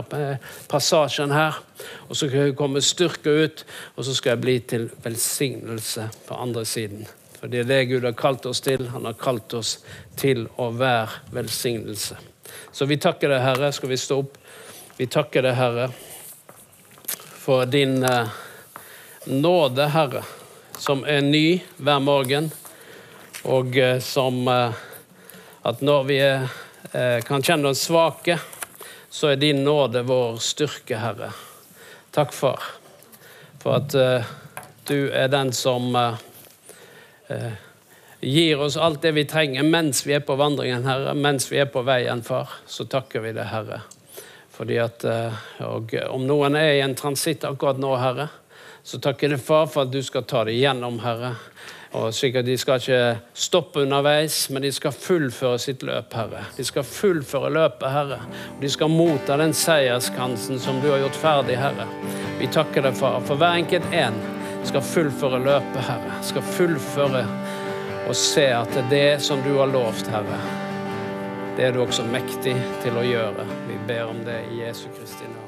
passasjen 0.72 1.34
her. 1.36 1.60
Og 2.08 2.16
så 2.16 2.30
skal 2.30 2.48
jeg 2.48 2.58
komme 2.60 2.84
styrka 2.84 3.34
ut, 3.46 3.66
og 3.96 4.08
så 4.08 4.16
skal 4.16 4.36
jeg 4.36 4.44
bli 4.46 4.58
til 4.70 4.88
velsignelse 5.04 6.10
på 6.28 6.40
andre 6.40 6.66
siden. 6.66 7.06
For 7.40 7.52
det 7.52 7.66
er 7.66 7.70
det 7.70 7.84
Gud 7.92 8.08
har 8.08 8.16
kalt 8.18 8.46
oss 8.50 8.64
til. 8.64 8.88
Han 8.94 9.06
har 9.06 9.20
kalt 9.20 9.54
oss 9.54 9.78
til 10.18 10.48
å 10.56 10.72
være 10.74 11.36
velsignelse. 11.36 12.18
Så 12.72 12.88
vi 12.88 12.98
takker 13.02 13.30
deg, 13.32 13.44
Herre. 13.44 13.72
Skal 13.76 13.92
vi 13.92 14.00
stå 14.00 14.22
opp? 14.24 14.38
Vi 14.96 15.10
takker 15.12 15.44
deg, 15.44 15.58
Herre, 15.60 15.90
for 17.44 17.66
din 17.68 18.00
eh, 18.08 18.30
nåde, 19.28 19.90
Herre, 19.92 20.22
som 20.80 21.04
er 21.04 21.20
ny 21.26 21.60
hver 21.76 22.00
morgen. 22.00 22.48
Og 23.46 23.78
eh, 23.78 24.00
som 24.00 24.48
eh, 24.48 24.74
at 25.62 25.82
når 25.82 26.04
vi 26.04 26.18
eh, 26.22 27.22
kan 27.26 27.44
kjenne 27.46 27.70
oss 27.70 27.84
svake, 27.86 28.40
så 29.10 29.30
er 29.32 29.42
din 29.42 29.62
nåde 29.64 30.02
vår 30.06 30.40
styrke, 30.42 30.98
Herre. 30.98 31.30
Takk, 32.16 32.34
far, 32.34 32.64
for 33.62 33.78
at 33.78 33.94
du 34.88 35.10
er 35.12 35.28
den 35.32 35.52
som 35.56 35.96
gir 38.20 38.62
oss 38.62 38.78
alt 38.78 39.02
det 39.04 39.12
vi 39.16 39.26
trenger 39.28 39.68
mens 39.68 40.04
vi 40.08 40.16
er 40.16 40.24
på 40.24 40.38
vandringen, 40.40 40.88
Herre. 40.88 41.16
Mens 41.16 41.48
vi 41.52 41.60
er 41.64 41.68
på 41.72 41.84
veien, 41.88 42.24
far, 42.24 42.54
så 42.68 42.88
takker 42.88 43.24
vi 43.24 43.34
det, 43.36 43.48
Herre. 43.52 43.82
Fordi 44.56 44.80
at, 44.84 45.08
og 45.68 45.96
Om 46.12 46.28
noen 46.28 46.60
er 46.60 46.78
i 46.78 46.84
en 46.84 46.96
transitt 46.96 47.44
akkurat 47.48 47.80
nå, 47.80 47.96
Herre, 48.00 48.30
så 48.84 49.00
takker 49.04 49.28
jeg 49.30 49.38
deg, 49.38 49.44
far, 49.44 49.68
for 49.72 49.88
at 49.88 49.96
du 49.96 50.02
skal 50.04 50.28
ta 50.28 50.44
det 50.48 50.56
gjennom, 50.60 51.02
Herre. 51.04 51.36
Og 51.96 52.14
sikkert 52.14 52.48
De 52.48 52.58
skal 52.60 52.82
ikke 52.82 53.00
stoppe 53.34 53.86
underveis, 53.86 54.50
men 54.52 54.66
de 54.66 54.72
skal 54.76 54.92
fullføre 54.92 55.60
sitt 55.64 55.84
løp, 55.88 56.14
Herre. 56.18 56.44
De 56.58 56.66
skal 56.68 56.84
fullføre 56.84 57.54
løpet, 57.56 57.88
Herre. 57.92 58.20
Og 58.56 58.62
de 58.64 58.72
skal 58.74 58.92
motta 58.92 59.38
den 59.40 59.56
seierskansen 59.56 60.60
som 60.60 60.82
du 60.84 60.90
har 60.92 61.00
gjort 61.06 61.22
ferdig, 61.22 61.58
Herre. 61.62 61.88
Vi 62.40 62.52
takker 62.52 62.84
deg, 62.84 62.98
Far, 63.00 63.22
for 63.24 63.40
hver 63.40 63.62
enkelt 63.62 63.88
en 63.96 64.20
skal 64.66 64.84
fullføre 64.84 65.40
løpet, 65.46 65.82
Herre. 65.88 66.20
Skal 66.26 66.46
fullføre 66.58 67.24
og 68.06 68.16
se 68.18 68.46
at 68.54 68.70
det 68.76 68.84
er 68.84 68.92
det 68.92 69.24
som 69.26 69.42
du 69.46 69.56
har 69.58 69.72
lovt, 69.72 70.08
Herre, 70.14 70.40
det 71.56 71.66
er 71.66 71.74
du 71.74 71.82
også 71.86 72.04
mektig 72.12 72.58
til 72.84 73.00
å 73.00 73.08
gjøre. 73.08 73.48
Vi 73.70 73.80
ber 73.88 74.12
om 74.12 74.22
det 74.28 74.42
i 74.52 74.62
Jesu 74.66 74.90
Kristi 74.92 75.24
navn. 75.24 75.45